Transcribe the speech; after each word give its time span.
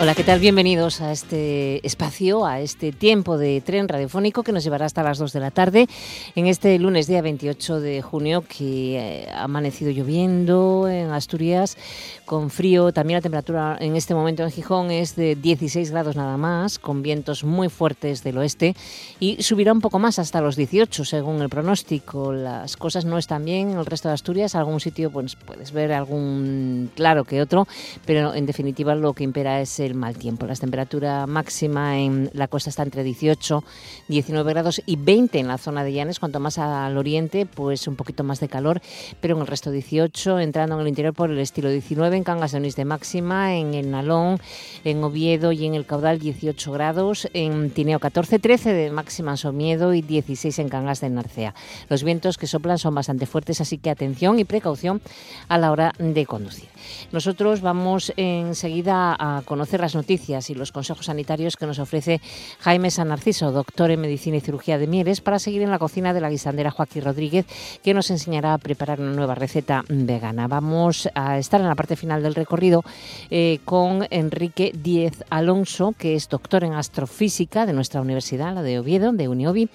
Hola, 0.00 0.16
¿qué 0.16 0.24
tal? 0.24 0.40
Bienvenidos 0.40 1.00
a 1.00 1.12
este 1.12 1.86
espacio, 1.86 2.44
a 2.44 2.58
este 2.58 2.90
tiempo 2.90 3.38
de 3.38 3.60
tren 3.60 3.88
radiofónico 3.88 4.42
que 4.42 4.50
nos 4.50 4.64
llevará 4.64 4.86
hasta 4.86 5.04
las 5.04 5.18
2 5.18 5.32
de 5.32 5.38
la 5.38 5.52
tarde 5.52 5.86
en 6.34 6.48
este 6.48 6.76
lunes 6.80 7.06
día 7.06 7.22
28 7.22 7.78
de 7.78 8.02
junio 8.02 8.42
que 8.42 8.96
eh, 8.98 9.28
ha 9.32 9.44
amanecido 9.44 9.92
lloviendo 9.92 10.88
en 10.88 11.12
Asturias 11.12 11.78
con 12.24 12.50
frío. 12.50 12.92
También 12.92 13.18
la 13.18 13.22
temperatura 13.22 13.76
en 13.78 13.94
este 13.94 14.16
momento 14.16 14.42
en 14.42 14.50
Gijón 14.50 14.90
es 14.90 15.14
de 15.14 15.36
16 15.36 15.92
grados 15.92 16.16
nada 16.16 16.36
más, 16.38 16.80
con 16.80 17.02
vientos 17.02 17.44
muy 17.44 17.68
fuertes 17.68 18.24
del 18.24 18.38
oeste 18.38 18.74
y 19.20 19.44
subirá 19.44 19.72
un 19.72 19.80
poco 19.80 20.00
más 20.00 20.18
hasta 20.18 20.40
los 20.40 20.56
18 20.56 21.04
según 21.04 21.40
el 21.40 21.48
pronóstico. 21.48 22.32
Las 22.32 22.76
cosas 22.76 23.04
no 23.04 23.16
están 23.16 23.44
bien 23.44 23.70
en 23.70 23.78
el 23.78 23.86
resto 23.86 24.08
de 24.08 24.14
Asturias. 24.14 24.56
Algún 24.56 24.80
sitio 24.80 25.12
pues, 25.12 25.36
puedes 25.36 25.70
ver 25.70 25.92
algún 25.92 26.90
claro 26.96 27.22
que 27.22 27.40
otro, 27.40 27.68
pero 28.04 28.34
en 28.34 28.44
definitiva 28.44 28.96
lo 28.96 29.12
que 29.12 29.22
impera 29.22 29.60
es 29.60 29.83
el 29.84 29.94
mal 29.94 30.16
tiempo. 30.16 30.46
La 30.46 30.54
temperatura 30.54 31.26
máxima 31.26 31.98
en 31.98 32.30
la 32.32 32.48
costa 32.48 32.70
está 32.70 32.82
entre 32.82 33.04
18, 33.04 33.62
19 34.08 34.52
grados 34.52 34.82
y 34.86 34.96
20 34.96 35.38
en 35.38 35.48
la 35.48 35.58
zona 35.58 35.84
de 35.84 35.92
Llanes. 35.92 36.18
Cuanto 36.18 36.40
más 36.40 36.58
al 36.58 36.96
oriente, 36.96 37.46
pues 37.46 37.86
un 37.86 37.96
poquito 37.96 38.24
más 38.24 38.40
de 38.40 38.48
calor, 38.48 38.80
pero 39.20 39.36
en 39.36 39.42
el 39.42 39.46
resto 39.46 39.70
18, 39.70 40.40
entrando 40.40 40.74
en 40.76 40.82
el 40.82 40.88
interior 40.88 41.14
por 41.14 41.30
el 41.30 41.38
estilo 41.38 41.70
19 41.70 42.16
en 42.16 42.24
Cangas 42.24 42.52
de 42.52 42.58
Onís 42.58 42.76
de 42.76 42.84
máxima, 42.84 43.54
en 43.54 43.74
el 43.74 43.90
Nalón, 43.90 44.38
en 44.84 45.02
Oviedo 45.04 45.52
y 45.52 45.66
en 45.66 45.74
el 45.74 45.86
Caudal 45.86 46.18
18 46.18 46.72
grados, 46.72 47.28
en 47.32 47.70
Tineo 47.70 47.98
14, 47.98 48.38
13 48.38 48.72
de 48.72 48.90
máxima 48.90 49.32
en 49.32 49.36
Somiedo 49.36 49.94
y 49.94 50.02
16 50.02 50.58
en 50.58 50.68
Cangas 50.68 51.00
de 51.00 51.10
Narcea. 51.10 51.54
Los 51.88 52.02
vientos 52.04 52.38
que 52.38 52.46
soplan 52.46 52.78
son 52.78 52.94
bastante 52.94 53.26
fuertes, 53.26 53.60
así 53.60 53.78
que 53.78 53.90
atención 53.90 54.38
y 54.38 54.44
precaución 54.44 55.00
a 55.48 55.58
la 55.58 55.70
hora 55.70 55.92
de 55.98 56.26
conducir. 56.26 56.68
Nosotros 57.12 57.60
vamos 57.60 58.12
enseguida 58.16 59.16
a 59.18 59.42
conocer 59.44 59.73
las 59.78 59.94
noticias 59.94 60.50
y 60.50 60.54
los 60.54 60.72
consejos 60.72 61.06
sanitarios 61.06 61.56
que 61.56 61.66
nos 61.66 61.78
ofrece 61.78 62.20
Jaime 62.60 62.90
San 62.90 63.08
Narciso, 63.08 63.52
doctor 63.52 63.90
en 63.90 64.00
Medicina 64.00 64.36
y 64.36 64.40
Cirugía 64.40 64.78
de 64.78 64.86
Mieres, 64.86 65.20
para 65.20 65.38
seguir 65.38 65.62
en 65.62 65.70
la 65.70 65.78
cocina 65.78 66.12
de 66.12 66.20
la 66.20 66.30
guisandera 66.30 66.70
Joaquín 66.70 67.02
Rodríguez, 67.02 67.46
que 67.82 67.94
nos 67.94 68.10
enseñará 68.10 68.54
a 68.54 68.58
preparar 68.58 69.00
una 69.00 69.12
nueva 69.12 69.34
receta 69.34 69.84
vegana. 69.88 70.48
Vamos 70.48 71.08
a 71.14 71.38
estar 71.38 71.60
en 71.60 71.68
la 71.68 71.74
parte 71.74 71.96
final 71.96 72.22
del 72.22 72.34
recorrido 72.34 72.82
eh, 73.30 73.58
con 73.64 74.06
Enrique 74.10 74.72
Díez 74.74 75.24
Alonso, 75.30 75.94
que 75.96 76.14
es 76.14 76.28
doctor 76.28 76.64
en 76.64 76.74
astrofísica 76.74 77.66
de 77.66 77.72
nuestra 77.72 78.00
universidad, 78.00 78.54
la 78.54 78.62
de 78.62 78.78
Oviedo, 78.78 79.12
de 79.12 79.28
Uniobi, 79.28 79.68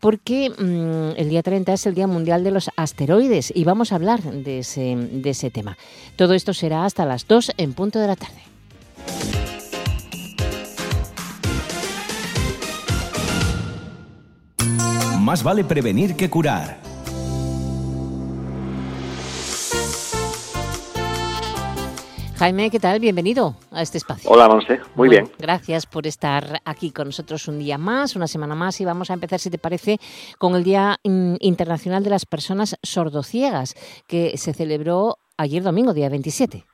porque 0.00 0.50
mm, 0.50 1.18
el 1.18 1.28
día 1.28 1.42
30 1.42 1.72
es 1.72 1.86
el 1.86 1.94
Día 1.94 2.06
Mundial 2.06 2.44
de 2.44 2.50
los 2.50 2.70
Asteroides 2.76 3.52
y 3.54 3.64
vamos 3.64 3.92
a 3.92 3.96
hablar 3.96 4.22
de 4.22 4.60
ese, 4.60 4.96
de 4.96 5.30
ese 5.30 5.50
tema. 5.50 5.76
Todo 6.16 6.34
esto 6.34 6.54
será 6.54 6.84
hasta 6.84 7.06
las 7.06 7.26
2 7.26 7.52
en 7.56 7.72
punto 7.74 7.98
de 7.98 8.06
la 8.06 8.16
tarde. 8.16 8.57
Más 15.28 15.44
vale 15.44 15.62
prevenir 15.62 16.16
que 16.16 16.30
curar. 16.30 16.78
Jaime, 22.38 22.70
¿qué 22.70 22.80
tal? 22.80 22.98
Bienvenido 22.98 23.54
a 23.70 23.82
este 23.82 23.98
espacio. 23.98 24.30
Hola, 24.30 24.48
Monse. 24.48 24.80
Muy 24.94 25.10
bien. 25.10 25.28
Gracias 25.38 25.84
por 25.84 26.06
estar 26.06 26.62
aquí 26.64 26.92
con 26.92 27.08
nosotros 27.08 27.46
un 27.46 27.58
día 27.58 27.76
más, 27.76 28.16
una 28.16 28.26
semana 28.26 28.54
más, 28.54 28.80
y 28.80 28.86
vamos 28.86 29.10
a 29.10 29.12
empezar, 29.12 29.38
si 29.38 29.50
te 29.50 29.58
parece, 29.58 29.98
con 30.38 30.54
el 30.54 30.64
Día 30.64 30.96
Internacional 31.02 32.02
de 32.02 32.08
las 32.08 32.24
Personas 32.24 32.78
Sordociegas, 32.82 33.74
que 34.08 34.38
se 34.38 34.54
celebró 34.54 35.18
ayer 35.36 35.62
domingo, 35.62 35.92
día 35.92 36.08
27. 36.08 36.64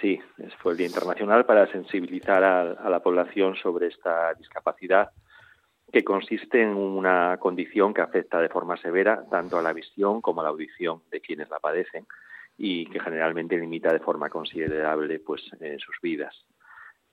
Sí, 0.00 0.20
fue 0.62 0.72
el 0.72 0.78
Día 0.78 0.86
Internacional 0.86 1.46
para 1.46 1.66
sensibilizar 1.72 2.44
a, 2.44 2.88
la 2.88 3.00
población 3.00 3.56
sobre 3.56 3.88
esta 3.88 4.34
discapacidad 4.34 5.10
que 5.92 6.02
consiste 6.02 6.62
en 6.62 6.70
una 6.70 7.36
condición 7.38 7.92
que 7.92 8.00
afecta 8.00 8.40
de 8.40 8.48
forma 8.48 8.76
severa 8.78 9.24
tanto 9.30 9.58
a 9.58 9.62
la 9.62 9.74
visión 9.74 10.22
como 10.22 10.40
a 10.40 10.44
la 10.44 10.50
audición 10.50 11.02
de 11.10 11.20
quienes 11.20 11.50
la 11.50 11.60
padecen 11.60 12.06
y 12.56 12.86
que 12.86 13.00
generalmente 13.00 13.58
limita 13.58 13.92
de 13.92 14.00
forma 14.00 14.30
considerable 14.30 15.18
pues 15.20 15.42
sus 15.42 15.96
vidas. 16.02 16.44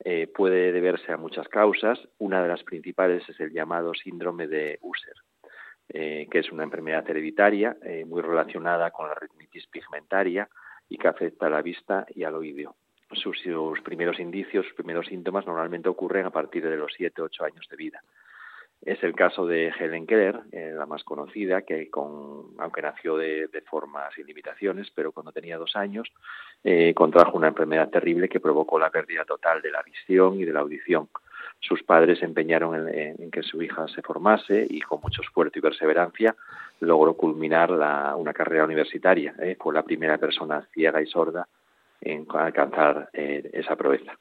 Eh, 0.01 0.27
puede 0.27 0.71
deberse 0.71 1.11
a 1.11 1.17
muchas 1.17 1.47
causas. 1.49 1.99
Una 2.19 2.41
de 2.41 2.47
las 2.47 2.63
principales 2.63 3.27
es 3.27 3.39
el 3.41 3.51
llamado 3.51 3.93
síndrome 3.93 4.47
de 4.47 4.79
Usher, 4.81 5.15
eh, 5.89 6.27
que 6.31 6.39
es 6.39 6.51
una 6.51 6.63
enfermedad 6.63 7.09
hereditaria 7.09 7.75
eh, 7.83 8.05
muy 8.05 8.21
relacionada 8.21 8.91
con 8.91 9.09
la 9.09 9.15
retinitis 9.15 9.67
pigmentaria 9.67 10.47
y 10.87 10.97
que 10.97 11.07
afecta 11.09 11.47
a 11.47 11.49
la 11.49 11.61
vista 11.61 12.05
y 12.15 12.23
al 12.23 12.35
oído. 12.35 12.75
Sus, 13.11 13.41
primeros 13.83 14.19
indicios, 14.19 14.65
sus 14.67 14.75
primeros 14.75 15.07
síntomas 15.07 15.45
normalmente 15.45 15.89
ocurren 15.89 16.27
a 16.27 16.29
partir 16.29 16.63
de 16.63 16.77
los 16.77 16.93
7 16.95 17.21
o 17.21 17.25
8 17.25 17.43
años 17.43 17.67
de 17.69 17.75
vida. 17.75 18.01
Es 18.81 19.03
el 19.03 19.13
caso 19.13 19.45
de 19.45 19.73
Helen 19.77 20.07
Keller, 20.07 20.39
eh, 20.53 20.71
la 20.73 20.85
más 20.85 21.03
conocida, 21.03 21.63
que 21.63 21.89
con, 21.89 22.53
aunque 22.59 22.81
nació 22.81 23.17
de, 23.17 23.47
de, 23.47 23.61
forma 23.61 24.09
sin 24.15 24.25
limitaciones, 24.25 24.89
pero 24.95 25.11
cuando 25.11 25.33
tenía 25.33 25.57
dos 25.57 25.75
años, 25.75 26.07
eh, 26.63 26.93
contrajo 26.93 27.37
una 27.37 27.49
enfermedad 27.49 27.89
terrible 27.89 28.29
que 28.29 28.39
provocó 28.39 28.79
la 28.79 28.89
pérdida 28.89 29.25
total 29.25 29.61
de 29.61 29.71
la 29.71 29.83
visión 29.83 30.39
y 30.39 30.45
de 30.45 30.53
la 30.53 30.61
audición. 30.61 31.09
Sus 31.59 31.83
padres 31.83 32.19
se 32.19 32.25
empeñaron 32.25 32.87
en, 32.87 33.29
que 33.31 33.43
su 33.43 33.61
hija 33.61 33.85
se 33.89 34.01
formase 34.01 34.65
y 34.69 34.79
con 34.79 35.01
mucho 35.01 35.21
esfuerzo 35.21 35.59
y 35.59 35.61
perseverancia 35.61 36.33
logró 36.79 37.15
culminar 37.15 37.71
una 37.71 38.33
carrera 38.33 38.63
universitaria. 38.63 39.35
Eh. 39.39 39.57
Fue 39.59 39.73
la 39.73 39.83
primera 39.83 40.17
persona 40.17 40.65
ciega 40.73 41.01
y 41.01 41.05
sorda 41.05 41.49
en 41.99 42.25
alcanzar 42.31 43.09
esa 43.11 43.75
proeza. 43.75 44.17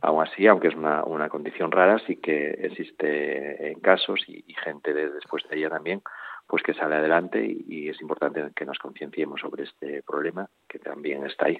Aún 0.00 0.22
así, 0.22 0.46
aunque 0.46 0.68
es 0.68 0.74
una, 0.74 1.04
una, 1.04 1.28
condición 1.28 1.70
rara, 1.70 2.00
sí 2.06 2.16
que 2.16 2.50
existe 2.50 3.70
en 3.70 3.80
casos 3.80 4.20
y, 4.26 4.42
gente 4.64 4.92
de, 4.92 5.10
después 5.10 5.44
de 5.48 5.58
ella 5.58 5.70
también, 5.70 6.02
pues 6.46 6.62
que 6.62 6.74
sale 6.74 6.96
adelante 6.96 7.44
y, 7.44 7.88
es 7.88 8.00
importante 8.00 8.42
que 8.54 8.64
nos 8.64 8.78
concienciemos 8.78 9.40
sobre 9.40 9.64
este 9.64 10.02
problema 10.02 10.48
que 10.68 10.78
también 10.78 11.24
está 11.26 11.46
ahí. 11.46 11.58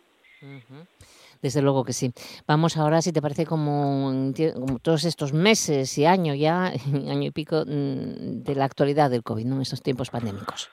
Desde 1.41 1.63
luego 1.63 1.85
que 1.85 1.93
sí. 1.93 2.13
Vamos 2.47 2.77
ahora, 2.77 3.01
si 3.03 3.13
te 3.13 3.23
parece, 3.23 3.47
como, 3.47 4.33
como 4.55 4.79
todos 4.81 5.05
estos 5.05 5.33
meses 5.33 5.97
y 5.99 6.05
año 6.05 6.34
ya, 6.34 6.67
año 7.09 7.29
y 7.29 7.31
pico 7.31 7.65
mm, 7.65 8.43
de 8.43 8.55
la 8.55 8.65
actualidad 8.65 9.11
del 9.11 9.23
COVID, 9.23 9.47
¿no? 9.47 9.61
estos 9.61 9.83
tiempos 9.83 10.11
pandémicos. 10.11 10.71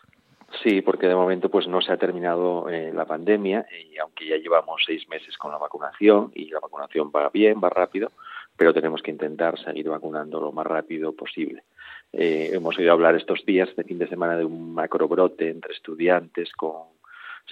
Sí, 0.64 0.82
porque 0.82 1.08
de 1.08 1.16
momento 1.16 1.50
pues 1.50 1.68
no 1.68 1.82
se 1.82 1.92
ha 1.92 1.98
terminado 1.98 2.70
eh, 2.70 2.92
la 2.94 3.06
pandemia 3.06 3.66
y 3.72 3.98
aunque 3.98 4.28
ya 4.28 4.38
llevamos 4.38 4.82
seis 4.86 5.08
meses 5.08 5.38
con 5.38 5.52
la 5.52 5.58
vacunación 5.58 6.32
y 6.34 6.50
la 6.50 6.60
vacunación 6.60 7.12
va 7.16 7.30
bien, 7.30 7.62
va 7.64 7.70
rápido, 7.70 8.12
pero 8.58 8.74
tenemos 8.74 9.02
que 9.02 9.12
intentar 9.12 9.60
seguir 9.60 9.90
vacunando 9.90 10.40
lo 10.42 10.52
más 10.52 10.66
rápido 10.66 11.14
posible. 11.14 11.64
Eh, 12.12 12.50
hemos 12.54 12.78
oído 12.78 12.92
hablar 12.92 13.16
estos 13.16 13.46
días, 13.46 13.74
de 13.76 13.84
fin 13.84 14.00
de 14.00 14.08
semana, 14.08 14.36
de 14.36 14.46
un 14.46 14.74
macrobrote 14.74 15.50
entre 15.50 15.74
estudiantes 15.74 16.52
con 16.54 16.90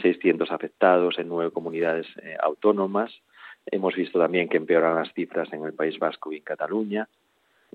600 0.02 0.52
afectados 0.52 1.20
en 1.20 1.30
nueve 1.30 1.52
comunidades 1.52 2.08
eh, 2.22 2.36
autónomas. 2.42 3.12
Hemos 3.66 3.96
visto 3.96 4.20
también 4.20 4.50
que 4.50 4.58
empeoran 4.58 4.96
las 4.96 5.14
cifras 5.14 5.52
en 5.54 5.64
el 5.64 5.74
País 5.74 6.00
Vasco 6.00 6.32
y 6.32 6.38
en 6.38 6.44
Cataluña. 6.44 7.08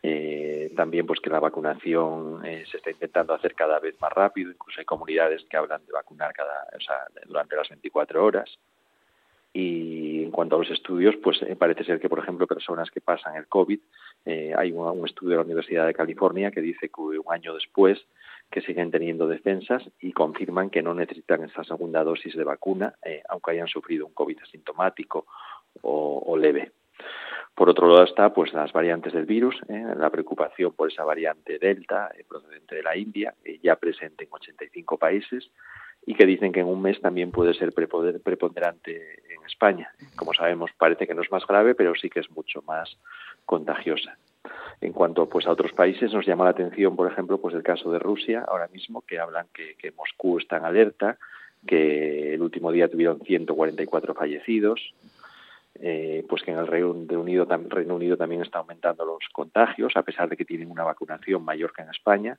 Eh, 0.00 0.72
también 0.75 1.06
pues 1.06 1.20
que 1.20 1.30
la 1.30 1.41
vacunación 1.41 2.44
eh, 2.44 2.64
se 2.70 2.78
está 2.78 2.91
intentando 2.91 3.34
hacer 3.34 3.54
cada 3.54 3.78
vez 3.78 4.00
más 4.00 4.12
rápido, 4.12 4.50
incluso 4.50 4.80
hay 4.80 4.86
comunidades 4.86 5.44
que 5.48 5.56
hablan 5.56 5.84
de 5.84 5.92
vacunar 5.92 6.32
cada, 6.32 6.66
o 6.75 6.80
sea, 6.80 7.06
durante 7.26 7.56
las 7.56 7.69
24 7.69 8.25
horas. 8.25 8.58
Y 9.54 10.25
en 10.25 10.30
cuanto 10.30 10.56
a 10.56 10.60
los 10.60 10.70
estudios, 10.70 11.14
pues 11.22 11.42
eh, 11.42 11.56
parece 11.56 11.84
ser 11.84 12.00
que, 12.00 12.08
por 12.08 12.19
ejemplo, 12.19 12.47
personas 12.47 12.91
que 12.91 13.03
pasan 13.03 13.36
el 13.36 13.47
COVID, 13.48 13.78
eh, 14.25 14.54
hay 14.56 14.72
un, 14.72 15.06
estudio 15.06 15.32
de 15.32 15.36
la 15.36 15.44
Universidad 15.44 15.86
de 15.86 15.92
California 15.92 16.50
que 16.50 16.62
dice 16.62 16.88
que 16.88 17.00
un 17.00 17.24
año 17.28 17.53
después 17.53 18.00
que 18.50 18.62
siguen 18.62 18.91
teniendo 18.91 19.28
defensas 19.28 19.83
y 20.00 20.12
confirman 20.12 20.71
que 20.71 20.83
no 20.83 20.95
necesitan 20.95 21.45
esa 21.45 21.65
segunda 21.65 22.03
dosis 22.03 22.34
de 22.34 22.45
vacuna, 22.45 22.95
aunque 23.28 23.53
hayan 23.53 23.66
sufrido 23.66 24.06
un 24.06 24.12
COVID 24.12 24.38
asintomático 24.42 25.27
o 25.80 26.36
leve. 26.36 26.72
Por 27.54 27.69
otro 27.69 27.87
lado 27.89 28.04
está 28.04 28.33
pues 28.33 28.53
las 28.54 28.72
variantes 28.72 29.13
del 29.13 29.27
virus, 29.27 29.57
¿eh? 29.69 29.84
la 29.97 30.10
preocupación 30.10 30.72
por 30.72 30.91
esa 30.91 31.04
variante 31.04 31.59
Delta 31.59 32.10
eh, 32.16 32.25
procedente 32.27 32.77
de 32.77 32.83
la 32.83 32.97
India, 32.97 33.34
eh, 33.45 33.59
ya 33.63 33.77
presente 33.77 34.25
en 34.25 34.31
85 34.33 34.97
países 34.97 35.51
y 36.07 36.15
que 36.15 36.27
dicen 36.27 36.51
que 36.51 36.60
en 36.60 36.66
un 36.66 36.81
mes 36.81 37.01
también 37.01 37.31
puede 37.31 37.54
ser 37.54 37.72
preponderante 37.72 39.22
en 39.33 39.45
España. 39.47 39.93
Como 40.16 40.33
sabemos, 40.34 40.71
parece 40.77 41.07
que 41.07 41.15
no 41.15 41.22
es 41.22 41.31
más 41.31 41.47
grave, 41.47 41.75
pero 41.75 41.95
sí 41.95 42.10
que 42.10 42.21
es 42.21 42.31
mucho 42.31 42.63
más 42.63 42.99
contagiosa. 43.45 44.16
En 44.81 44.93
cuanto 44.93 45.28
pues 45.28 45.47
a 45.47 45.53
otros 45.53 45.72
países, 45.72 46.13
nos 46.13 46.27
llama 46.27 46.45
la 46.45 46.51
atención, 46.51 46.97
por 46.97 47.10
ejemplo, 47.10 47.39
pues 47.39 47.55
el 47.55 47.63
caso 47.63 47.93
de 47.93 48.01
Rusia 48.01 48.45
ahora 48.48 48.66
mismo, 48.69 49.03
que 49.03 49.21
hablan 49.21 49.47
que, 49.55 49.77
que 49.77 49.93
Moscú 49.93 50.39
está 50.39 50.57
en 50.57 50.65
alerta, 50.65 51.19
que 51.66 52.34
el 52.34 52.43
último 52.43 52.72
día 52.72 52.89
tuvieron 52.89 53.21
144 53.21 54.15
fallecidos, 54.15 54.95
eh, 55.80 56.24
pues 56.28 56.42
que 56.42 56.51
en 56.51 56.59
el 56.59 56.66
Reino 56.66 56.91
Unido, 56.91 57.47
Reino 57.69 57.95
Unido 57.95 58.16
también 58.16 58.42
está 58.42 58.59
aumentando 58.59 59.04
los 59.04 59.28
contagios, 59.33 59.97
a 59.97 60.03
pesar 60.03 60.28
de 60.28 60.36
que 60.36 60.45
tienen 60.45 60.71
una 60.71 60.84
vacunación 60.84 61.45
mayor 61.45 61.72
que 61.72 61.83
en 61.83 61.91
España. 61.91 62.39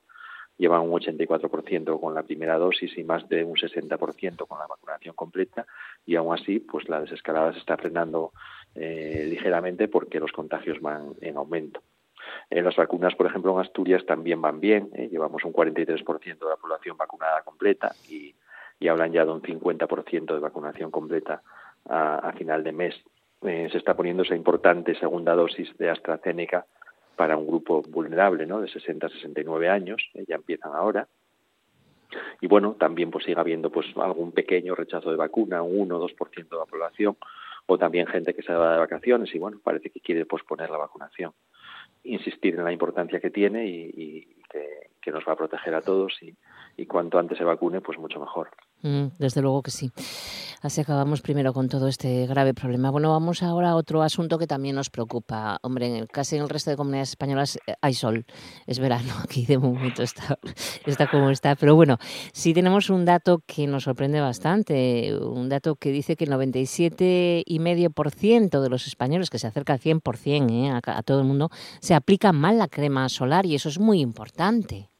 Llevan 0.56 0.82
un 0.82 0.92
84% 0.92 2.00
con 2.00 2.14
la 2.14 2.22
primera 2.22 2.56
dosis 2.56 2.96
y 2.96 3.02
más 3.02 3.28
de 3.28 3.42
un 3.42 3.56
60% 3.56 4.46
con 4.46 4.58
la 4.58 4.68
vacunación 4.68 5.16
completa 5.16 5.66
y 6.06 6.14
aún 6.14 6.32
así 6.32 6.60
pues 6.60 6.88
la 6.88 7.00
desescalada 7.00 7.52
se 7.52 7.58
está 7.58 7.76
frenando 7.76 8.32
eh, 8.76 9.26
ligeramente 9.28 9.88
porque 9.88 10.20
los 10.20 10.30
contagios 10.30 10.80
van 10.80 11.14
en 11.20 11.36
aumento. 11.36 11.82
Eh, 12.50 12.62
las 12.62 12.76
vacunas, 12.76 13.16
por 13.16 13.26
ejemplo, 13.26 13.52
en 13.52 13.60
Asturias 13.60 14.06
también 14.06 14.40
van 14.40 14.60
bien. 14.60 14.90
Eh, 14.94 15.08
llevamos 15.10 15.44
un 15.44 15.52
43% 15.52 16.38
de 16.38 16.48
la 16.48 16.56
población 16.56 16.96
vacunada 16.96 17.42
completa 17.42 17.92
y, 18.08 18.34
y 18.78 18.88
hablan 18.88 19.12
ya 19.12 19.24
de 19.24 19.32
un 19.32 19.42
50% 19.42 20.34
de 20.34 20.40
vacunación 20.40 20.92
completa 20.92 21.42
a, 21.88 22.32
final 22.36 22.64
de 22.64 22.72
mes. 22.72 22.94
Eh, 23.44 23.68
se 23.70 23.78
está 23.78 23.94
poniendo 23.94 24.22
esa 24.22 24.34
importante 24.34 24.94
segunda 24.94 25.34
dosis 25.34 25.76
de 25.76 25.90
AstraZeneca 25.90 26.66
para 27.16 27.36
un 27.36 27.46
grupo 27.46 27.82
vulnerable, 27.82 28.46
¿no? 28.46 28.60
De 28.60 28.68
60 28.68 29.06
a 29.06 29.10
69 29.10 29.68
años, 29.68 30.02
ya 30.26 30.36
empiezan 30.36 30.72
ahora. 30.74 31.06
Y 32.40 32.46
bueno, 32.46 32.76
también 32.78 33.10
pues 33.10 33.24
sigue 33.24 33.38
habiendo 33.38 33.70
pues 33.70 33.86
algún 33.96 34.32
pequeño 34.32 34.74
rechazo 34.74 35.10
de 35.10 35.16
vacuna, 35.16 35.62
un 35.62 35.92
1 35.92 35.96
o 35.96 36.08
2% 36.08 36.48
de 36.48 36.56
la 36.56 36.64
población, 36.64 37.16
o 37.66 37.78
también 37.78 38.06
gente 38.06 38.34
que 38.34 38.42
se 38.42 38.52
va 38.52 38.72
de 38.72 38.78
vacaciones 38.78 39.34
y 39.34 39.38
bueno, 39.38 39.58
parece 39.62 39.90
que 39.90 40.00
quiere 40.00 40.26
posponer 40.26 40.70
la 40.70 40.78
vacunación 40.78 41.32
insistir 42.04 42.54
en 42.54 42.64
la 42.64 42.72
importancia 42.72 43.20
que 43.20 43.30
tiene 43.30 43.66
y, 43.66 44.36
que, 44.50 44.90
que, 45.00 45.10
nos 45.10 45.24
va 45.26 45.32
a 45.32 45.36
proteger 45.36 45.74
a 45.74 45.80
todos 45.80 46.22
y, 46.22 46.34
y 46.76 46.86
cuanto 46.86 47.18
antes 47.18 47.38
se 47.38 47.44
vacune, 47.44 47.80
pues 47.80 47.98
mucho 47.98 48.20
mejor. 48.20 48.50
Mm, 48.82 49.06
desde 49.18 49.40
luego 49.40 49.62
que 49.62 49.70
sí. 49.70 49.90
Así 50.60 50.80
acabamos 50.80 51.22
primero 51.22 51.52
con 51.52 51.68
todo 51.68 51.86
este 51.88 52.26
grave 52.26 52.54
problema. 52.54 52.90
Bueno, 52.90 53.10
vamos 53.10 53.42
ahora 53.42 53.70
a 53.70 53.76
otro 53.76 54.02
asunto 54.02 54.38
que 54.38 54.46
también 54.46 54.76
nos 54.76 54.88
preocupa. 54.90 55.58
Hombre, 55.62 55.88
en 55.88 55.96
el, 55.96 56.06
casi 56.08 56.36
en 56.36 56.42
el 56.42 56.48
resto 56.48 56.70
de 56.70 56.76
comunidades 56.76 57.08
españolas 57.10 57.58
eh, 57.66 57.74
hay 57.80 57.94
sol, 57.94 58.24
es 58.66 58.78
verano, 58.78 59.12
aquí 59.22 59.46
de 59.46 59.58
momento 59.58 60.02
está, 60.02 60.38
está 60.86 61.10
como 61.10 61.30
está. 61.30 61.56
Pero 61.56 61.74
bueno, 61.76 61.98
sí 62.32 62.54
tenemos 62.54 62.90
un 62.90 63.04
dato 63.04 63.42
que 63.46 63.66
nos 63.66 63.84
sorprende 63.84 64.20
bastante, 64.20 65.16
un 65.18 65.48
dato 65.48 65.76
que 65.76 65.90
dice 65.90 66.16
que 66.16 66.24
el 66.24 66.32
97,5% 66.32 68.60
de 68.60 68.68
los 68.68 68.86
españoles, 68.86 69.30
que 69.30 69.38
se 69.38 69.46
acerca 69.46 69.72
al 69.74 69.80
100% 69.80 70.50
eh, 70.50 70.70
a, 70.70 70.80
a 70.98 71.02
todo 71.02 71.20
el 71.20 71.26
mundo, 71.26 71.50
se 71.80 71.94
aplica 71.94 72.32
mal 72.32 72.58
la 72.58 72.68
crema 72.68 73.08
solar 73.08 73.46
y 73.46 73.54
eso 73.54 73.68
es 73.68 73.78
muy 73.78 74.00
importante. 74.00 74.90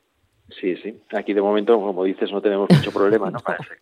Sí, 0.61 0.77
sí. 0.77 1.01
Aquí 1.15 1.35
de 1.35 1.43
momento, 1.43 1.81
como 1.81 2.05
dices, 2.05 2.31
no 2.33 2.41
tenemos 2.41 2.69
mucho 2.71 2.93
problema, 2.93 3.31
¿no? 3.31 3.39
Parece 3.45 3.75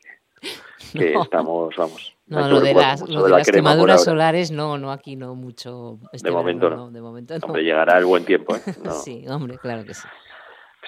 que, 0.93 1.15
estamos, 1.15 1.75
vamos. 1.77 2.17
No, 2.27 2.49
lo 2.49 2.61
de 2.61 2.75
las, 2.75 3.03
quemaduras 3.51 4.05
solares, 4.05 4.51
no, 4.51 4.79
no, 4.79 4.91
aquí 4.91 5.17
no 5.17 5.35
mucho. 5.35 5.99
Este 6.13 6.29
de, 6.29 6.35
momento, 6.35 6.71
no. 6.71 6.91
de 6.91 7.01
momento 7.01 7.39
no. 7.39 7.47
Hombre, 7.47 7.63
llegará 7.63 7.99
el 7.99 8.05
buen 8.05 8.25
tiempo, 8.25 8.57
¿eh? 8.57 8.61
sí, 9.05 9.25
hombre, 9.29 9.59
claro 9.59 9.85
que 9.85 9.95
sí. 9.95 10.07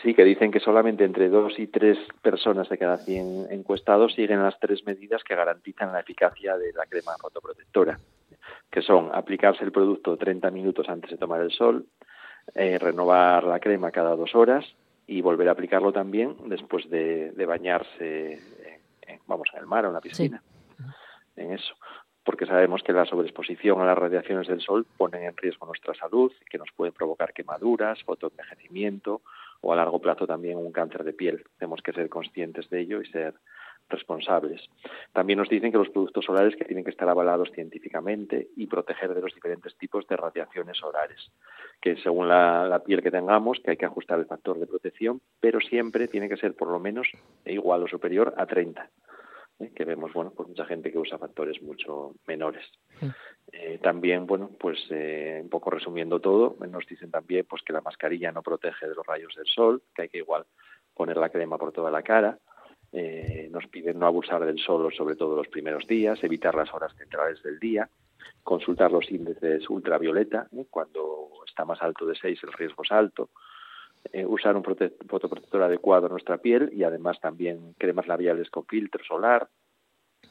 Sí, 0.03 0.15
que 0.15 0.25
dicen 0.25 0.51
que 0.51 0.61
solamente 0.61 1.05
entre 1.05 1.29
dos 1.31 1.59
y 1.59 1.67
tres 1.67 1.97
personas 2.21 2.69
de 2.69 2.77
cada 2.77 2.99
100 2.99 3.47
encuestados 3.51 4.13
siguen 4.15 4.43
las 4.43 4.59
tres 4.59 4.85
medidas 4.85 5.23
que 5.25 5.35
garantizan 5.35 5.93
la 5.93 6.01
eficacia 6.01 6.59
de 6.59 6.73
la 6.75 6.85
crema 6.85 7.13
fotoprotectora, 7.19 7.99
que 8.71 8.83
son 8.83 9.11
aplicarse 9.15 9.65
el 9.65 9.73
producto 9.73 10.19
30 10.19 10.51
minutos 10.51 10.89
antes 10.91 11.11
de 11.11 11.17
tomar 11.17 11.41
el 11.41 11.53
sol, 11.53 11.87
eh, 12.55 12.79
renovar 12.79 13.45
la 13.45 13.61
crema 13.61 13.91
cada 13.91 14.15
dos 14.15 14.35
horas 14.35 14.67
y 15.07 15.21
volver 15.21 15.49
a 15.49 15.53
aplicarlo 15.53 15.93
también 15.93 16.37
después 16.47 16.89
de, 16.89 17.33
bañarse, 17.47 18.41
en, 19.03 19.21
vamos, 19.27 19.49
en 19.53 19.61
el 19.61 19.67
mar 19.67 19.85
o 19.85 19.89
en 19.89 19.95
la 19.95 20.01
piscina. 20.01 20.43
En 21.37 21.53
eso. 21.53 21.75
Porque 22.25 22.47
sabemos 22.47 22.83
que 22.83 22.93
la 22.93 23.05
sobreexposición 23.05 23.81
a 23.81 23.85
las 23.85 23.99
radiaciones 23.99 24.49
del 24.49 24.63
sol 24.63 24.87
ponen 24.97 25.25
en 25.25 25.37
riesgo 25.37 25.67
nuestra 25.67 25.95
salud, 25.95 26.33
que 26.49 26.57
nos 26.57 26.71
puede 26.75 26.91
provocar 26.91 27.35
quemaduras, 27.35 28.03
fotoenvejecimiento 28.05 29.21
o 29.61 29.73
a 29.73 29.77
largo 29.77 30.01
plazo 30.01 30.27
también 30.27 30.57
un 30.57 30.73
cáncer 30.73 31.05
de 31.05 31.13
piel. 31.13 31.45
Tenemos 31.59 31.83
que 31.83 31.93
ser 31.93 32.09
conscientes 32.09 32.71
de 32.71 32.81
ello 32.81 33.03
y 33.03 33.07
ser 33.07 33.35
responsables. 33.89 34.63
También 35.13 35.39
nos 35.39 35.49
dicen 35.49 35.71
que 35.71 35.79
los 35.79 35.91
productos 35.91 36.25
solares 36.25 36.57
que 36.57 36.65
tienen 36.65 36.85
que 36.85 36.91
estar 36.91 37.09
avalados 37.09 37.51
científicamente 37.53 38.49
y 38.57 38.67
proteger 38.67 39.15
de 39.15 39.21
los 39.21 39.35
diferentes 39.35 39.77
tipos 39.77 40.07
de 40.07 40.17
radiaciones 40.17 40.79
solares, 40.79 41.31
que 41.81 41.97
según 41.97 42.29
la, 42.29 42.83
piel 42.85 43.03
que 43.03 43.11
tengamos, 43.11 43.61
que 43.61 43.73
hay 43.73 43.77
que 43.77 43.87
ajustar 43.87 44.19
el 44.19 44.27
factor 44.27 44.59
de 44.59 44.67
protección, 44.67 45.21
pero 45.41 45.61
siempre 45.61 46.09
tiene 46.09 46.29
que 46.29 46.37
ser 46.37 46.55
por 46.55 46.69
lo 46.69 46.79
menos 46.79 47.09
igual 47.45 47.83
o 47.83 47.89
superior 47.89 48.35
a 48.37 48.47
30. 48.47 48.91
¿eh? 49.61 49.73
que 49.75 49.85
vemos 49.85 50.13
bueno 50.13 50.33
pues 50.35 50.49
mucha 50.49 50.65
gente 50.65 50.91
que 50.91 50.99
usa 50.99 51.17
factores 51.17 51.63
mucho 51.63 52.15
menores 52.27 52.65
eh, 53.53 53.79
también 53.81 54.27
bueno 54.27 54.51
pues 54.59 54.85
eh, 54.91 55.39
un 55.43 55.49
poco 55.49 55.71
resumiendo 55.71 56.19
todo 56.19 56.57
nos 56.69 56.85
dicen 56.87 57.13
también 57.13 57.47
pues 57.49 57.63
que 57.63 57.73
la 57.73 57.81
mascarilla 57.81 58.33
no 58.33 58.43
protege 58.43 58.89
de 58.89 58.97
los 58.97 59.07
rayos 59.07 59.33
del 59.37 59.47
sol 59.47 59.83
que 59.95 60.03
hay 60.03 60.09
que 60.09 60.19
igual 60.19 60.45
poner 60.93 61.17
la 61.17 61.29
crema 61.29 61.57
por 61.57 61.71
toda 61.71 61.91
la 61.93 62.03
cara 62.03 62.37
eh, 62.97 63.49
nos 63.51 63.67
piden 63.67 63.99
no 63.99 64.07
abusar 64.07 64.45
del 64.47 64.61
sol, 64.61 64.95
sobre 64.95 65.17
todo 65.17 65.35
los 65.35 65.49
primeros 65.49 65.85
días, 65.89 66.23
evitar 66.23 66.55
las 66.55 66.73
horas 66.73 66.95
centrales 66.97 67.43
del 67.43 67.59
día, 67.59 67.89
consultar 68.45 68.93
los 68.93 69.11
índices 69.11 69.69
ultravioleta, 69.69 70.47
¿eh? 70.57 70.67
cuando 70.71 71.31
está 71.45 71.65
más 71.65 71.83
alto 71.83 72.07
de 72.07 72.15
6 72.15 72.39
el 72.45 72.53
riesgo 72.53 72.85
es 72.85 72.93
alto, 72.93 73.31
eh, 74.13 74.25
usar 74.25 74.55
un 74.55 74.63
fotoprotector 74.63 75.63
adecuado 75.63 76.07
a 76.07 76.09
nuestra 76.09 76.39
piel 76.39 76.71
y 76.73 76.85
además 76.85 77.19
también 77.21 77.75
cremas 77.79 78.07
labiales 78.07 78.49
con 78.49 78.65
filtro 78.65 79.03
solar, 79.03 79.49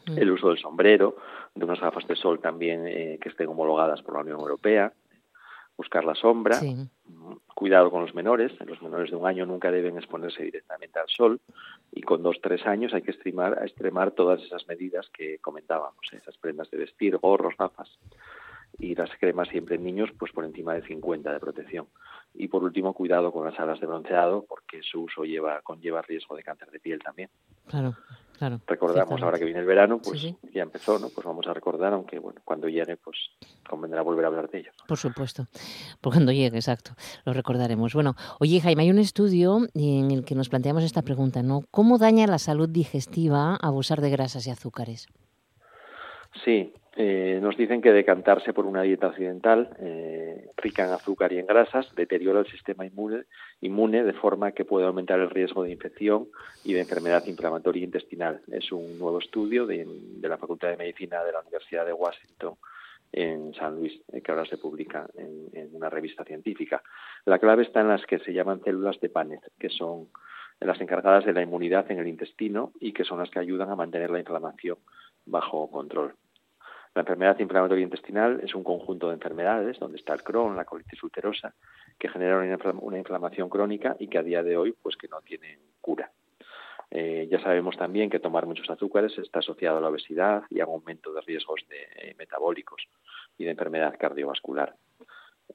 mm. 0.08 0.18
el 0.18 0.32
uso 0.32 0.48
del 0.48 0.58
sombrero, 0.58 1.18
de 1.54 1.66
unas 1.66 1.82
gafas 1.82 2.08
de 2.08 2.16
sol 2.16 2.40
también 2.40 2.86
que 3.20 3.30
estén 3.30 3.50
homologadas 3.50 4.02
por 4.04 4.14
la 4.14 4.22
Unión 4.22 4.40
Europea, 4.40 4.94
buscar 5.78 6.04
la 6.06 6.16
sombra, 6.16 6.60
mm, 6.62 7.34
cuidado 7.56 7.90
con 7.92 8.02
los 8.02 8.14
menores, 8.14 8.52
los 8.66 8.82
menores 8.82 9.10
de 9.12 9.18
un 9.18 9.28
año 9.28 9.46
nunca 9.46 9.72
deben 9.72 9.98
exponerse 9.98 10.44
directamente 10.44 11.00
al 11.00 11.08
sol 11.08 11.42
y 11.92 12.02
con 12.02 12.22
dos 12.24 12.38
tres 12.42 12.66
años 12.66 12.94
hay 12.94 13.02
que 13.02 13.12
extremar, 13.12 13.60
extremar 13.64 14.12
todas 14.12 14.42
esas 14.42 14.68
medidas 14.68 15.10
que 15.10 15.40
comentábamos, 15.40 16.06
esas 16.12 16.38
prendas 16.38 16.70
de 16.72 16.78
vestir, 16.78 17.18
gorros, 17.18 17.56
gafas 17.58 17.90
y 18.80 18.96
las 18.96 19.10
cremas 19.20 19.50
siempre 19.50 19.76
en 19.76 19.84
niños 19.84 20.10
pues 20.18 20.32
por 20.32 20.46
encima 20.46 20.74
de 20.74 20.82
50 20.84 21.32
de 21.32 21.40
protección. 21.40 21.88
Y 22.34 22.48
por 22.48 22.64
último, 22.64 22.94
cuidado 22.94 23.32
con 23.32 23.46
las 23.46 23.60
alas 23.60 23.80
de 23.80 23.86
bronceado 23.86 24.46
porque 24.48 24.82
su 24.82 25.04
uso 25.04 25.24
lleva 25.24 25.62
conlleva 25.62 26.02
riesgo 26.02 26.36
de 26.36 26.44
cáncer 26.44 26.72
de 26.72 26.80
piel 26.80 27.00
también. 27.00 27.30
Claro. 27.68 27.96
Claro, 28.38 28.60
Recordamos 28.68 29.22
ahora 29.22 29.38
que 29.38 29.46
viene 29.46 29.60
el 29.60 29.66
verano, 29.66 30.00
pues 30.04 30.22
ya 30.54 30.64
empezó, 30.64 31.00
¿no? 31.00 31.10
Pues 31.10 31.26
vamos 31.26 31.48
a 31.48 31.54
recordar, 31.54 31.94
aunque 31.94 32.20
bueno, 32.20 32.42
cuando 32.44 32.68
llegue, 32.68 32.98
pues 32.98 33.18
convendrá 33.70 34.02
volver 34.02 34.26
a 34.26 34.28
hablar 34.28 34.50
de 34.50 34.60
ello. 34.60 34.72
Por 34.88 34.98
supuesto, 34.98 35.48
por 36.02 36.14
cuando 36.14 36.32
llegue, 36.32 36.58
exacto, 36.58 36.92
lo 37.26 37.34
recordaremos. 37.34 37.94
Bueno, 37.94 38.16
oye 38.40 38.60
Jaime, 38.60 38.84
hay 38.84 38.90
un 38.90 39.00
estudio 39.00 39.60
en 39.74 40.12
el 40.12 40.26
que 40.26 40.36
nos 40.36 40.50
planteamos 40.50 40.84
esta 40.84 41.04
pregunta, 41.04 41.44
¿no? 41.44 41.62
¿Cómo 41.72 41.98
daña 41.98 42.28
la 42.28 42.40
salud 42.40 42.70
digestiva 42.70 43.56
abusar 43.56 44.02
de 44.02 44.10
grasas 44.10 44.48
y 44.48 44.52
azúcares? 44.52 45.08
Sí, 46.44 46.74
eh, 46.96 47.40
nos 47.42 47.58
dicen 47.58 47.82
que 47.82 47.92
decantarse 47.92 48.54
por 48.54 48.68
una 48.68 48.84
dieta 48.84 49.08
occidental 49.08 49.76
eh, 49.80 50.52
rica 50.58 50.86
en 50.86 50.92
azúcar 50.92 51.34
y 51.34 51.40
en 51.40 51.48
grasas 51.48 51.94
deteriora 51.96 52.42
el 52.42 52.46
sistema 52.46 52.86
inmune, 52.86 53.24
inmune 53.62 54.04
de 54.04 54.14
forma 54.14 54.52
que 54.52 54.64
puede 54.64 54.86
aumentar 54.86 55.20
el 55.20 55.32
riesgo 55.32 55.64
de 55.64 55.72
infección 55.72 56.28
y 56.64 56.74
de 56.74 56.82
enfermedad 56.82 57.26
inflamatoria 57.26 57.84
intestinal. 57.84 58.42
Es 58.52 58.72
un 58.72 59.00
nuevo 59.00 59.18
estudio 59.18 59.66
de, 59.66 59.88
la 60.22 60.38
Facultad 60.38 60.70
de 60.70 60.78
Medicina 60.78 61.24
de 61.24 61.32
la 61.32 61.40
Universidad 61.40 61.84
de 61.84 61.94
Washington 61.94 62.58
en 63.12 63.56
San 63.56 63.76
Luis, 63.76 64.00
eh, 64.12 64.22
que 64.22 64.32
ahora 64.32 64.46
se 64.46 64.58
publica 64.58 65.08
en, 65.18 65.48
en, 65.54 65.76
una 65.76 65.90
revista 65.90 66.24
científica. 66.24 66.84
La 67.26 67.40
clave 67.40 67.64
está 67.64 67.82
en 67.82 67.88
las 67.88 68.06
que 68.06 68.20
se 68.20 68.34
llaman 68.34 68.62
células 68.64 69.00
de 69.00 69.10
Panet, 69.10 69.42
que 69.58 69.70
son 69.70 70.10
las 70.60 70.80
encargadas 70.80 71.26
de 71.26 71.34
la 71.34 71.42
inmunidad 71.42 71.90
en 71.92 71.98
el 71.98 72.08
intestino 72.08 72.72
y 72.80 72.94
que 72.94 73.04
son 73.04 73.18
las 73.18 73.32
que 73.32 73.40
ayudan 73.40 73.72
a 73.72 73.76
mantener 73.76 74.12
la 74.12 74.20
inflamación 74.20 74.78
bajo 75.26 75.70
control. 75.72 76.14
La 76.96 77.02
enfermedad 77.02 77.40
inflamatoria 77.40 77.84
intestinal 77.84 78.40
es 78.44 78.54
un 78.54 78.64
conjunto 78.64 79.08
de 79.08 79.16
enfermedades 79.16 79.80
donde 79.80 79.98
está 79.98 80.14
el 80.14 80.22
Crohn, 80.22 80.56
la 80.56 80.66
colitis 80.66 81.02
ulcerosa, 81.02 81.56
que 81.98 82.08
generan 82.08 82.60
una 82.82 82.98
inflamación 83.00 83.50
crónica 83.50 83.96
y 84.00 84.08
que 84.08 84.20
a 84.20 84.24
día 84.24 84.44
de 84.44 84.58
hoy 84.58 84.76
pues 84.80 84.96
que 84.96 85.08
no 85.08 85.22
tienen 85.22 85.60
cura. 85.82 86.12
Eh, 86.92 87.28
ya 87.32 87.40
sabemos 87.42 87.76
también 87.76 88.12
que 88.12 88.20
tomar 88.20 88.46
muchos 88.46 88.70
azúcares 88.70 89.18
está 89.18 89.40
asociado 89.40 89.80
a 89.80 89.82
la 89.82 89.90
obesidad 89.90 90.44
y 90.52 90.60
a 90.60 90.68
un 90.68 90.76
aumento 90.76 91.12
de 91.12 91.22
riesgos 91.22 91.66
de, 91.68 92.10
eh, 92.10 92.16
metabólicos 92.20 92.84
y 93.36 93.46
de 93.46 93.52
enfermedad 93.52 93.96
cardiovascular. 94.00 94.76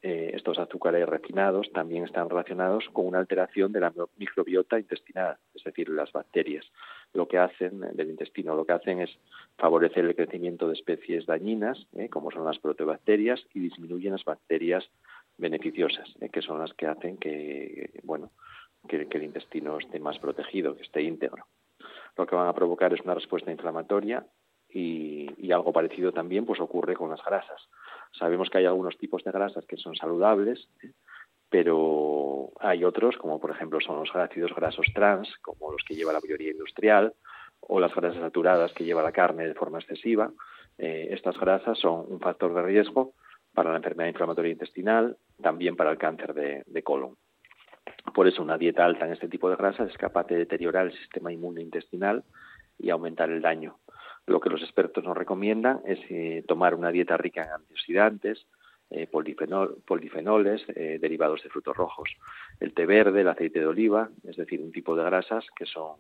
Eh, 0.03 0.31
estos 0.35 0.59
azúcares 0.59 1.09
refinados 1.09 1.71
también 1.73 2.05
están 2.05 2.29
relacionados 2.29 2.89
con 2.93 3.07
una 3.07 3.19
alteración 3.19 3.73
de 3.73 3.81
la 3.81 3.93
microbiota 4.17 4.79
intestinal, 4.79 5.39
es 5.55 5.65
decir, 5.65 5.89
las 5.89 6.13
bacterias. 6.13 6.65
Lo 7.13 7.27
que 7.27 7.39
hacen 7.39 7.81
del 7.81 8.11
intestino, 8.11 8.55
lo 8.55 8.65
que 8.65 8.73
hacen 8.73 9.01
es 9.01 9.11
favorecer 9.57 10.05
el 10.05 10.15
crecimiento 10.15 10.69
de 10.69 10.75
especies 10.75 11.27
dañinas, 11.27 11.87
eh, 11.97 12.09
como 12.09 12.31
son 12.31 12.45
las 12.45 12.59
proteobacterias, 12.59 13.45
y 13.55 13.61
disminuyen 13.61 14.13
las 14.13 14.25
bacterias 14.25 14.89
beneficiosas, 15.37 16.15
eh, 16.21 16.29
que 16.29 16.43
son 16.43 16.61
las 16.61 16.73
que 16.75 16.87
hacen 16.87 17.17
que, 17.17 17.91
bueno, 18.05 18.31
que, 18.89 19.09
que 19.09 19.19
el 19.19 19.25
intestino 19.25 19.79
esté 19.79 19.99
más 19.99 20.19
protegido, 20.19 20.77
que 20.77 20.83
esté 20.83 21.03
íntegro. 21.03 21.47
Lo 22.17 22.27
que 22.27 22.37
van 22.37 22.49
a 22.49 22.55
provocar 22.55 22.93
es 22.93 23.01
una 23.01 23.15
respuesta 23.15 23.51
inflamatoria 23.51 24.27
y, 24.69 25.53
algo 25.53 25.73
parecido 25.73 26.13
también 26.13 26.45
pues 26.45 26.61
ocurre 26.61 26.95
con 26.95 27.11
las 27.11 27.25
grasas. 27.25 27.69
Sabemos 28.13 28.51
que 28.51 28.59
hay 28.59 28.67
algunos 28.67 28.97
tipos 28.99 29.23
de 29.25 29.33
grasas 29.33 29.65
que 29.67 29.77
son 29.77 29.95
saludables, 29.97 30.69
pero 31.51 32.51
hay 32.61 32.85
otros, 32.85 33.17
como 33.17 33.41
por 33.41 33.51
ejemplo 33.51 33.81
son 33.81 33.99
los 33.99 34.15
ácidos 34.15 34.55
grasos 34.55 34.87
trans, 34.95 35.29
como 35.43 35.73
los 35.73 35.83
que 35.85 35.95
lleva 35.95 36.13
la 36.13 36.21
mayoría 36.21 36.51
industrial, 36.51 37.15
o 37.61 37.81
las 37.81 37.95
grasas 37.95 38.21
saturadas 38.21 38.73
que 38.73 38.85
lleva 38.85 39.03
la 39.03 39.13
carne 39.13 39.47
de 39.47 39.55
forma 39.55 39.79
excesiva. 39.79 40.31
Eh, 40.77 41.09
estas 41.11 41.39
grasas 41.39 41.79
son 41.79 42.05
un 42.09 42.21
factor 42.21 42.55
de 42.55 42.63
riesgo 42.63 43.15
para 43.53 43.71
la 43.71 43.79
enfermedad 43.79 44.09
inflamatoria 44.09 44.53
intestinal, 44.53 45.17
también 45.43 45.75
para 45.75 45.91
el 45.91 45.99
cáncer 45.99 46.35
de, 46.35 46.63
de 46.67 46.83
colon. 46.83 47.17
Por 48.15 48.29
eso 48.29 48.43
una 48.43 48.59
dieta 48.59 48.85
alta 48.85 49.07
en 49.07 49.13
este 49.13 49.29
tipo 49.29 49.51
de 49.51 49.57
grasas 49.57 49.91
es 49.91 49.97
capaz 49.97 50.27
de 50.27 50.37
deteriorar 50.37 50.87
el 50.87 50.93
sistema 50.93 51.33
inmune 51.33 51.63
intestinal 51.63 52.25
y 52.79 52.91
aumentar 52.91 53.31
el 53.31 53.43
daño. 53.43 53.79
Lo 54.29 54.41
que 54.41 54.51
los 54.51 54.61
expertos 54.63 55.03
nos 55.05 55.17
recomiendan 55.17 55.81
es 55.87 55.99
eh, 56.11 56.45
tomar 56.47 56.75
una 56.75 56.91
dieta 56.91 57.17
rica 57.17 57.45
en 57.47 57.53
antioxidantes, 57.53 58.47
eh, 58.91 59.07
polifenoles, 59.07 60.65
eh, 60.69 60.99
derivados 61.01 61.43
de 61.43 61.49
frutos 61.49 61.75
rojos, 61.75 62.11
el 62.61 62.75
té 62.75 62.85
verde, 62.85 63.23
el 63.23 63.29
aceite 63.29 63.61
de 63.61 63.67
oliva, 63.67 64.11
es 64.29 64.37
decir, 64.37 64.61
un 64.61 64.71
tipo 64.71 64.95
de 64.95 65.05
grasas 65.05 65.47
que 65.57 65.67
son 65.67 65.97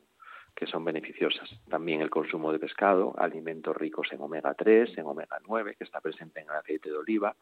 que 0.54 0.66
son 0.66 0.85
beneficiosas. 0.85 1.49
También 1.70 2.00
el 2.00 2.11
consumo 2.11 2.50
de 2.52 2.58
pescado, 2.58 3.14
alimentos 3.16 3.76
ricos 3.76 4.08
en 4.12 4.20
omega 4.20 4.54
3, 4.54 4.99
en 4.99 5.06
omega 5.06 5.38
9, 5.47 5.76
que 5.78 5.85
está 5.85 6.00
presente 6.00 6.40
en 6.40 6.50
el 6.50 6.56
aceite 6.56 6.90
de 6.90 6.97
oliva 6.97 7.37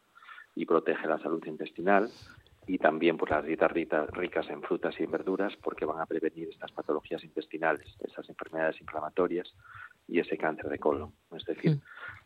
y 0.54 0.66
protege 0.66 1.08
la 1.08 1.18
salud 1.18 1.42
intestinal 1.46 2.10
y 2.66 2.78
también 2.78 3.16
por 3.16 3.30
las 3.30 3.44
dietas 3.44 3.70
ricas 4.10 4.48
en 4.50 4.62
frutas 4.62 4.98
y 4.98 5.04
en 5.04 5.10
verduras 5.10 5.54
porque 5.62 5.84
van 5.84 6.00
a 6.00 6.06
prevenir 6.06 6.48
estas 6.48 6.72
patologías 6.72 7.22
intestinales, 7.22 7.96
esas 8.00 8.28
enfermedades 8.28 8.80
inflamatorias 8.80 9.54
y 10.08 10.18
ese 10.18 10.36
cáncer 10.36 10.68
de 10.68 10.78
colon. 10.78 11.12
Es 11.36 11.44
decir, 11.44 11.76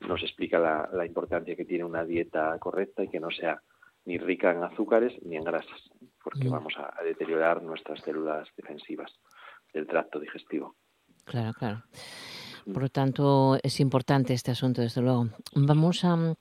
mm. 0.00 0.08
nos 0.08 0.22
explica 0.22 0.58
la, 0.58 1.06
importancia 1.06 1.56
que 1.56 1.66
tiene 1.66 1.84
una 1.84 2.04
dieta 2.04 2.58
correcta 2.58 3.04
y 3.04 3.08
que 3.08 3.20
no 3.20 3.30
sea 3.30 3.60
ni 4.06 4.16
rica 4.16 4.50
en 4.50 4.62
azúcares 4.62 5.12
ni 5.22 5.36
en 5.36 5.44
grasas, 5.44 5.90
porque 6.24 6.48
mm. 6.48 6.52
vamos 6.52 6.74
a, 6.78 7.02
deteriorar 7.04 7.62
nuestras 7.62 8.00
células 8.00 8.48
defensivas 8.56 9.12
del 9.74 9.86
tracto 9.86 10.18
digestivo. 10.18 10.74
Claro, 11.24 11.52
claro. 11.52 11.82
Mm. 12.64 12.72
Por 12.72 12.82
lo 12.82 12.88
tanto, 12.88 13.58
es 13.62 13.78
importante 13.80 14.32
este 14.32 14.52
asunto, 14.52 14.80
desde 14.80 15.02
luego. 15.02 15.28
Vamos 15.54 16.02
a, 16.04 16.34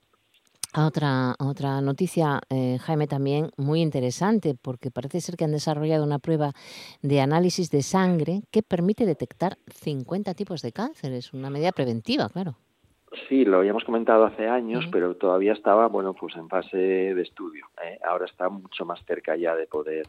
otra, 0.76 1.34
otra 1.40 1.80
noticia, 1.80 2.40
eh, 2.48 2.78
Jaime, 2.78 3.08
también 3.08 3.50
muy 3.56 3.80
interesante, 3.80 4.54
porque 4.54 4.90
parece 4.90 5.20
ser 5.20 5.36
que 5.36 5.44
han 5.44 5.52
desarrollado 5.52 6.04
una 6.04 6.18
prueba 6.18 6.52
de 7.02 7.20
análisis 7.20 7.70
de 7.70 7.82
sangre 7.82 8.42
que 8.52 8.62
permite 8.62 9.04
detectar 9.04 9.58
50 9.66 10.34
tipos 10.34 10.62
de 10.62 10.72
cánceres, 10.72 11.32
una 11.32 11.50
medida 11.50 11.72
preventiva, 11.72 12.28
claro. 12.28 12.56
Sí, 13.28 13.44
lo 13.44 13.58
habíamos 13.58 13.82
comentado 13.82 14.24
hace 14.24 14.48
años, 14.48 14.86
pero 14.92 15.16
todavía 15.16 15.52
estaba, 15.52 15.88
bueno, 15.88 16.14
pues 16.14 16.36
en 16.36 16.48
fase 16.48 16.76
de 16.76 17.22
estudio. 17.22 17.66
¿eh? 17.84 17.98
Ahora 18.08 18.26
está 18.26 18.48
mucho 18.48 18.84
más 18.84 19.04
cerca 19.04 19.34
ya 19.34 19.56
de 19.56 19.66
poder, 19.66 20.06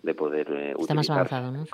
de 0.00 0.14
poder 0.14 0.46
eh, 0.52 0.74
Está 0.78 0.94
más 0.94 1.10
avanzado, 1.10 1.50
¿no? 1.50 1.64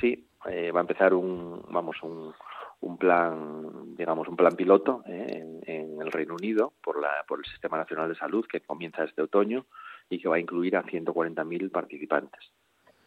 Sí, 0.00 0.26
va 0.44 0.80
a 0.80 0.82
empezar 0.82 1.14
un, 1.14 1.62
vamos, 1.70 2.02
un, 2.02 2.32
un 2.80 2.96
plan, 2.96 3.94
digamos, 3.94 4.28
un 4.28 4.36
plan 4.36 4.54
piloto 4.56 5.02
eh, 5.06 5.44
en, 5.66 6.00
el 6.00 6.10
Reino 6.10 6.34
Unido 6.34 6.72
por, 6.82 7.00
la, 7.00 7.24
por 7.28 7.40
el 7.40 7.44
Sistema 7.44 7.76
Nacional 7.76 8.08
de 8.08 8.14
Salud 8.14 8.46
que 8.46 8.60
comienza 8.60 9.04
este 9.04 9.22
otoño 9.22 9.66
y 10.08 10.18
que 10.18 10.28
va 10.28 10.36
a 10.36 10.40
incluir 10.40 10.76
a 10.76 10.82
140.000 10.82 11.70
participantes. 11.70 12.50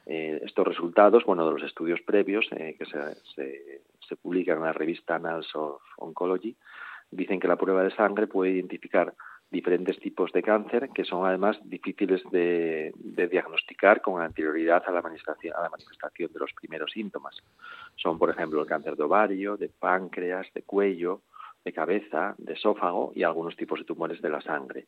Eh, 0.05 0.39
estos 0.43 0.67
resultados, 0.67 1.23
bueno, 1.25 1.45
de 1.45 1.53
los 1.53 1.63
estudios 1.63 2.01
previos 2.01 2.45
eh, 2.51 2.75
que 2.77 2.85
se, 2.85 3.15
se, 3.35 3.81
se, 4.07 4.15
publican 4.17 4.57
en 4.57 4.63
la 4.65 4.73
revista 4.73 5.15
Annals 5.15 5.55
of 5.55 5.81
Oncology, 5.97 6.55
dicen 7.09 7.39
que 7.39 7.47
la 7.47 7.55
prueba 7.55 7.83
de 7.83 7.95
sangre 7.95 8.27
puede 8.27 8.51
identificar 8.51 9.13
diferentes 9.53 9.99
tipos 9.99 10.31
de 10.33 10.41
cáncer 10.41 10.89
que 10.89 11.05
son 11.05 11.25
además 11.25 11.57
difíciles 11.63 12.21
de, 12.31 12.91
diagnosticar 13.31 14.01
con 14.01 14.21
anterioridad 14.21 14.83
a 14.87 14.91
la, 14.91 15.01
manifestación, 15.01 15.53
a 15.55 15.61
la 15.61 15.69
manifestación 15.69 16.33
de 16.33 16.39
los 16.39 16.51
primeros 16.53 16.91
síntomas. 16.91 17.37
Son, 17.95 18.17
por 18.17 18.31
ejemplo, 18.31 18.59
el 18.61 18.67
cáncer 18.67 18.95
de 18.95 19.03
ovario, 19.03 19.55
de 19.55 19.69
páncreas, 19.69 20.47
de 20.53 20.63
cuello, 20.63 21.21
de 21.63 21.71
cabeza, 21.71 22.33
de 22.39 22.53
esófago 22.53 23.13
y 23.15 23.23
algunos 23.23 23.55
tipos 23.55 23.79
de 23.79 23.85
tumores 23.85 24.21
de 24.21 24.29
la 24.29 24.41
sangre. 24.41 24.87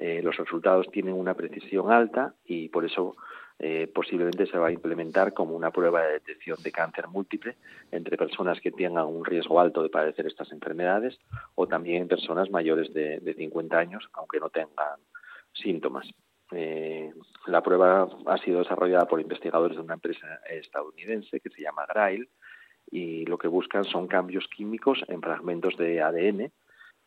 Eh, 0.00 0.20
los 0.22 0.36
resultados 0.36 0.86
tienen 0.92 1.14
una 1.14 1.34
precisión 1.34 1.90
alta 1.90 2.32
y 2.44 2.68
por 2.68 2.84
eso 2.84 3.16
eh, 3.58 3.90
posiblemente 3.92 4.46
se 4.46 4.56
va 4.56 4.68
a 4.68 4.72
implementar 4.72 5.34
como 5.34 5.56
una 5.56 5.72
prueba 5.72 6.02
de 6.02 6.12
detección 6.12 6.56
de 6.62 6.70
cáncer 6.70 7.08
múltiple 7.08 7.56
entre 7.90 8.16
personas 8.16 8.60
que 8.60 8.70
tengan 8.70 9.06
un 9.06 9.24
riesgo 9.24 9.58
alto 9.58 9.82
de 9.82 9.88
padecer 9.88 10.28
estas 10.28 10.52
enfermedades 10.52 11.18
o 11.56 11.66
también 11.66 12.02
en 12.02 12.08
personas 12.08 12.48
mayores 12.48 12.94
de, 12.94 13.34
50 13.36 13.76
años, 13.76 14.08
aunque 14.12 14.38
no 14.38 14.50
tengan 14.50 15.00
síntomas. 15.52 16.08
Eh, 16.52 17.12
la 17.48 17.60
prueba 17.64 18.08
ha 18.26 18.38
sido 18.38 18.60
desarrollada 18.60 19.08
por 19.08 19.20
investigadores 19.20 19.76
de 19.76 19.82
una 19.82 19.94
empresa 19.94 20.28
estadounidense 20.48 21.40
que 21.40 21.50
se 21.50 21.62
llama 21.62 21.86
GRAIL 21.86 22.28
y 22.88 23.26
lo 23.26 23.36
que 23.36 23.48
buscan 23.48 23.82
son 23.82 24.06
cambios 24.06 24.46
químicos 24.46 25.02
en 25.08 25.20
fragmentos 25.20 25.76
de 25.76 26.00
ADN 26.00 26.52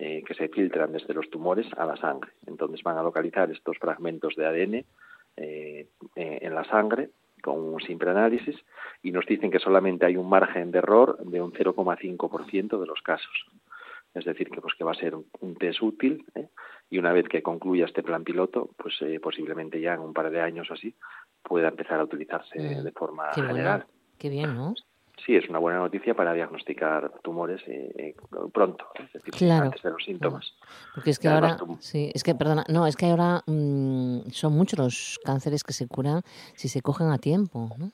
eh, 0.03 0.23
que 0.25 0.33
se 0.33 0.47
filtran 0.47 0.91
desde 0.91 1.13
los 1.13 1.29
tumores 1.29 1.67
a 1.77 1.85
la 1.85 1.95
sangre. 1.95 2.31
Entonces 2.47 2.81
van 2.81 2.97
a 2.97 3.03
localizar 3.03 3.51
estos 3.51 3.77
fragmentos 3.77 4.35
de 4.35 4.47
ADN 4.47 4.73
eh, 4.73 4.85
eh, 5.37 5.89
en 6.41 6.55
la 6.55 6.63
sangre 6.63 7.11
con 7.43 7.59
un 7.59 7.79
simple 7.81 8.09
análisis 8.09 8.55
y 9.03 9.11
nos 9.11 9.27
dicen 9.27 9.51
que 9.51 9.59
solamente 9.59 10.07
hay 10.07 10.17
un 10.17 10.27
margen 10.27 10.71
de 10.71 10.79
error 10.79 11.19
de 11.19 11.39
un 11.39 11.53
0,5% 11.53 12.79
de 12.79 12.87
los 12.87 12.99
casos. 13.03 13.45
Es 14.15 14.25
decir, 14.25 14.49
que, 14.49 14.59
pues, 14.59 14.73
que 14.73 14.83
va 14.83 14.93
a 14.93 14.95
ser 14.95 15.13
un, 15.13 15.55
test 15.59 15.83
útil 15.83 16.25
¿eh? 16.33 16.47
y 16.89 16.97
una 16.97 17.13
vez 17.13 17.29
que 17.29 17.43
concluya 17.43 17.85
este 17.85 18.01
plan 18.01 18.23
piloto, 18.23 18.71
pues 18.77 18.95
posiblemente 19.21 19.79
ya 19.79 19.93
en 19.93 19.99
un 19.99 20.15
par 20.15 20.31
de 20.31 20.41
años 20.41 20.71
así 20.71 20.95
pueda 21.43 21.67
empezar 21.67 21.99
a 21.99 22.05
utilizarse 22.05 22.59
mm. 22.59 22.83
de 22.83 22.91
forma 22.91 23.31
general. 23.33 23.85
Qué 24.17 24.29
bien, 24.29 24.55
¿no? 24.55 24.73
Sí 25.25 25.35
es 25.35 25.47
una 25.49 25.59
buena 25.59 25.79
noticia 25.79 26.13
para 26.13 26.33
diagnosticar 26.33 27.11
tumores 27.21 27.61
eh, 27.67 27.91
eh, 27.97 28.15
pronto, 28.53 28.85
es 28.95 29.23
decir, 29.23 29.51
antes 29.51 29.81
de 29.81 29.91
los 29.91 30.03
síntomas. 30.03 30.53
Porque 30.93 31.11
es 31.11 31.19
que 31.19 31.27
ahora, 31.27 31.57
sí, 31.79 32.11
es 32.13 32.23
que, 32.23 32.35
perdona, 32.35 32.63
no, 32.69 32.87
es 32.87 32.95
que 32.95 33.07
ahora 33.07 33.43
mm, 33.45 34.29
son 34.31 34.53
muchos 34.53 34.79
los 34.79 35.19
cánceres 35.23 35.63
que 35.63 35.73
se 35.73 35.87
curan 35.87 36.21
si 36.55 36.67
se 36.67 36.81
cogen 36.81 37.09
a 37.09 37.17
tiempo, 37.17 37.69
¿no? 37.77 37.91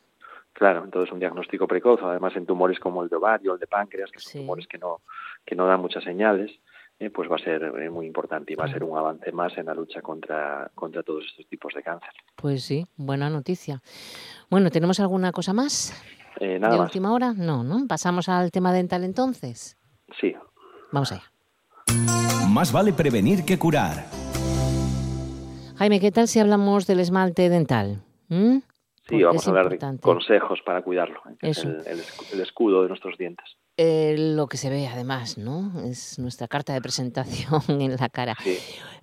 Claro, 0.54 0.84
entonces 0.84 1.14
un 1.14 1.20
diagnóstico 1.20 1.68
precoz, 1.68 2.02
además 2.02 2.36
en 2.36 2.48
tumores 2.48 2.80
como 2.80 3.04
el 3.04 3.10
de 3.10 3.16
ovario, 3.16 3.54
el 3.54 3.60
de 3.60 3.68
páncreas, 3.68 4.10
que 4.10 4.20
son 4.20 4.42
tumores 4.42 4.66
que 4.68 4.80
no, 4.80 5.02
que 5.46 5.56
no 5.56 5.68
dan 5.68 5.80
muchas 5.80 6.04
señales, 6.04 6.52
eh, 7.00 7.12
pues 7.12 7.30
va 7.30 7.36
a 7.36 7.40
ser 7.40 7.92
muy 7.92 8.08
importante 8.08 8.54
y 8.54 8.56
va 8.56 8.66
a 8.66 8.72
ser 8.72 8.84
un 8.84 8.98
avance 8.98 9.32
más 9.32 9.56
en 9.56 9.68
la 9.68 9.76
lucha 9.76 10.02
contra, 10.02 10.72
contra 10.74 11.04
todos 11.04 11.26
estos 11.26 11.46
tipos 11.46 11.76
de 11.76 11.84
cáncer. 11.84 12.10
Pues 12.36 12.64
sí, 12.64 12.88
buena 12.96 13.30
noticia. 13.30 13.84
Bueno, 14.50 14.72
¿tenemos 14.72 15.00
alguna 15.00 15.32
cosa 15.32 15.54
más? 15.54 15.94
Eh, 16.40 16.60
¿De 16.60 16.80
última 16.80 17.12
hora? 17.12 17.34
No, 17.34 17.64
¿no? 17.64 17.88
¿Pasamos 17.88 18.30
al 18.30 18.52
tema 18.52 18.74
dental 18.74 19.04
entonces? 19.04 19.78
Sí. 20.20 20.34
Vamos 20.92 21.12
allá. 21.12 21.32
Más 22.50 22.72
vale 22.72 22.94
prevenir 22.94 23.46
que 23.46 23.58
curar. 23.58 24.06
Jaime, 25.78 26.00
¿qué 26.00 26.12
tal 26.12 26.28
si 26.28 26.40
hablamos 26.40 26.88
del 26.88 27.00
esmalte 27.00 27.50
dental? 27.50 28.02
¿Mm? 28.30 28.58
Sí, 29.08 29.24
vamos 29.24 29.48
a 29.48 29.52
hablar 29.52 29.70
de 29.70 30.00
consejos 30.00 30.60
para 30.66 30.82
cuidarlo. 30.82 31.22
Es 31.42 31.64
el, 31.64 32.42
escudo 32.42 32.82
de 32.82 32.90
nuestros 32.90 33.18
dientes. 33.18 33.58
Eh, 33.78 34.16
lo 34.18 34.48
que 34.48 34.58
se 34.58 34.70
ve 34.70 34.88
además, 34.88 35.38
¿no? 35.38 35.72
Es 35.86 36.20
nuestra 36.20 36.48
carta 36.48 36.74
de 36.74 36.82
presentación 36.82 37.62
en 37.82 37.96
la 37.96 38.10
cara. 38.10 38.36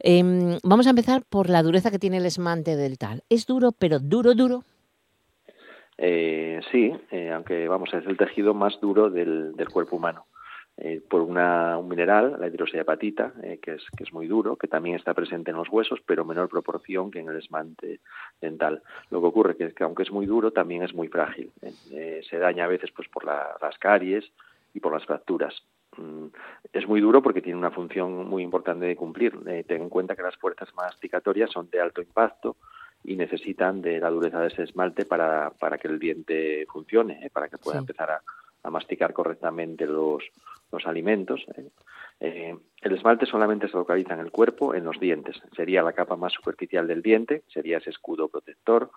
Em, 0.00 0.58
vamos 0.62 0.86
a 0.86 0.90
empezar 0.90 1.22
por 1.24 1.48
la 1.48 1.62
dureza 1.62 1.90
que 1.90 1.98
tiene 1.98 2.18
el 2.18 2.26
esmalte 2.26 2.76
dental. 2.76 3.22
Es 3.30 3.46
duro, 3.46 3.72
pero 3.72 3.98
duro, 3.98 4.34
duro. 4.34 4.64
Eh, 5.96 6.60
sí, 6.72 6.92
eh, 7.10 7.30
aunque 7.30 7.68
vamos, 7.68 7.92
es 7.94 8.06
el 8.06 8.16
tejido 8.16 8.54
más 8.54 8.80
duro 8.80 9.10
del, 9.10 9.54
cuerpo 9.72 9.96
humano. 9.96 10.26
Eh, 10.76 11.00
por 11.08 11.20
una, 11.20 11.78
un 11.78 11.86
mineral, 11.86 12.36
la 12.40 12.48
hidroxiapatita, 12.48 13.34
eh, 13.44 13.60
que, 13.62 13.74
es, 13.74 13.84
que 13.96 14.02
es 14.02 14.12
muy 14.12 14.26
duro, 14.26 14.56
que 14.56 14.66
también 14.66 14.96
está 14.96 15.14
presente 15.14 15.52
en 15.52 15.56
los 15.56 15.68
huesos, 15.68 16.00
pero 16.04 16.24
menor 16.24 16.48
proporción 16.48 17.12
que 17.12 17.20
en 17.20 17.28
el 17.28 17.36
esmante 17.36 18.00
dental. 18.40 18.82
Lo 19.10 19.20
que 19.20 19.26
ocurre 19.28 19.56
es 19.56 19.72
que 19.72 19.84
aunque 19.84 20.02
es 20.02 20.10
muy 20.10 20.26
duro, 20.26 20.50
también 20.50 20.82
es 20.82 20.92
muy 20.92 21.06
frágil. 21.06 21.52
se 21.60 22.38
daña 22.38 22.64
a 22.64 22.68
veces 22.68 22.90
pues 22.90 23.08
por 23.08 23.24
las 23.24 23.78
caries 23.78 24.24
y 24.72 24.80
por 24.80 24.92
las 24.92 25.06
fracturas. 25.06 25.54
Mm, 25.96 26.26
es 26.72 26.88
muy 26.88 27.00
duro 27.00 27.22
porque 27.22 27.40
tiene 27.40 27.58
una 27.58 27.70
función 27.70 28.28
muy 28.28 28.42
importante 28.42 28.86
de 28.86 28.96
cumplir. 28.96 29.38
ten 29.68 29.82
en 29.82 29.88
cuenta 29.88 30.16
que 30.16 30.22
las 30.22 30.36
fuerzas 30.38 30.74
masticatorias 30.74 31.52
son 31.52 31.70
de 31.70 31.80
alto 31.80 32.02
impacto, 32.02 32.56
y 33.04 33.16
necesitan 33.16 33.82
de 33.82 34.00
la 34.00 34.10
dureza 34.10 34.40
de 34.40 34.48
ese 34.48 34.62
esmalte 34.62 35.04
para, 35.04 35.50
para 35.50 35.76
que 35.78 35.88
el 35.88 35.98
diente 35.98 36.66
funcione, 36.72 37.24
¿eh? 37.24 37.30
para 37.30 37.48
que 37.48 37.58
pueda 37.58 37.78
empezar 37.78 38.10
a, 38.10 38.22
masticar 38.70 39.12
correctamente 39.12 39.86
los, 39.86 40.24
los 40.72 40.86
alimentos. 40.86 41.44
¿eh? 41.54 41.68
Eh, 42.20 42.56
el 42.80 42.92
esmalte 42.94 43.26
solamente 43.26 43.68
se 43.68 43.76
localiza 43.76 44.14
en 44.14 44.20
el 44.20 44.30
cuerpo, 44.30 44.74
en 44.74 44.84
los 44.84 44.98
dientes. 44.98 45.36
Sería 45.54 45.82
la 45.82 45.92
capa 45.92 46.16
más 46.16 46.32
superficial 46.32 46.86
del 46.86 47.02
diente, 47.02 47.42
sería 47.48 47.76
ese 47.76 47.90
escudo 47.90 48.28
protector, 48.28 48.90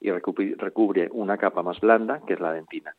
y 0.00 0.10
recubre 0.10 1.08
una 1.12 1.38
capa 1.38 1.62
más 1.62 1.80
blanda, 1.80 2.20
que 2.26 2.34
es 2.34 2.40
la 2.40 2.52
dentina. 2.52 2.96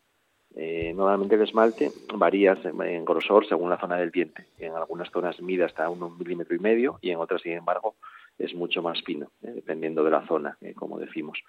Eh, 0.55 0.93
normalmente 0.95 1.35
el 1.35 1.41
esmalte 1.41 1.91
varía 2.13 2.57
en 2.63 3.03
grosor 3.03 3.45
según 3.45 3.69
la 3.69 3.77
zona 3.77 3.97
del 3.97 4.11
diente. 4.11 4.45
En 4.57 4.73
algunas 4.73 5.11
zonas 5.11 5.41
mide 5.41 5.65
hasta 5.65 5.89
un 5.89 6.17
milímetro 6.17 6.55
y 6.55 6.59
medio 6.59 6.97
y 7.01 7.09
en 7.09 7.17
otras, 7.17 7.41
sin 7.41 7.51
embargo, 7.51 7.95
es 8.37 8.53
mucho 8.53 8.81
más 8.81 9.01
fino, 9.03 9.31
eh, 9.41 9.51
dependiendo 9.53 10.03
de 10.03 10.11
la 10.11 10.25
zona, 10.27 10.57
eh, 10.61 10.73
como 10.73 10.99
decimos. 10.99 11.39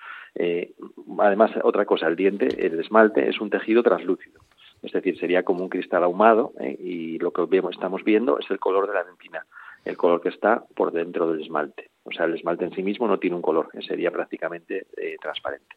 además, 1.18 1.50
otra 1.62 1.84
cosa, 1.84 2.06
el 2.06 2.16
diente, 2.16 2.46
el 2.66 2.78
esmalte 2.80 3.28
es 3.28 3.40
un 3.40 3.50
tejido 3.50 3.82
translúcido, 3.82 4.40
es 4.82 4.92
decir, 4.92 5.18
sería 5.18 5.42
como 5.42 5.62
un 5.62 5.68
cristal 5.68 6.04
ahumado 6.04 6.52
y 6.78 7.18
lo 7.18 7.32
que 7.32 7.42
vemos, 7.46 7.74
estamos 7.74 8.04
viendo 8.04 8.38
es 8.38 8.50
el 8.50 8.58
color 8.58 8.86
de 8.86 8.94
la 8.94 9.04
dentina, 9.04 9.46
el 9.84 9.96
color 9.96 10.20
que 10.20 10.28
está 10.28 10.64
por 10.74 10.92
dentro 10.92 11.30
del 11.30 11.42
esmalte. 11.42 11.90
O 12.04 12.12
sea, 12.12 12.26
el 12.26 12.34
esmalte 12.34 12.66
en 12.66 12.74
sí 12.74 12.82
mismo 12.82 13.08
no 13.08 13.18
tiene 13.18 13.36
un 13.36 13.42
color, 13.42 13.68
sería 13.86 14.10
prácticamente 14.10 14.86
transparente. 15.20 15.76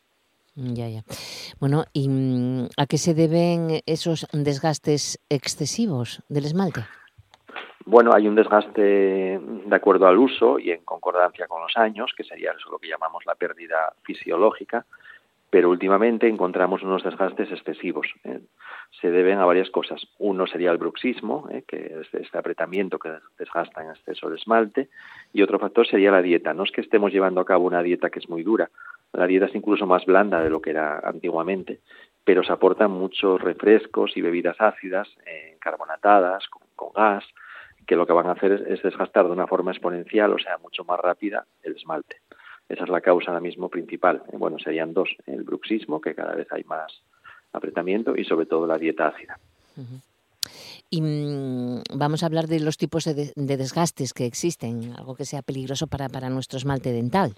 Ya, 0.56 0.90
ya. 0.90 1.04
Bueno, 1.60 1.86
¿y 1.94 2.10
mm, 2.10 2.68
a 2.78 2.86
qué 2.86 2.98
se 2.98 3.14
deben 3.14 3.82
esos 3.86 4.28
desgastes 4.34 5.20
excesivos 5.30 6.22
del 6.28 6.46
esmalte? 6.46 6.82
Bueno, 7.86 8.14
hay 8.14 8.28
un 8.28 8.36
desgaste 8.36 9.40
de 9.40 9.76
acuerdo 9.76 10.08
al 10.08 10.18
uso 10.18 10.60
y 10.60 10.72
en 10.72 10.84
concordancia 10.84 11.48
con 11.48 11.62
los 11.62 11.76
años, 11.78 12.14
que 12.16 12.24
sería 12.24 12.52
eso 12.52 12.70
lo 12.72 12.78
que 12.78 12.88
llamamos 12.88 13.26
la 13.26 13.36
pérdida 13.36 13.94
fisiológica, 14.04 14.86
pero 15.50 15.70
últimamente 15.70 16.28
encontramos 16.28 16.84
unos 16.84 17.04
desgastes 17.04 17.52
excesivos. 17.52 18.08
¿eh? 18.24 18.40
Se 19.02 19.10
deben 19.10 19.40
a 19.40 19.46
varias 19.46 19.72
cosas. 19.72 20.06
Uno 20.20 20.46
sería 20.46 20.72
el 20.72 20.78
bruxismo, 20.78 21.48
¿eh? 21.50 21.64
que 21.68 21.78
es 22.02 22.14
este 22.14 22.38
apretamiento 22.38 23.00
que 23.00 23.12
desgasta 23.40 23.84
en 23.84 23.90
exceso 23.90 24.28
el 24.28 24.36
esmalte, 24.36 24.90
y 25.34 25.42
otro 25.42 25.58
factor 25.58 25.88
sería 25.88 26.12
la 26.12 26.22
dieta. 26.22 26.54
No 26.54 26.64
es 26.64 26.72
que 26.72 26.82
estemos 26.82 27.12
llevando 27.12 27.42
a 27.42 27.46
cabo 27.46 27.66
una 27.66 27.82
dieta 27.82 28.12
que 28.12 28.20
es 28.20 28.30
muy 28.30 28.44
dura, 28.44 28.70
la 29.14 29.26
dieta 29.26 29.48
es 29.48 29.56
incluso 29.56 29.88
más 29.88 30.06
blanda 30.06 30.42
de 30.42 30.52
lo 30.52 30.62
que 30.62 30.70
era 30.70 31.00
antiguamente, 31.00 31.80
pero 32.24 32.44
se 32.44 32.54
aportan 32.54 32.92
muchos 32.92 33.42
refrescos 33.42 34.16
y 34.16 34.22
bebidas 34.22 34.58
ácidas, 34.60 35.10
eh, 35.26 35.58
carbonatadas, 35.60 36.48
con, 36.48 36.62
gas, 36.96 37.24
que 37.86 37.96
lo 37.96 38.06
que 38.06 38.14
van 38.14 38.28
a 38.28 38.34
hacer 38.34 38.66
es, 38.68 38.82
desgastar 38.84 39.26
de 39.26 39.32
una 39.32 39.48
forma 39.48 39.72
exponencial, 39.72 40.32
o 40.34 40.40
sea, 40.40 40.58
mucho 40.60 40.84
más 40.84 41.00
rápida, 41.00 41.46
el 41.64 41.76
esmalte. 41.76 42.18
Esa 42.68 42.84
es 42.84 42.90
la 42.90 43.02
causa 43.02 43.32
ahora 43.32 43.42
mismo 43.42 43.68
principal. 43.70 44.22
Bueno, 44.34 44.60
serían 44.60 44.94
dos, 44.94 45.10
el 45.26 45.44
bruxismo, 45.44 46.00
que 46.00 46.14
cada 46.14 46.36
vez 46.36 46.48
hay 46.52 46.64
más 46.66 47.02
apretamiento, 47.52 48.16
y 48.16 48.26
sobre 48.26 48.46
todo 48.46 48.68
la 48.68 48.78
dieta 48.78 49.08
ácida. 49.08 49.40
Y 50.92 51.02
mm, 51.02 51.82
vamos 51.96 52.22
a 52.22 52.28
hablar 52.28 52.46
de 52.46 52.60
los 52.60 52.78
tipos 52.78 53.06
de, 53.06 53.34
desgastes 53.36 54.14
que 54.14 54.26
existen, 54.26 54.94
algo 54.98 55.16
que 55.16 55.26
sea 55.26 55.42
peligroso 55.42 55.88
para, 55.88 56.10
para 56.10 56.30
nuestro 56.30 56.58
esmalte 56.58 56.92
dental. 56.92 57.34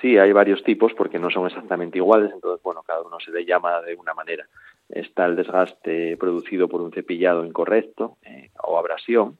Sí, 0.00 0.18
hay 0.18 0.32
varios 0.32 0.62
tipos 0.62 0.92
porque 0.94 1.18
no 1.18 1.30
son 1.30 1.46
exactamente 1.46 1.98
iguales, 1.98 2.30
entonces, 2.32 2.62
bueno, 2.62 2.82
cada 2.86 3.02
uno 3.02 3.18
se 3.20 3.30
le 3.30 3.44
llama 3.44 3.80
de 3.80 3.94
una 3.96 4.14
manera. 4.14 4.46
Está 4.88 5.26
el 5.26 5.36
desgaste 5.36 6.16
producido 6.16 6.68
por 6.68 6.80
un 6.80 6.92
cepillado 6.92 7.44
incorrecto 7.44 8.16
eh, 8.22 8.50
o 8.62 8.78
abrasión. 8.78 9.38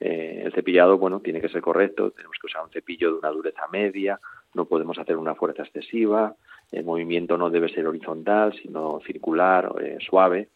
Eh, 0.00 0.42
el 0.44 0.52
cepillado, 0.52 0.96
bueno, 0.98 1.20
tiene 1.20 1.40
que 1.40 1.48
ser 1.48 1.60
correcto, 1.60 2.10
tenemos 2.10 2.36
que 2.40 2.46
usar 2.46 2.62
un 2.64 2.70
cepillo 2.70 3.12
de 3.12 3.18
una 3.18 3.30
dureza 3.30 3.66
media, 3.70 4.18
no 4.54 4.64
podemos 4.64 4.98
hacer 4.98 5.16
una 5.16 5.34
fuerza 5.34 5.62
excesiva, 5.62 6.34
el 6.72 6.84
movimiento 6.84 7.36
no 7.36 7.50
debe 7.50 7.68
ser 7.68 7.86
horizontal, 7.86 8.54
sino 8.62 9.00
circular, 9.04 9.72
eh, 9.80 9.98
suave, 10.00 10.48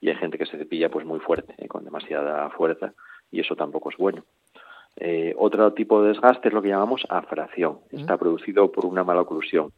y 0.00 0.08
hay 0.10 0.16
gente 0.16 0.36
que 0.36 0.46
se 0.46 0.58
cepilla 0.58 0.90
pues 0.90 1.06
muy 1.06 1.20
fuerte, 1.20 1.54
con 1.68 1.84
demasiada 1.84 2.50
fuerza, 2.50 2.92
y 3.30 3.40
eso 3.40 3.54
tampoco 3.54 3.90
es 3.90 3.96
bueno. 3.96 4.24
Otro 5.36 5.72
tipo 5.72 6.02
de 6.02 6.08
desgaste 6.08 6.48
es 6.48 6.54
lo 6.54 6.60
que 6.60 6.68
llamamos 6.68 7.06
afracción. 7.08 7.78
Está 7.90 8.18
producido 8.18 8.70
por 8.70 8.84
una 8.84 9.02
mala 9.02 9.22
oclusión. 9.22 9.72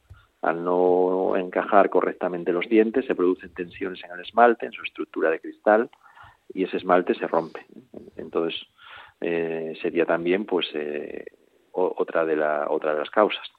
Al 0.45 0.63
no 0.63 1.37
encajar 1.37 1.89
correctamente 1.89 2.53
los 2.53 2.69
dientes, 2.69 3.07
se 3.07 3.15
producen 3.15 3.55
tensiones 3.55 4.03
en 4.05 4.13
el 4.13 4.21
esmalte, 4.21 4.67
en 4.67 4.73
su 4.73 4.83
estructura 4.83 5.31
de 5.31 5.41
cristal, 5.41 5.91
y 6.53 6.65
ese 6.65 6.77
esmalte 6.77 7.15
se 7.15 7.27
rompe. 7.27 7.65
Entonces, 8.17 8.67
eh, 9.21 9.73
sería 9.81 10.05
también 10.05 10.45
pues 10.45 10.67
eh, 10.75 11.25
otra, 11.73 12.25
de 12.25 12.37
la, 12.37 12.67
otra 12.69 12.93
de 12.93 12.99
las 12.99 13.11
causas. 13.11 13.51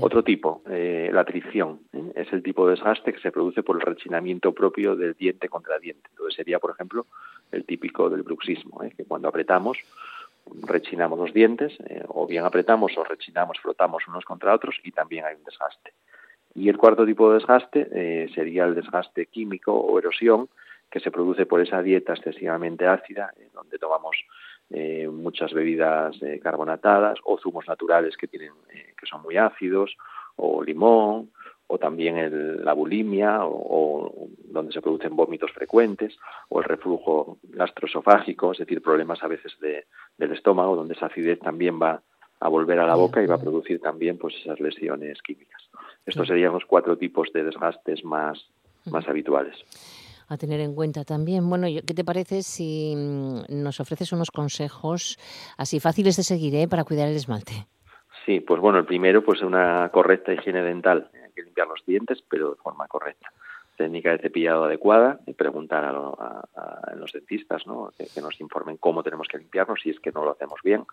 Otro 0.00 0.24
tipo, 0.24 0.62
la 0.66 1.24
tricción, 1.24 1.80
es 2.14 2.32
el 2.32 2.42
tipo 2.42 2.66
de 2.66 2.72
desgaste 2.72 3.12
que 3.12 3.20
se 3.20 3.30
produce 3.30 3.62
por 3.62 3.76
el 3.76 3.82
rechinamiento 3.82 4.52
propio 4.52 4.96
del 4.96 5.14
diente 5.14 5.48
contra 5.48 5.78
diente. 5.78 6.08
Entonces 6.10 6.34
sería, 6.34 6.58
por 6.58 6.72
ejemplo, 6.72 7.06
el 7.52 7.64
típico 7.64 8.10
del 8.10 8.22
bruxismo, 8.22 8.80
que 8.96 9.04
cuando 9.04 9.28
apretamos 9.28 9.78
rechinamos 10.62 11.18
los 11.18 11.32
dientes, 11.32 11.72
eh, 11.88 12.04
o 12.08 12.26
bien 12.26 12.44
apretamos 12.44 12.96
o 12.96 13.04
rechinamos, 13.04 13.58
flotamos 13.60 14.06
unos 14.08 14.24
contra 14.24 14.54
otros 14.54 14.76
y 14.84 14.92
también 14.92 15.24
hay 15.24 15.34
un 15.34 15.44
desgaste. 15.44 15.92
Y 16.56 16.68
el 16.68 16.78
cuarto 16.78 17.04
tipo 17.04 17.28
de 17.28 17.34
desgaste 17.34 17.88
eh, 17.92 18.28
sería 18.34 18.64
el 18.64 18.74
desgaste 18.74 19.26
químico 19.26 19.72
o 19.72 19.98
erosión 19.98 20.48
que 20.90 21.00
se 21.00 21.10
produce 21.10 21.46
por 21.46 21.60
esa 21.60 21.82
dieta 21.82 22.14
excesivamente 22.14 22.86
ácida, 22.86 23.32
donde 23.52 23.78
tomamos 23.78 24.16
eh, 24.70 25.08
muchas 25.08 25.52
bebidas 25.52 26.16
carbonatadas 26.42 27.18
o 27.24 27.38
zumos 27.38 27.66
naturales 27.68 28.16
que 28.16 28.26
tienen 28.26 28.52
que 28.98 29.06
son 29.06 29.22
muy 29.22 29.36
ácidos, 29.36 29.96
o 30.36 30.62
limón, 30.62 31.30
o 31.68 31.78
también 31.78 32.16
el, 32.16 32.64
la 32.64 32.72
bulimia, 32.72 33.40
o, 33.42 34.28
donde 34.44 34.72
se 34.72 34.80
producen 34.80 35.16
vómitos 35.16 35.50
frecuentes, 35.52 36.16
o 36.48 36.60
el 36.60 36.64
reflujo 36.64 37.38
gastrosofágico, 37.42 38.52
es 38.52 38.58
decir, 38.58 38.82
problemas 38.82 39.22
a 39.22 39.28
veces 39.28 39.58
de, 39.60 39.86
del 40.16 40.32
estómago, 40.32 40.76
donde 40.76 40.94
esa 40.94 41.06
acidez 41.06 41.38
también 41.40 41.80
va 41.80 42.02
a 42.40 42.48
volver 42.48 42.78
a 42.80 42.86
la 42.86 42.94
boca 42.94 43.22
y 43.22 43.26
va 43.26 43.36
a 43.36 43.40
producir 43.40 43.80
también 43.80 44.18
pues 44.18 44.34
esas 44.36 44.60
lesiones 44.60 45.20
químicas. 45.22 45.62
Estos 46.04 46.28
serían 46.28 46.52
los 46.52 46.64
cuatro 46.64 46.96
tipos 46.96 47.32
de 47.32 47.44
desgastes 47.44 48.04
más, 48.04 48.46
más 48.86 49.08
habituales. 49.08 49.56
A 50.28 50.36
tener 50.36 50.60
en 50.60 50.74
cuenta 50.74 51.04
también. 51.04 51.48
Bueno, 51.48 51.66
¿qué 51.86 51.94
te 51.94 52.04
parece 52.04 52.42
si 52.42 52.94
mm, 52.96 53.62
nos 53.62 53.80
ofreces 53.80 54.12
unos 54.12 54.30
consejos 54.30 55.18
así 55.56 55.80
fáciles 55.80 56.16
de 56.16 56.22
seguir 56.22 56.54
¿eh? 56.54 56.68
para 56.68 56.84
cuidar 56.84 57.08
el 57.08 57.16
esmalte? 57.16 57.66
Sí, 58.24 58.40
pues 58.40 58.60
bueno, 58.60 58.78
el 58.78 58.86
primero, 58.86 59.24
pues 59.24 59.42
una 59.42 59.88
correcta 59.90 60.32
higiene 60.32 60.62
dental 60.62 61.10
que 61.36 61.42
limpiar 61.42 61.68
los 61.68 61.84
dientes, 61.86 62.24
pero 62.28 62.50
de 62.50 62.56
forma 62.56 62.88
correcta. 62.88 63.30
Técnica 63.76 64.12
de 64.12 64.18
cepillado 64.18 64.64
adecuada 64.64 65.20
y 65.26 65.34
preguntar 65.34 65.84
a, 65.84 66.94
los 66.96 67.12
dentistas 67.12 67.66
¿no? 67.66 67.90
que, 67.96 68.20
nos 68.20 68.40
informen 68.40 68.78
cómo 68.78 69.02
tenemos 69.02 69.28
que 69.28 69.38
limpiarnos 69.38 69.80
si 69.82 69.90
es 69.90 70.00
que 70.00 70.10
no 70.10 70.24
lo 70.24 70.32
hacemos 70.32 70.60
bien. 70.64 70.84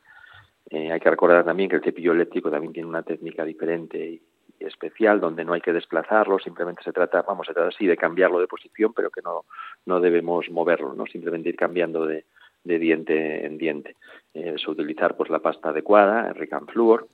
Eh, 0.74 0.92
hay 0.92 1.00
que 1.00 1.10
recordar 1.12 1.46
también 1.46 1.70
que 1.70 1.76
el 1.76 1.84
cepillo 1.84 2.14
eléctrico 2.14 2.50
también 2.50 2.74
tiene 2.74 2.90
una 2.90 3.04
técnica 3.04 3.46
diferente 3.46 4.00
y, 4.00 4.22
especial 4.60 5.20
donde 5.20 5.46
no 5.46 5.54
hay 5.54 5.62
que 5.62 5.72
desplazarlo, 5.72 6.40
simplemente 6.40 6.82
se 6.84 6.92
trata, 6.92 7.22
vamos, 7.22 7.46
se 7.46 7.54
trata 7.54 7.70
así 7.70 7.86
de 7.86 7.96
cambiarlo 7.96 8.40
de 8.40 8.48
posición, 8.48 8.92
pero 8.92 9.12
que 9.12 9.22
no, 9.22 9.46
no 9.86 10.00
debemos 10.00 10.50
moverlo, 10.50 10.96
no 10.96 11.06
simplemente 11.06 11.50
ir 11.50 11.58
cambiando 11.58 12.08
de, 12.08 12.26
diente 12.64 13.46
en 13.46 13.60
diente. 13.60 13.98
Eh, 14.34 14.54
es 14.56 14.68
utilizar 14.68 15.16
pues 15.16 15.30
la 15.30 15.40
pasta 15.40 15.70
adecuada, 15.70 16.34
rica 16.34 16.58
en 16.58 16.66
flúor, 16.66 17.08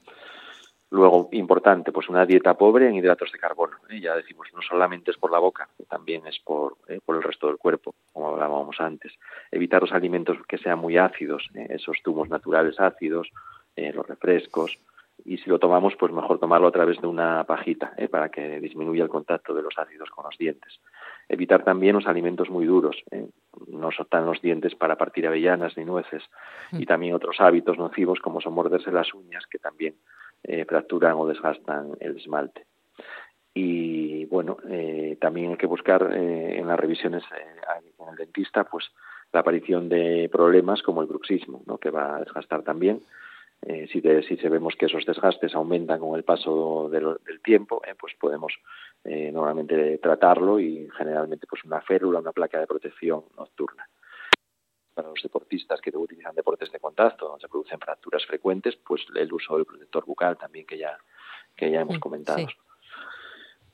Luego, 0.91 1.29
importante, 1.33 1.91
pues 1.91 2.09
una 2.09 2.25
dieta 2.25 2.55
pobre 2.55 2.87
en 2.87 2.95
hidratos 2.95 3.31
de 3.31 3.37
carbono. 3.37 3.77
¿eh? 3.89 3.99
Ya 3.99 4.15
decimos, 4.15 4.47
no 4.55 4.61
solamente 4.61 5.11
es 5.11 5.17
por 5.17 5.31
la 5.31 5.37
boca, 5.37 5.69
también 5.87 6.25
es 6.25 6.39
por, 6.39 6.77
¿eh? 6.87 6.99
por 7.05 7.15
el 7.15 7.21
resto 7.21 7.47
del 7.47 7.57
cuerpo, 7.57 7.93
como 8.11 8.29
hablábamos 8.29 8.79
antes. 8.79 9.13
Evitar 9.51 9.81
los 9.81 9.91
alimentos 9.91 10.37
que 10.47 10.57
sean 10.57 10.79
muy 10.79 10.97
ácidos, 10.97 11.47
¿eh? 11.53 11.67
esos 11.69 11.97
zumos 12.03 12.29
naturales 12.29 12.79
ácidos, 12.79 13.29
los 13.75 14.05
refrescos. 14.05 14.77
Y 15.23 15.37
si 15.37 15.49
lo 15.49 15.57
tomamos, 15.57 15.95
pues 15.95 16.11
mejor 16.11 16.37
tomarlo 16.37 16.67
a 16.67 16.71
través 16.71 16.99
de 16.99 17.07
una 17.07 17.45
pajita, 17.45 17.93
para 18.11 18.27
que 18.27 18.59
disminuya 18.59 19.03
el 19.03 19.09
contacto 19.09 19.53
de 19.53 19.61
los 19.61 19.77
ácidos 19.77 20.09
con 20.09 20.25
los 20.25 20.37
dientes. 20.37 20.81
Evitar 21.29 21.63
también 21.63 21.95
los 21.95 22.05
alimentos 22.05 22.49
muy 22.49 22.65
duros. 22.65 23.01
No 23.67 23.91
soltar 23.91 24.23
los 24.23 24.41
dientes 24.41 24.75
para 24.75 24.97
partir 24.97 25.27
avellanas 25.27 25.77
ni 25.77 25.85
nueces. 25.85 26.23
Y 26.73 26.85
también 26.85 27.15
otros 27.15 27.39
hábitos 27.39 27.77
nocivos, 27.77 28.19
como 28.19 28.41
son 28.41 28.53
morderse 28.53 28.91
las 28.91 29.13
uñas, 29.13 29.45
que 29.47 29.59
también 29.59 29.95
eh, 30.43 30.65
fracturan 30.65 31.15
o 31.17 31.27
desgastan 31.27 31.97
el 31.99 32.17
esmalte. 32.17 32.65
Y 33.53 34.25
bueno, 34.25 34.57
eh, 34.69 35.17
también 35.19 35.51
hay 35.51 35.57
que 35.57 35.67
buscar 35.67 36.11
eh, 36.13 36.57
en 36.57 36.67
las 36.67 36.79
revisiones 36.79 37.23
en 37.31 38.09
el 38.09 38.15
dentista 38.15 38.63
pues 38.63 38.85
la 39.33 39.41
aparición 39.41 39.89
de 39.89 40.29
problemas 40.31 40.81
como 40.81 41.01
el 41.01 41.07
bruxismo, 41.07 41.61
¿no? 41.65 41.77
que 41.77 41.91
va 41.91 42.15
a 42.15 42.19
desgastar 42.19 42.63
también. 42.63 43.01
si, 43.91 44.01
si 44.01 44.37
se 44.37 44.49
vemos 44.49 44.75
que 44.75 44.85
esos 44.85 45.05
desgastes 45.05 45.53
aumentan 45.53 45.99
con 45.99 46.15
el 46.15 46.23
paso 46.23 46.89
del, 46.89 47.17
tiempo, 47.43 47.81
pues 47.99 48.13
podemos 48.17 48.53
normalmente 49.03 49.97
tratarlo 49.97 50.59
y 50.59 50.89
generalmente 50.97 51.45
pues 51.47 51.65
una 51.65 51.81
férula, 51.81 52.19
una 52.19 52.31
placa 52.31 52.59
de 52.59 52.67
protección 52.67 53.23
nocturna 53.37 53.85
para 54.93 55.09
los 55.09 55.21
deportistas 55.21 55.81
que 55.81 55.95
utilizan 55.95 56.35
deportes 56.35 56.71
de 56.71 56.79
contacto, 56.79 57.27
donde 57.27 57.41
se 57.41 57.47
producen 57.47 57.79
fracturas 57.79 58.25
frecuentes, 58.25 58.75
pues 58.75 59.05
el 59.15 59.31
uso 59.31 59.55
del 59.55 59.65
protector 59.65 60.05
bucal 60.05 60.37
también 60.37 60.65
que 60.65 60.77
ya, 60.77 60.97
que 61.55 61.71
ya 61.71 61.81
hemos 61.81 61.97
mm, 61.97 61.99
comentado. 61.99 62.47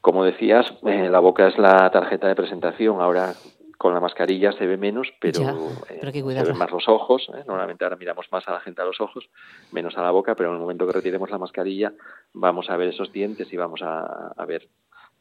Como 0.01 0.23
decías, 0.23 0.71
eh, 0.85 1.09
la 1.09 1.19
boca 1.19 1.47
es 1.47 1.57
la 1.57 1.89
tarjeta 1.89 2.27
de 2.27 2.35
presentación. 2.35 3.01
Ahora 3.01 3.33
con 3.77 3.93
la 3.93 3.99
mascarilla 3.99 4.51
se 4.53 4.65
ve 4.65 4.77
menos, 4.77 5.07
pero, 5.19 5.41
eh, 5.89 5.99
se 6.01 6.21
ven 6.21 6.57
más 6.57 6.71
los 6.71 6.87
ojos. 6.87 7.27
¿eh? 7.33 7.43
Normalmente 7.45 7.83
ahora 7.83 7.97
miramos 7.97 8.27
más 8.31 8.47
a 8.47 8.51
la 8.51 8.59
gente 8.59 8.81
a 8.81 8.85
los 8.85 9.01
ojos, 9.01 9.29
menos 9.71 9.97
a 9.97 10.01
la 10.01 10.11
boca, 10.11 10.35
pero 10.35 10.49
en 10.49 10.55
el 10.55 10.61
momento 10.61 10.87
que 10.87 10.93
retiremos 10.93 11.29
la 11.29 11.37
mascarilla 11.37 11.93
vamos 12.33 12.69
a 12.69 12.77
ver 12.77 12.89
esos 12.89 13.11
dientes 13.11 13.51
y 13.51 13.57
vamos 13.57 13.81
a, 13.83 14.33
ver 14.47 14.69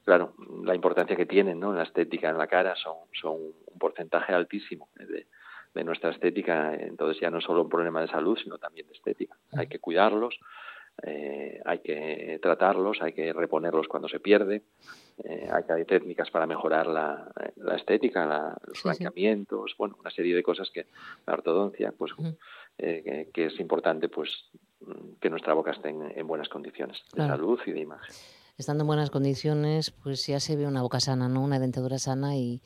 claro, 0.05 0.35
la 0.63 0.75
importancia 0.75 1.17
que 1.17 1.27
tienen 1.27 1.59
¿no? 1.59 1.71
en 1.71 1.79
la 1.79 1.85
estética 1.85 2.29
en 2.29 2.39
la 2.39 2.47
cara 2.47 2.77
son, 2.77 2.97
son 3.13 3.35
un 3.35 3.79
porcentaje 3.79 4.33
altísimo 4.33 4.89
de, 4.95 5.27
de 5.75 5.85
nuestra 5.85 6.11
estética. 6.11 6.75
Entonces 6.75 7.21
ya 7.21 7.31
no 7.31 7.39
es 7.39 7.45
solo 7.45 7.63
un 7.63 7.69
problema 7.69 8.01
de 8.01 8.09
salud, 8.09 8.39
sino 8.43 8.59
también 8.59 8.87
de 8.87 8.95
estética. 8.95 9.37
Hay 9.53 9.67
que 9.67 9.79
cuidarlos, 9.81 10.39
eh, 11.03 11.61
hay 11.65 11.79
que 11.81 12.39
tratarlos, 12.41 13.03
hay 13.03 13.13
que 13.13 13.33
reponerlos 13.33 13.89
cuando 13.89 14.09
se 14.09 14.21
pierde, 14.21 14.63
eh, 15.25 15.49
hay, 15.51 15.85
técnicas 15.85 16.31
para 16.31 16.47
mejorar 16.47 16.87
la, 16.87 17.31
la 17.57 17.77
estética, 17.77 18.25
la, 18.25 18.57
los 18.67 18.83
blanqueamientos, 18.83 19.75
bueno, 19.77 19.97
una 19.99 20.11
serie 20.11 20.35
de 20.35 20.43
cosas 20.43 20.71
que 20.71 20.87
la 21.27 21.35
ortodoncia, 21.35 21.93
pues, 21.97 22.13
eh, 22.79 23.31
que, 23.33 23.47
es 23.47 23.59
importante, 23.61 24.09
pues, 24.09 24.31
que 25.21 25.31
nuestra 25.31 25.55
boca 25.55 25.73
esté 25.73 25.89
en, 25.89 26.27
buenas 26.27 26.49
condiciones 26.49 27.03
de 27.13 27.27
salud 27.27 27.61
y 27.67 27.73
de 27.73 27.81
imagen 27.81 28.15
estando 28.57 28.83
en 28.83 28.87
buenas 28.87 29.11
condiciones, 29.11 29.91
pues 29.91 30.27
ya 30.27 30.39
se 30.41 30.57
ve 30.57 30.67
una 30.67 30.83
boca 30.83 31.01
sana, 31.01 31.29
¿no? 31.29 31.43
Una 31.43 31.59
dentadura 31.59 31.99
sana 31.99 32.37
y, 32.37 32.63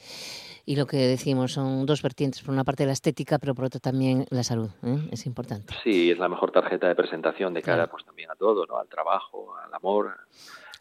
y 0.67 0.77
lo 0.77 0.87
que 0.87 0.99
decimos 0.99 1.53
son 1.53 1.87
dos 1.87 2.03
vertientes, 2.03 2.43
por 2.43 2.53
una 2.53 2.65
parte 2.65 2.85
la 2.85 2.93
estética, 2.93 3.39
pero 3.39 3.55
por 3.55 3.65
otra 3.67 3.81
también 3.81 4.27
la 4.31 4.43
salud, 4.43 4.71
¿eh? 4.83 5.09
es 5.11 5.27
importante. 5.27 5.75
Sí, 5.83 6.11
es 6.11 6.19
la 6.19 6.29
mejor 6.29 6.51
tarjeta 6.51 6.89
de 6.89 6.95
presentación 6.95 7.55
de 7.55 7.63
cara 7.63 7.89
pues 7.89 8.05
también 8.05 8.31
a 8.31 8.35
todo, 8.35 8.67
¿no? 8.67 8.77
Al 8.77 8.89
trabajo, 8.89 9.57
al 9.57 9.73
amor, 9.73 10.15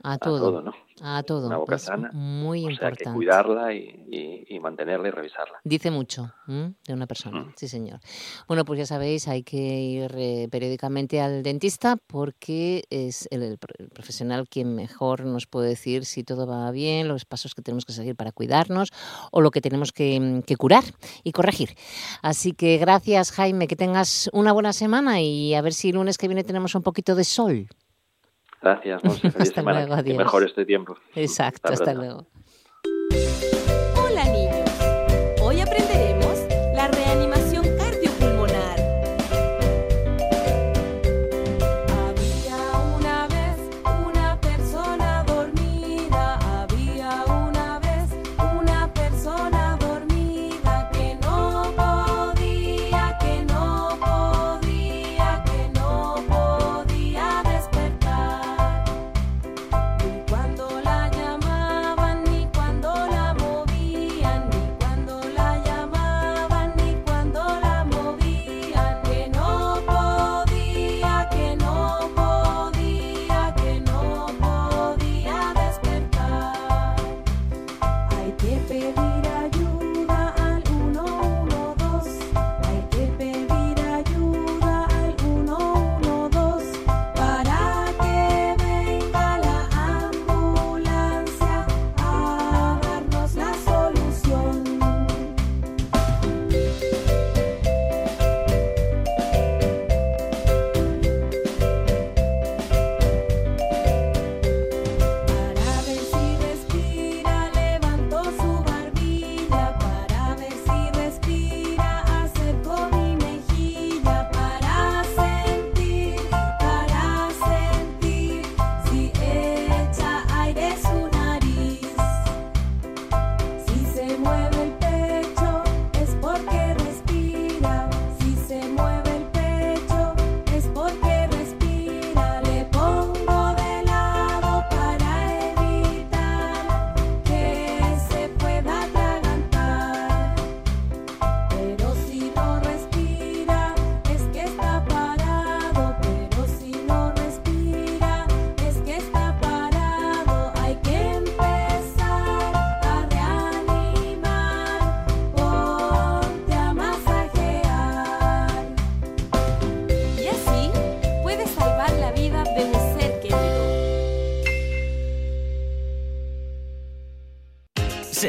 a 0.04 0.18
todo, 0.18 0.62
¿no? 0.62 0.74
A 1.02 1.22
todo. 1.24 1.48
Una 1.48 1.58
boca 1.58 1.78
sana. 1.78 2.10
Muy 2.12 2.66
o 2.66 2.70
importante. 2.70 3.04
Sea, 3.04 3.12
que 3.12 3.16
cuidarla 3.16 3.74
y, 3.74 4.46
y, 4.50 4.60
mantenerla 4.60 5.08
y 5.08 5.12
revisarla. 5.12 5.60
Dice 5.64 5.92
mucho 5.92 6.34
de 6.48 6.94
una 6.94 7.06
persona, 7.06 7.54
sí 7.56 7.68
señor. 7.68 8.00
Bueno, 8.48 8.66
pues 8.66 8.80
ya 8.80 8.86
sabéis, 8.86 9.28
hay 9.28 9.44
que 9.44 9.58
ir 9.58 10.12
eh, 10.18 10.48
periódicamente 10.50 11.22
al 11.22 11.44
dentista 11.44 11.98
porque 12.08 12.86
es 12.90 13.28
el, 13.32 13.58
profesional 13.94 14.48
quien 14.50 14.76
mejor 14.76 15.26
nos 15.26 15.46
puede 15.46 15.70
decir 15.70 16.06
si 16.06 16.24
todo 16.24 16.48
va 16.48 16.72
bien, 16.72 17.08
los 17.08 17.26
pasos 17.26 17.54
que 17.54 17.62
tenemos 17.62 17.86
que 17.86 17.94
seguir 17.94 18.16
para 18.16 18.32
cuidarnos 18.32 18.92
o 19.32 19.42
lo 19.42 19.52
que 19.52 19.62
tenemos 19.62 19.92
que, 19.92 20.20
mm, 20.20 20.42
que 20.42 20.56
curar 20.56 20.84
y 21.24 21.32
corregir. 21.32 21.76
Así 22.22 22.54
que 22.54 22.78
gracias 22.78 23.32
Jaime, 23.32 23.68
que 23.68 23.76
tengas 23.76 24.30
una 24.34 24.52
buena 24.52 24.74
semana 24.74 25.22
y 25.22 25.54
a 25.54 25.62
ver 25.62 25.74
si 25.74 25.90
el 25.90 25.96
lunes 25.96 26.18
que 26.18 26.28
viene 26.28 26.44
tenemos 26.44 26.74
un 26.76 26.82
poquito 26.82 27.16
de 27.16 27.24
sol. 27.24 27.68
Gracias, 28.62 29.04
Monse. 29.04 29.20
Feliz 29.32 29.36
hasta 29.36 29.56
semana. 29.62 29.80
Luego, 29.80 29.94
adiós. 29.94 30.18
Que 30.18 30.24
mejor 30.24 30.44
este 30.44 30.66
tiempo. 30.66 30.98
Exacto, 31.16 31.72
hasta, 31.72 31.84
hasta 31.84 31.94
luego. 31.94 32.28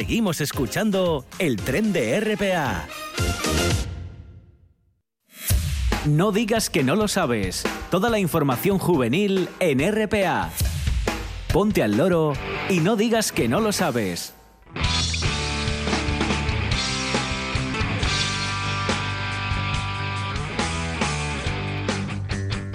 Seguimos 0.09 0.41
escuchando 0.41 1.27
el 1.39 1.57
tren 1.57 1.93
de 1.93 2.19
RPA. 2.19 2.87
No 6.07 6.33
digas 6.33 6.71
que 6.71 6.83
no 6.83 6.97
lo 6.97 7.09
sabes. 7.09 7.65
Toda 7.91 8.09
la 8.09 8.19
información 8.19 8.79
juvenil 8.79 9.51
en 9.61 9.81
RPA. 9.87 10.49
Ponte 11.53 11.83
al 11.83 11.99
loro 11.99 12.33
y 12.71 12.81
no 12.81 12.97
digas 12.97 13.33
que 13.33 13.49
no 13.49 13.61
lo 13.61 13.71
sabes. 13.71 14.33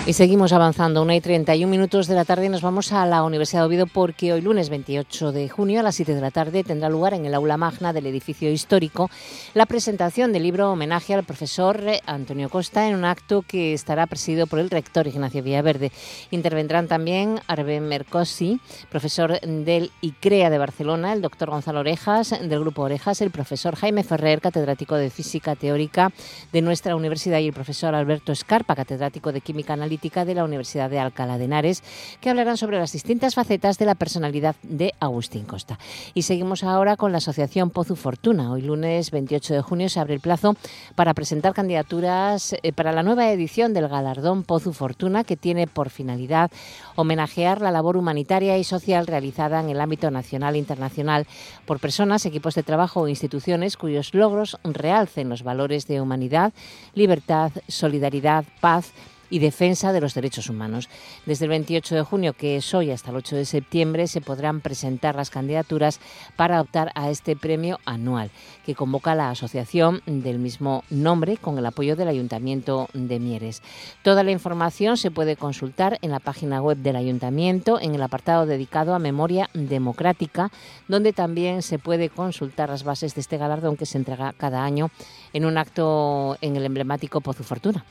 Y 0.06 0.12
seguimos 0.12 0.52
avanzando, 0.52 1.02
una 1.02 1.16
y 1.16 1.22
31 1.22 1.72
minutos 1.72 2.08
de 2.08 2.16
la 2.16 2.26
tarde 2.26 2.50
nos 2.50 2.62
vamos 2.62 2.92
a 2.92 3.06
la 3.06 3.24
Universidad 3.24 3.62
de 3.62 3.68
Oviedo 3.68 3.88
porque 3.88 4.34
hoy 4.34 4.42
lunes 4.42 4.68
28 4.70 5.32
de 5.32 5.48
junio 5.48 5.80
a 5.80 5.84
las 5.84 5.96
7 5.96 6.14
de 6.14 6.20
la 6.20 6.30
tarde 6.30 6.66
tendrá 6.66 6.90
lugar 6.90 7.14
en 7.14 7.26
el 7.26 7.34
aula 7.34 7.56
magna 7.56 7.94
del 7.94 8.08
edificio 8.08 8.52
histórico 8.52 9.10
la 9.54 9.66
presentación 9.66 10.34
del 10.34 10.44
libro 10.44 10.70
homenaje 10.70 11.14
al 11.14 11.24
profesor 11.24 11.82
Antonio 12.06 12.50
Costa 12.50 12.90
en 12.90 12.96
un 12.96 13.06
acto 13.06 13.44
que 13.48 13.74
estará 13.74 14.06
presidido 14.06 14.46
por 14.46 14.60
el 14.60 14.70
rector 14.70 15.08
Ignacio 15.08 15.42
Villaverde. 15.42 15.94
Intervendrán 16.32 16.90
también 16.90 17.40
Arben 17.48 17.88
Mercosi, 17.88 18.60
profesor 18.90 19.40
del 19.40 19.90
ICREA 20.02 20.50
de 20.50 20.58
Barcelona, 20.58 21.14
el 21.14 21.22
doctor 21.22 21.50
Gonzalo 21.50 21.80
Orejas 21.80 22.32
del 22.42 22.60
Grupo 22.60 22.82
Orejas, 22.82 23.22
el 23.22 23.32
profesor 23.32 23.78
Jaime 23.78 24.04
Ferrer, 24.04 24.42
catedrático 24.42 24.96
de 24.96 25.10
Física 25.10 25.56
Teórica 25.56 26.12
de 26.52 26.62
nuestra 26.62 26.94
universidad 26.94 27.40
y 27.40 27.48
el 27.48 27.54
profesor 27.54 27.96
Alberto 27.96 28.34
Escarpa, 28.34 28.76
catedrático 28.76 29.32
de 29.32 29.40
Química 29.40 29.72
Analítica 29.72 29.93
de 30.04 30.36
la 30.36 30.44
Universidad 30.44 30.90
de 30.90 31.00
Alcalá 31.00 31.38
de 31.38 31.46
Henares, 31.46 31.84
que 32.20 32.30
hablarán 32.30 32.58
sobre 32.58 32.78
las 32.78 32.92
distintas 32.92 33.36
facetas 33.36 33.78
de 33.78 33.86
la 33.86 33.96
personalidad 33.96 34.56
de 34.64 34.94
Agustín 35.00 35.46
Costa. 35.46 35.80
Y 36.14 36.24
seguimos 36.24 36.64
ahora 36.64 36.98
con 36.98 37.12
la 37.12 37.20
Asociación 37.20 37.70
Pozu 37.70 37.96
Fortuna. 37.96 38.52
Hoy 38.52 38.62
lunes 38.62 39.12
28 39.12 39.54
de 39.54 39.62
junio 39.62 39.90
se 39.90 40.00
abre 40.00 40.14
el 40.14 40.20
plazo 40.20 40.56
para 40.96 41.14
presentar 41.14 41.54
candidaturas 41.54 42.56
eh, 42.62 42.74
para 42.74 42.92
la 42.92 43.04
nueva 43.04 43.30
edición 43.32 43.74
del 43.74 43.88
galardón 43.88 44.44
Pozu 44.44 44.74
Fortuna, 44.74 45.24
que 45.24 45.38
tiene 45.38 45.68
por 45.68 45.90
finalidad 45.90 46.52
homenajear 46.96 47.62
la 47.62 47.72
labor 47.72 47.98
humanitaria 47.98 48.58
y 48.58 48.64
social 48.64 49.08
realizada 49.08 49.60
en 49.60 49.70
el 49.70 49.82
ámbito 49.82 50.12
nacional 50.12 50.56
e 50.56 50.60
internacional 50.60 51.28
por 51.66 51.80
personas, 51.80 52.26
equipos 52.26 52.56
de 52.56 52.64
trabajo 52.64 53.02
o 53.02 53.08
instituciones 53.08 53.78
cuyos 53.78 54.14
logros 54.14 54.58
realcen 54.64 55.30
los 55.30 55.44
valores 55.44 55.88
de 55.88 56.02
humanidad, 56.02 56.54
libertad, 56.94 57.52
solidaridad, 57.68 58.46
paz, 58.60 58.92
y 59.34 59.40
defensa 59.40 59.92
de 59.92 60.00
los 60.00 60.14
derechos 60.14 60.48
humanos. 60.48 60.90
Desde 61.26 61.46
el 61.46 61.50
28 61.50 61.96
de 61.96 62.02
junio, 62.04 62.34
que 62.34 62.56
es 62.58 62.72
hoy, 62.76 62.92
hasta 62.92 63.10
el 63.10 63.18
8 63.18 63.36
de 63.38 63.46
septiembre, 63.46 64.06
se 64.06 64.22
podrán 64.22 64.62
presentar 64.62 65.16
las 65.16 65.32
candidaturas 65.32 66.00
para 66.36 66.62
optar 66.62 66.92
a 66.94 67.10
este 67.10 67.36
premio 67.36 67.80
anual 67.84 68.30
que 68.64 68.76
convoca 68.76 69.16
la 69.16 69.32
asociación 69.32 70.04
del 70.06 70.38
mismo 70.38 70.84
nombre 70.92 71.38
con 71.38 71.58
el 71.58 71.66
apoyo 71.66 71.96
del 71.96 72.10
Ayuntamiento 72.10 72.90
de 72.94 73.20
Mieres. 73.20 73.64
Toda 74.04 74.24
la 74.24 74.30
información 74.30 74.98
se 74.98 75.10
puede 75.10 75.36
consultar 75.36 75.98
en 76.04 76.12
la 76.12 76.20
página 76.20 76.62
web 76.62 76.78
del 76.78 76.96
Ayuntamiento 76.96 77.80
en 77.82 77.96
el 77.96 78.04
apartado 78.04 78.46
dedicado 78.46 78.94
a 78.94 79.00
memoria 79.00 79.50
democrática, 79.56 80.52
donde 80.88 81.12
también 81.12 81.64
se 81.64 81.80
puede 81.80 82.12
consultar 82.12 82.70
las 82.70 82.84
bases 82.84 83.16
de 83.16 83.22
este 83.22 83.40
galardón 83.40 83.78
que 83.78 83.88
se 83.88 83.98
entrega 83.98 84.36
cada 84.38 84.64
año 84.64 84.92
en 85.34 85.46
un 85.46 85.58
acto 85.58 86.38
en 86.42 86.56
el 86.56 86.66
emblemático 86.66 87.22
Pozo 87.22 87.44
Fortuna. 87.44 87.84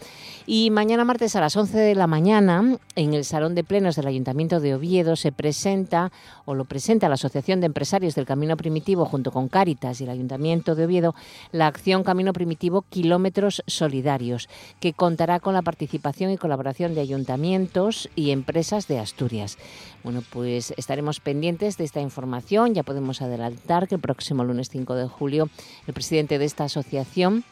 Y 0.44 0.70
mañana 0.70 1.04
martes 1.04 1.36
a 1.36 1.40
las 1.40 1.56
11 1.56 1.78
de 1.78 1.94
la 1.94 2.08
mañana, 2.08 2.78
en 2.96 3.14
el 3.14 3.24
Salón 3.24 3.54
de 3.54 3.62
Plenos 3.62 3.94
del 3.94 4.08
Ayuntamiento 4.08 4.58
de 4.58 4.74
Oviedo, 4.74 5.14
se 5.14 5.30
presenta 5.30 6.10
o 6.44 6.54
lo 6.54 6.64
presenta 6.64 7.08
la 7.08 7.14
Asociación 7.14 7.60
de 7.60 7.66
Empresarios 7.66 8.16
del 8.16 8.26
Camino 8.26 8.56
Primitivo 8.56 9.04
junto 9.04 9.30
con 9.30 9.48
Cáritas 9.48 10.00
y 10.00 10.04
el 10.04 10.10
Ayuntamiento 10.10 10.74
de 10.74 10.84
Oviedo 10.84 11.14
la 11.52 11.68
acción 11.68 12.02
Camino 12.02 12.32
Primitivo 12.32 12.82
Kilómetros 12.82 13.62
Solidarios, 13.66 14.48
que 14.80 14.92
contará 14.92 15.38
con 15.38 15.54
la 15.54 15.62
participación 15.62 16.32
y 16.32 16.38
colaboración 16.38 16.94
de 16.94 17.02
ayuntamientos 17.02 18.08
y 18.16 18.30
empresas 18.30 18.88
de 18.88 18.98
Asturias. 18.98 19.58
Bueno, 20.04 20.22
pues 20.30 20.74
estaremos 20.76 21.20
pendientes 21.20 21.76
de 21.76 21.84
esta 21.84 22.00
información. 22.00 22.74
Ya 22.74 22.82
podemos 22.82 23.22
adelantar 23.22 23.86
que 23.86 23.94
el 23.94 24.00
próximo 24.00 24.44
lunes 24.44 24.68
5 24.68 24.94
de 24.94 25.06
julio 25.06 25.48
el 25.86 25.94
presidente 25.94 26.38
de 26.38 26.44
esta 26.44 26.64
asociación 26.64 27.44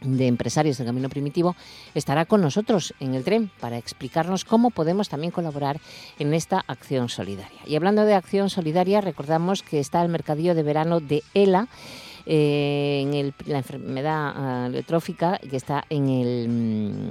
de 0.00 0.26
empresarios 0.26 0.78
del 0.78 0.86
Camino 0.86 1.08
Primitivo 1.08 1.54
estará 1.94 2.24
con 2.24 2.40
nosotros 2.40 2.94
en 2.98 3.14
el 3.14 3.24
tren 3.24 3.50
para 3.60 3.78
explicarnos 3.78 4.44
cómo 4.44 4.70
podemos 4.70 5.08
también 5.08 5.30
colaborar 5.30 5.80
en 6.18 6.34
esta 6.34 6.64
acción 6.66 7.08
solidaria. 7.08 7.60
Y 7.66 7.76
hablando 7.76 8.04
de 8.04 8.14
acción 8.14 8.50
solidaria, 8.50 9.00
recordamos 9.00 9.62
que 9.62 9.78
está 9.78 10.02
el 10.02 10.08
mercadillo 10.08 10.54
de 10.54 10.62
verano 10.62 11.00
de 11.00 11.22
ELA 11.34 11.68
eh, 12.26 13.00
en 13.02 13.14
el, 13.14 13.34
la 13.46 13.58
enfermedad 13.58 14.70
uh, 14.70 15.48
que 15.48 15.56
está 15.56 15.84
en 15.90 16.08
el, 16.08 16.48
mm, 16.48 17.10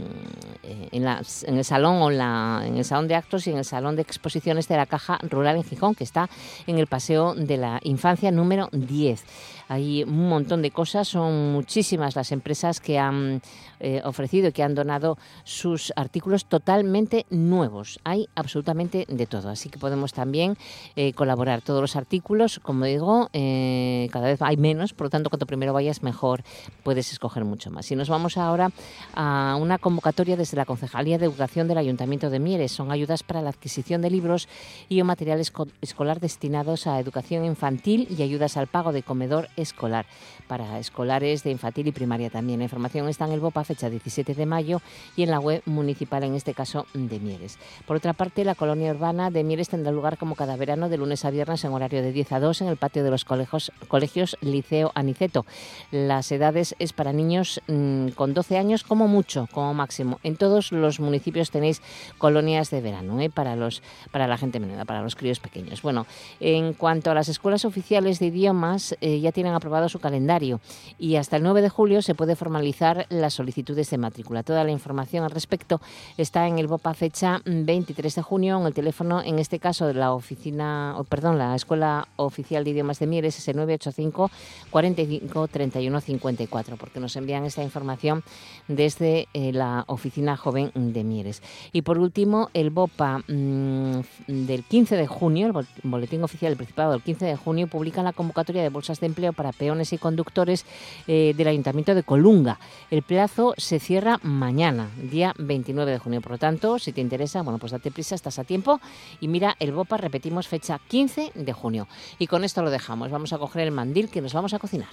eh, 0.63 0.89
en, 0.91 1.57
el 1.57 1.65
salón 1.65 2.01
o 2.01 2.09
la, 2.09 2.63
en 2.65 2.77
el 2.77 2.85
salón 2.85 3.07
de 3.07 3.15
actos 3.15 3.47
y 3.47 3.51
en 3.51 3.57
el 3.57 3.65
salón 3.65 3.95
de 3.95 4.03
exposiciones 4.03 4.67
de 4.67 4.77
la 4.77 4.85
Caja 4.85 5.19
Rural 5.23 5.57
en 5.57 5.63
Gijón, 5.63 5.95
que 5.95 6.03
está 6.03 6.29
en 6.67 6.79
el 6.79 6.87
Paseo 6.87 7.35
de 7.35 7.57
la 7.57 7.79
Infancia 7.83 8.31
número 8.31 8.69
10. 8.71 9.23
Hay 9.67 10.03
un 10.03 10.29
montón 10.29 10.61
de 10.61 10.71
cosas, 10.71 11.07
son 11.07 11.53
muchísimas 11.53 12.15
las 12.15 12.31
empresas 12.31 12.79
que 12.79 12.99
han 12.99 13.41
eh, 13.83 14.01
ofrecido 14.05 14.49
y 14.49 14.51
que 14.51 14.61
han 14.61 14.75
donado 14.75 15.17
sus 15.43 15.91
artículos 15.95 16.45
totalmente 16.45 17.25
nuevos. 17.31 17.99
Hay 18.03 18.29
absolutamente 18.35 19.07
de 19.09 19.25
todo, 19.25 19.49
así 19.49 19.69
que 19.69 19.79
podemos 19.79 20.13
también 20.13 20.55
eh, 20.95 21.13
colaborar. 21.13 21.63
Todos 21.63 21.81
los 21.81 21.95
artículos, 21.95 22.59
como 22.59 22.85
digo, 22.85 23.29
eh, 23.33 24.07
cada 24.11 24.27
vez 24.27 24.41
hay 24.43 24.57
menos, 24.57 24.93
por 24.93 25.07
lo 25.07 25.09
tanto, 25.09 25.31
cuanto 25.31 25.47
primero 25.47 25.73
vayas, 25.73 26.03
mejor 26.03 26.43
puedes 26.83 27.11
escoger 27.11 27.43
mucho 27.43 27.71
más. 27.71 27.91
Y 27.91 27.95
nos 27.95 28.07
vamos 28.07 28.37
ahora 28.37 28.69
a 29.15 29.57
una 29.59 29.79
convocatoria 29.79 30.37
desde 30.37 30.57
la 30.57 30.65
Concejalía 30.65 31.17
de 31.17 31.25
Educación 31.25 31.67
del 31.67 31.79
Ayuntamiento 31.79 32.29
de 32.29 32.39
Mieres. 32.39 32.71
Son 32.71 32.91
ayudas 32.91 33.23
para 33.23 33.41
la 33.41 33.49
adquisición 33.49 34.03
de 34.03 34.11
libros 34.11 34.47
y 34.89 35.01
o 35.01 35.05
material 35.05 35.41
escolar 35.81 36.19
destinados 36.19 36.85
a 36.85 36.99
educación 36.99 37.45
infantil 37.45 38.07
y 38.15 38.21
ayudas 38.21 38.57
al 38.57 38.67
pago 38.67 38.91
de 38.91 39.01
comedor 39.01 39.49
escolar 39.57 40.05
para 40.47 40.77
escolares 40.77 41.43
de 41.43 41.49
infantil 41.49 41.87
y 41.87 41.91
primaria 41.91 42.29
también. 42.29 42.59
La 42.59 42.65
información 42.65 43.09
está 43.09 43.25
en 43.25 43.31
el 43.31 43.39
BOPA 43.39 43.70
fecha 43.71 43.89
17 43.89 44.33
de 44.33 44.45
mayo 44.45 44.81
y 45.15 45.23
en 45.23 45.31
la 45.31 45.39
web 45.39 45.61
municipal, 45.65 46.23
en 46.25 46.35
este 46.35 46.53
caso 46.53 46.87
de 46.93 47.21
Mieres. 47.21 47.57
Por 47.87 47.95
otra 47.95 48.11
parte, 48.11 48.43
la 48.43 48.53
colonia 48.53 48.91
urbana 48.91 49.31
de 49.31 49.45
Mieres 49.45 49.69
tendrá 49.69 49.93
lugar 49.93 50.17
como 50.17 50.35
cada 50.35 50.57
verano 50.57 50.89
de 50.89 50.97
lunes 50.97 51.23
a 51.23 51.31
viernes 51.31 51.63
en 51.63 51.71
horario 51.71 52.01
de 52.01 52.11
10 52.11 52.33
a 52.33 52.39
2 52.41 52.61
en 52.63 52.67
el 52.67 52.75
patio 52.75 53.05
de 53.05 53.11
los 53.11 53.23
colegios, 53.23 53.71
colegios 53.87 54.35
Liceo 54.41 54.91
Aniceto. 54.93 55.45
Las 55.91 56.33
edades 56.33 56.75
es 56.79 56.91
para 56.91 57.13
niños 57.13 57.61
mmm, 57.67 58.09
con 58.09 58.33
12 58.33 58.57
años 58.57 58.83
como 58.83 59.07
mucho, 59.07 59.47
como 59.53 59.73
máximo. 59.73 60.19
En 60.23 60.35
todos 60.35 60.73
los 60.73 60.99
municipios 60.99 61.49
tenéis 61.49 61.81
colonias 62.17 62.71
de 62.71 62.81
verano 62.81 63.21
¿eh? 63.21 63.29
para, 63.29 63.55
los, 63.55 63.81
para 64.11 64.27
la 64.27 64.37
gente 64.37 64.59
menuda, 64.59 64.83
para 64.83 65.01
los 65.01 65.15
críos 65.15 65.39
pequeños. 65.39 65.81
Bueno, 65.81 66.05
en 66.41 66.73
cuanto 66.73 67.09
a 67.09 67.13
las 67.13 67.29
escuelas 67.29 67.63
oficiales 67.63 68.19
de 68.19 68.25
idiomas, 68.25 68.97
eh, 68.99 69.21
ya 69.21 69.31
tienen 69.31 69.53
aprobado 69.53 69.87
su 69.87 69.99
calendario 69.99 70.59
y 70.99 71.15
hasta 71.15 71.37
el 71.37 71.43
9 71.43 71.61
de 71.61 71.69
julio 71.69 72.01
se 72.01 72.15
puede 72.15 72.35
formalizar 72.35 73.05
las 73.07 73.39
solicitudes 73.61 73.89
de 73.91 73.97
matrícula. 73.97 74.43
Toda 74.43 74.63
la 74.63 74.71
información 74.71 75.23
al 75.23 75.31
respecto 75.31 75.79
está 76.17 76.47
en 76.47 76.57
el 76.57 76.67
BOPA 76.67 76.93
fecha 76.93 77.41
23 77.45 78.15
de 78.15 78.21
junio, 78.21 78.59
en 78.59 78.65
el 78.65 78.73
teléfono, 78.73 79.21
en 79.21 79.39
este 79.39 79.59
caso 79.59 79.87
de 79.87 79.93
la 79.93 80.13
oficina, 80.13 80.95
perdón, 81.09 81.37
la 81.37 81.55
Escuela 81.55 82.07
Oficial 82.15 82.63
de 82.63 82.71
Idiomas 82.71 82.99
de 82.99 83.07
Mieres, 83.07 83.37
es 83.37 83.47
el 83.47 83.57
985 83.57 84.31
45 84.71 85.47
31 85.47 86.01
54, 86.01 86.77
porque 86.77 86.99
nos 86.99 87.15
envían 87.15 87.45
esta 87.45 87.63
información 87.63 88.23
desde 88.67 89.27
eh, 89.33 89.51
la 89.53 89.83
Oficina 89.87 90.37
Joven 90.37 90.71
de 90.73 91.03
Mieres. 91.03 91.41
Y 91.71 91.83
por 91.83 91.99
último, 91.99 92.49
el 92.53 92.71
BOPA 92.71 93.19
mmm, 93.27 94.01
del 94.27 94.63
15 94.63 94.95
de 94.95 95.07
junio, 95.07 95.47
el 95.47 95.67
Boletín 95.83 96.23
Oficial 96.23 96.51
del 96.51 96.57
Principado 96.57 96.93
del 96.93 97.03
15 97.03 97.25
de 97.25 97.35
junio, 97.35 97.67
publica 97.67 98.01
la 98.01 98.13
convocatoria 98.13 98.63
de 98.63 98.69
bolsas 98.69 98.99
de 98.99 99.07
empleo 99.07 99.33
para 99.33 99.51
peones 99.51 99.93
y 99.93 99.97
conductores 99.97 100.65
eh, 101.07 101.33
del 101.35 101.47
Ayuntamiento 101.47 101.93
de 101.93 102.03
Colunga. 102.03 102.59
El 102.89 103.03
plazo 103.03 103.50
se 103.57 103.79
cierra 103.79 104.19
mañana, 104.23 104.89
día 104.97 105.33
29 105.37 105.91
de 105.91 105.99
junio. 105.99 106.21
Por 106.21 106.33
lo 106.33 106.37
tanto, 106.37 106.79
si 106.79 106.91
te 106.91 107.01
interesa, 107.01 107.41
bueno, 107.41 107.59
pues 107.59 107.71
date 107.71 107.91
prisa, 107.91 108.15
estás 108.15 108.39
a 108.39 108.43
tiempo. 108.43 108.79
Y 109.19 109.27
mira, 109.27 109.55
el 109.59 109.71
BOPA, 109.71 109.97
repetimos, 109.97 110.47
fecha 110.47 110.79
15 110.87 111.31
de 111.35 111.53
junio. 111.53 111.87
Y 112.19 112.27
con 112.27 112.43
esto 112.43 112.61
lo 112.61 112.69
dejamos. 112.69 113.11
Vamos 113.11 113.33
a 113.33 113.37
coger 113.37 113.63
el 113.63 113.71
mandil 113.71 114.09
que 114.09 114.21
nos 114.21 114.33
vamos 114.33 114.53
a 114.53 114.59
cocinar. 114.59 114.89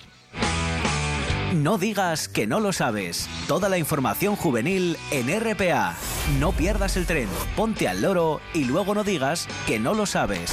No 1.54 1.78
digas 1.78 2.28
que 2.28 2.46
no 2.46 2.60
lo 2.60 2.72
sabes. 2.72 3.28
Toda 3.46 3.68
la 3.68 3.78
información 3.78 4.36
juvenil 4.36 4.98
en 5.10 5.28
RPA. 5.40 5.96
No 6.38 6.52
pierdas 6.52 6.96
el 6.98 7.06
tren, 7.06 7.28
ponte 7.56 7.88
al 7.88 8.02
loro 8.02 8.40
y 8.52 8.64
luego 8.64 8.94
no 8.94 9.02
digas 9.02 9.48
que 9.66 9.78
no 9.78 9.94
lo 9.94 10.04
sabes. 10.04 10.52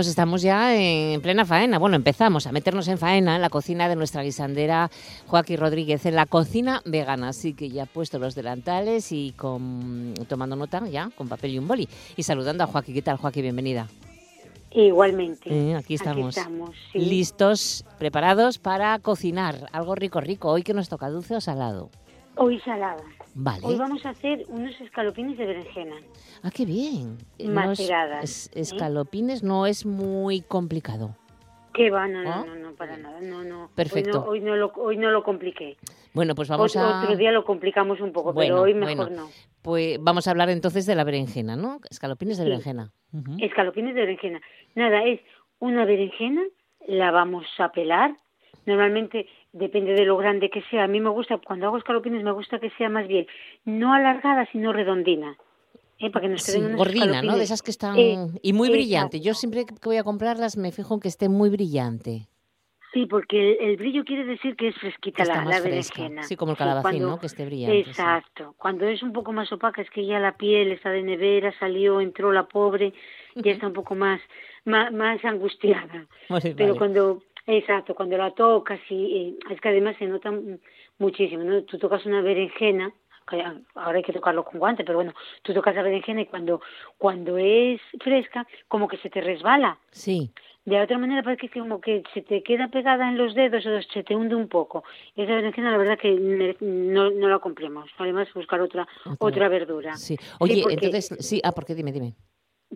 Bueno, 0.00 0.06
pues 0.06 0.12
estamos 0.12 0.40
ya 0.40 0.74
en 0.74 1.20
plena 1.20 1.44
faena. 1.44 1.78
Bueno, 1.78 1.94
empezamos 1.94 2.46
a 2.46 2.52
meternos 2.52 2.88
en 2.88 2.96
faena 2.96 3.36
en 3.36 3.42
la 3.42 3.50
cocina 3.50 3.86
de 3.86 3.96
nuestra 3.96 4.22
guisandera 4.22 4.90
Joaquín 5.26 5.58
Rodríguez, 5.58 6.06
en 6.06 6.14
la 6.14 6.24
cocina 6.24 6.80
vegana. 6.86 7.28
Así 7.28 7.52
que 7.52 7.68
ya 7.68 7.84
puesto 7.84 8.18
los 8.18 8.34
delantales 8.34 9.12
y 9.12 9.32
con, 9.32 10.14
tomando 10.26 10.56
nota 10.56 10.88
ya 10.88 11.10
con 11.14 11.28
papel 11.28 11.50
y 11.50 11.58
un 11.58 11.68
boli. 11.68 11.86
Y 12.16 12.22
saludando 12.22 12.64
a 12.64 12.66
Joaquín. 12.66 12.94
¿Qué 12.94 13.02
tal, 13.02 13.18
Joaquín? 13.18 13.42
Bienvenida. 13.42 13.88
Igualmente. 14.70 15.50
Eh, 15.52 15.74
aquí 15.74 15.96
estamos. 15.96 16.38
Aquí 16.38 16.48
estamos 16.48 16.70
sí. 16.92 16.98
Listos, 16.98 17.84
preparados 17.98 18.56
para 18.56 18.98
cocinar 19.00 19.66
algo 19.70 19.94
rico, 19.96 20.22
rico. 20.22 20.48
Hoy 20.48 20.62
que 20.62 20.72
nos 20.72 20.88
toca 20.88 21.10
dulce 21.10 21.36
o 21.36 21.42
salado. 21.42 21.90
Hoy 22.36 22.58
salada. 22.60 23.04
Vale. 23.34 23.60
Hoy 23.62 23.76
vamos 23.76 24.04
a 24.04 24.10
hacer 24.10 24.44
unos 24.48 24.78
escalopines 24.80 25.38
de 25.38 25.46
berenjena. 25.46 25.96
Ah, 26.42 26.50
qué 26.50 26.64
bien. 26.64 27.18
Maceradas. 27.38 28.24
Es, 28.24 28.50
es, 28.54 28.72
escalopines 28.72 29.42
¿eh? 29.42 29.46
no 29.46 29.66
es 29.66 29.86
muy 29.86 30.40
complicado. 30.42 31.16
Que 31.72 31.88
va, 31.90 32.08
no, 32.08 32.22
no, 32.22 32.44
no, 32.44 32.56
no, 32.56 32.72
para 32.74 32.96
nada, 32.96 33.20
no, 33.20 33.44
no. 33.44 33.70
Perfecto. 33.76 34.24
Hoy 34.26 34.40
no, 34.40 34.46
hoy 34.46 34.50
no, 34.50 34.56
lo, 34.56 34.72
hoy 34.76 34.96
no 34.96 35.10
lo 35.12 35.22
compliqué. 35.22 35.76
Bueno, 36.12 36.34
pues 36.34 36.48
vamos 36.48 36.74
otro, 36.74 36.88
a... 36.88 37.02
Otro 37.02 37.16
día 37.16 37.30
lo 37.30 37.44
complicamos 37.44 38.00
un 38.00 38.12
poco, 38.12 38.32
bueno, 38.32 38.54
pero 38.56 38.62
hoy 38.62 38.74
mejor 38.74 39.06
bueno. 39.08 39.22
no. 39.22 39.28
Pues 39.62 39.98
vamos 40.02 40.26
a 40.26 40.32
hablar 40.32 40.50
entonces 40.50 40.84
de 40.86 40.96
la 40.96 41.04
berenjena, 41.04 41.54
¿no? 41.54 41.80
Escalopines 41.88 42.38
de 42.38 42.44
Sí. 42.44 42.50
berenjena. 42.50 42.92
Ujú. 43.12 43.36
Escalopines 43.38 43.94
de 43.94 44.00
berenjena. 44.00 44.40
Nada, 44.74 45.04
es 45.04 45.20
una 45.60 45.84
berenjena, 45.84 46.42
la 46.88 47.12
vamos 47.12 47.46
a 47.58 47.70
pelar. 47.70 48.16
Normalmente 48.66 49.26
depende 49.52 49.94
de 49.94 50.04
lo 50.04 50.16
grande 50.16 50.50
que 50.50 50.62
sea. 50.70 50.84
A 50.84 50.88
mí 50.88 51.00
me 51.00 51.10
gusta, 51.10 51.38
cuando 51.38 51.66
hago 51.66 51.78
escalopines, 51.78 52.22
me 52.22 52.32
gusta 52.32 52.58
que 52.58 52.70
sea 52.70 52.88
más 52.88 53.06
bien 53.06 53.26
no 53.64 53.92
alargada, 53.92 54.46
sino 54.52 54.72
redondina. 54.72 55.36
¿eh? 55.98 56.10
Para 56.10 56.26
que 56.26 56.32
nos 56.32 56.42
Sí, 56.42 56.60
gordina, 56.74 57.22
¿no? 57.22 57.36
De 57.36 57.44
esas 57.44 57.62
que 57.62 57.70
están... 57.70 57.98
Eh, 57.98 58.16
y 58.42 58.52
muy 58.52 58.68
exacto. 58.68 58.72
brillante. 58.72 59.20
Yo 59.20 59.34
siempre 59.34 59.66
que 59.66 59.74
voy 59.84 59.96
a 59.96 60.04
comprarlas 60.04 60.56
me 60.56 60.72
fijo 60.72 60.94
en 60.94 61.00
que 61.00 61.08
esté 61.08 61.28
muy 61.28 61.50
brillante. 61.50 62.28
Sí, 62.92 63.06
porque 63.06 63.52
el, 63.60 63.76
brillo 63.76 64.04
quiere 64.04 64.24
decir 64.24 64.56
que 64.56 64.68
es 64.68 64.74
fresquita 64.74 65.24
la, 65.24 65.44
la 65.44 65.60
berenjena. 65.60 66.24
Sí, 66.24 66.34
como 66.34 66.52
el 66.52 66.58
calabacín, 66.58 67.02
¿no? 67.02 67.20
Que 67.20 67.26
esté 67.26 67.44
brillante. 67.44 67.78
Exacto. 67.80 68.56
Cuando 68.58 68.84
es 68.86 69.00
un 69.04 69.12
poco 69.12 69.32
más 69.32 69.52
opaca 69.52 69.80
es 69.80 69.90
que 69.90 70.04
ya 70.04 70.18
la 70.18 70.36
piel 70.36 70.72
está 70.72 70.90
de 70.90 71.02
nevera, 71.02 71.56
salió, 71.60 72.00
entró 72.00 72.32
la 72.32 72.48
pobre, 72.48 72.92
ya 73.36 73.52
está 73.52 73.68
un 73.68 73.74
poco 73.74 73.94
más 73.94 74.20
más, 74.64 74.92
más 74.92 75.24
angustiada. 75.24 76.06
Pero 76.56 76.76
cuando, 76.76 77.22
exacto, 77.46 77.94
cuando 77.94 78.16
la 78.16 78.30
tocas 78.32 78.80
y, 78.88 79.38
es 79.50 79.60
que 79.60 79.68
además 79.68 79.96
se 79.98 80.06
nota 80.06 80.32
muchísimo, 80.98 81.44
¿no? 81.44 81.62
Tú 81.64 81.78
tocas 81.78 82.04
una 82.06 82.22
berenjena, 82.22 82.92
ahora 83.74 83.98
hay 83.98 84.02
que 84.02 84.12
tocarlo 84.12 84.44
con 84.44 84.58
guante, 84.58 84.84
pero 84.84 84.98
bueno, 84.98 85.14
tú 85.42 85.52
tocas 85.54 85.74
la 85.74 85.82
berenjena 85.82 86.22
y 86.22 86.26
cuando, 86.26 86.60
cuando 86.98 87.38
es 87.38 87.80
fresca, 88.00 88.46
como 88.68 88.88
que 88.88 88.96
se 88.98 89.10
te 89.10 89.20
resbala. 89.20 89.78
Sí. 89.90 90.32
De 90.64 90.80
otra 90.80 90.98
manera 90.98 91.22
parece 91.22 91.48
que 91.48 91.60
como 91.60 91.80
que 91.80 92.02
se 92.12 92.22
te 92.22 92.42
queda 92.42 92.68
pegada 92.68 93.08
en 93.08 93.16
los 93.16 93.34
dedos 93.34 93.64
o 93.64 93.82
se 93.82 94.04
te 94.04 94.14
hunde 94.14 94.34
un 94.34 94.48
poco. 94.48 94.84
Esa 95.16 95.34
berenjena 95.34 95.70
la 95.70 95.78
verdad 95.78 95.98
que 95.98 96.12
no, 96.60 97.10
no 97.10 97.28
la 97.28 97.38
compremos. 97.38 97.90
Además 97.96 98.28
buscar 98.34 98.60
otra 98.60 98.86
otra, 99.18 99.48
verdura. 99.48 99.96
Sí. 99.96 100.16
Oye, 100.38 100.62
entonces, 100.68 101.16
sí, 101.20 101.40
ah, 101.44 101.52
¿por 101.52 101.64
qué? 101.64 101.74
Dime, 101.74 101.92
dime. 101.92 102.14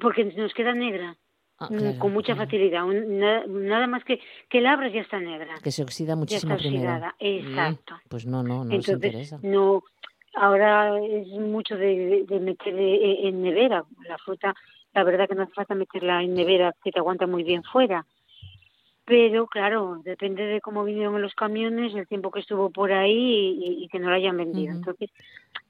Porque 0.01 0.25
nos 0.25 0.55
queda 0.55 0.73
negra. 0.75 1.17
Ah, 1.59 1.69
mm, 1.71 1.99
con 1.99 2.13
mucha 2.13 2.35
facilidad. 2.35 2.85
nada, 2.85 3.87
más 3.87 4.05
que, 4.05 4.21
que 4.49 4.61
la 4.61 4.73
abras 4.73 4.93
ya 4.93 5.03
está 5.03 5.21
negra. 5.21 5.55
Que 5.63 5.71
se 5.71 5.83
oxida 5.83 6.17
muchísimo 6.17 6.57
mm, 6.57 7.05
Exacto. 7.21 7.95
pues 8.09 8.27
no, 8.27 8.43
no, 8.43 8.65
no 8.65 8.75
interesa. 8.75 9.39
No, 9.43 9.85
ahora 10.35 10.99
es 11.01 11.29
mucho 11.29 11.77
de, 11.77 12.25
de 12.27 12.41
meter 12.41 12.75
en 12.77 13.43
nevera. 13.43 13.85
La 14.09 14.19
fruta, 14.19 14.55
la 14.93 15.05
verdad 15.05 15.29
que 15.29 15.37
no 15.37 15.45
hace 15.45 15.53
falta 15.53 15.75
meterla 15.75 16.23
en 16.23 16.35
nevera, 16.35 16.75
que 16.83 16.91
te 16.91 16.99
aguanta 16.99 17.27
muy 17.27 17.45
bien 17.45 17.63
fuera 17.63 18.05
pero 19.05 19.47
claro, 19.47 20.01
depende 20.03 20.45
de 20.45 20.61
cómo 20.61 20.83
vinieron 20.83 21.21
los 21.21 21.35
camiones, 21.35 21.95
el 21.95 22.09
tiempo 22.09 22.31
que 22.31 22.41
estuvo 22.41 22.71
por 22.71 22.93
ahí 22.93 23.59
y, 23.83 23.89
que 23.89 23.99
no 23.99 24.09
lo 24.09 24.17
hayan 24.17 24.37
vendido. 24.37 24.73
Entonces, 24.73 25.11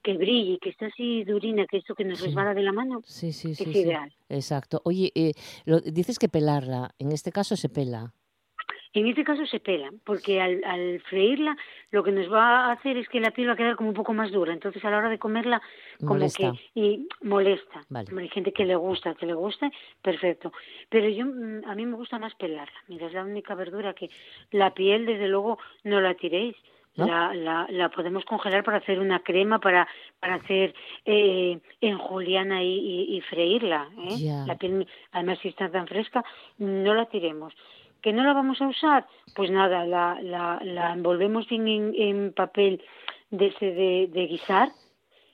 que 0.03 0.17
brille, 0.17 0.59
que 0.59 0.69
esté 0.69 0.85
así 0.85 1.23
durina, 1.23 1.65
que 1.65 1.77
esto 1.77 1.95
que 1.95 2.05
nos 2.05 2.21
resbala 2.21 2.53
de 2.53 2.63
la 2.63 2.71
mano, 2.71 3.01
sí, 3.05 3.33
sí, 3.33 3.51
es 3.51 3.61
ideal. 3.61 4.13
Exacto. 4.29 4.81
Oye, 4.85 5.11
eh, 5.15 5.33
lo, 5.65 5.79
dices 5.81 6.19
que 6.19 6.29
pelarla, 6.29 6.91
en 6.99 7.11
este 7.11 7.31
caso 7.31 7.55
se 7.55 7.69
pela. 7.69 8.13
En 8.95 9.07
este 9.07 9.25
caso 9.25 9.45
se 9.45 9.59
pela, 9.59 9.91
porque 10.05 10.41
al, 10.41 10.63
al, 10.63 11.01
freírla 11.01 11.57
lo 11.91 12.01
que 12.01 12.13
nos 12.13 12.31
va 12.31 12.67
a 12.67 12.71
hacer 12.71 12.95
es 12.95 13.09
que 13.09 13.19
la 13.19 13.31
piel 13.31 13.49
va 13.49 13.53
a 13.53 13.57
quedar 13.57 13.75
como 13.75 13.89
un 13.89 13.95
poco 13.95 14.13
más 14.13 14.31
dura. 14.31 14.53
Entonces 14.53 14.85
a 14.85 14.89
la 14.89 14.99
hora 14.99 15.09
de 15.09 15.19
comerla 15.19 15.61
como 15.99 16.25
que 16.31 16.51
y 16.75 17.05
molesta. 17.21 17.85
Hay 17.93 18.29
gente 18.29 18.53
que 18.53 18.63
le 18.63 18.77
gusta, 18.77 19.13
que 19.15 19.25
le 19.25 19.33
gusta, 19.33 19.69
perfecto. 20.01 20.53
Pero 20.87 21.09
yo 21.09 21.25
mm, 21.25 21.65
a 21.65 21.75
mí 21.75 21.85
me 21.85 21.97
gusta 21.97 22.19
más 22.19 22.35
pelarla. 22.35 22.79
Mira, 22.87 23.07
es 23.07 23.13
la 23.13 23.25
única 23.25 23.53
verdura 23.53 23.93
que 23.93 24.09
la 24.51 24.73
piel 24.73 25.05
desde 25.05 25.27
luego 25.27 25.57
no 25.83 25.99
la 25.99 26.13
tiréis. 26.13 26.55
La, 26.95 27.33
la, 27.33 27.67
la, 27.69 27.89
podemos 27.89 28.23
congelar 28.23 28.63
para 28.63 28.77
hacer 28.77 28.99
una 28.99 29.19
crema, 29.19 29.59
para, 29.59 29.87
para 30.19 30.35
hacer 30.35 30.73
eh, 31.03 31.59
en 31.81 31.97
juliana 31.97 32.63
y, 32.63 33.15
y, 33.15 33.21
freírla. 33.21 33.89
¿eh? 33.97 34.43
La 34.47 34.55
piel, 34.55 34.87
además, 35.11 35.39
si 35.41 35.49
está 35.49 35.69
tan 35.69 35.87
fresca, 35.87 36.23
no 36.57 36.93
la 36.93 37.05
tiremos. 37.07 37.53
¿Que 38.01 38.13
no 38.13 38.23
la 38.23 38.33
vamos 38.33 38.61
a 38.61 38.67
usar? 38.67 39.07
Pues 39.35 39.51
nada, 39.51 39.85
la, 39.85 40.19
la, 40.21 40.59
la 40.63 40.93
envolvemos 40.93 41.45
en, 41.51 41.67
en, 41.95 42.33
papel 42.33 42.81
de 43.29 43.47
ese 43.47 43.65
de, 43.71 44.09
de 44.13 44.27
guisar 44.27 44.69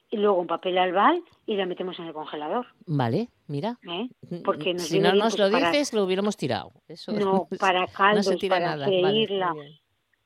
y 0.10 0.18
luego 0.18 0.40
un 0.40 0.48
papel 0.48 0.78
albal 0.78 1.24
y 1.46 1.56
la 1.56 1.66
metemos 1.66 1.98
en 2.00 2.06
el 2.06 2.14
congelador. 2.14 2.68
Vale, 2.86 3.30
mira. 3.48 3.78
¿Eh? 3.88 4.10
Porque 4.44 4.78
si 4.78 5.00
no 5.00 5.14
nos 5.14 5.36
pues, 5.36 5.52
lo 5.52 5.58
dices, 5.58 5.94
lo 5.94 6.04
hubiéramos 6.04 6.36
tirado. 6.38 6.72
Eso 6.88 7.12
no, 7.14 7.48
para 7.60 7.88
caldos, 7.96 8.30
no 8.30 8.50
para 8.50 8.76
nada. 8.76 8.86
freírla. 8.86 9.54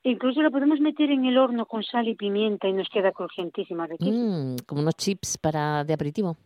Incluso 0.05 0.43
la 0.43 0.51
podemos 0.51 0.79
meter 0.79 1.09
en 1.09 1.25
el 1.25 1.35
horno 1.35 1.65
con 1.65 1.83
sal 1.83 2.07
y 2.07 2.13
pimienta 2.13 2.67
y 2.67 2.73
nos 2.73 2.87
queda 2.89 3.11
crujientísima. 3.11 3.87
Mm, 3.87 4.57
como 4.67 4.81
unos 4.81 4.95
chips 4.95 5.39
para 5.39 5.83
de 5.83 5.93
aperitivo, 5.93 6.37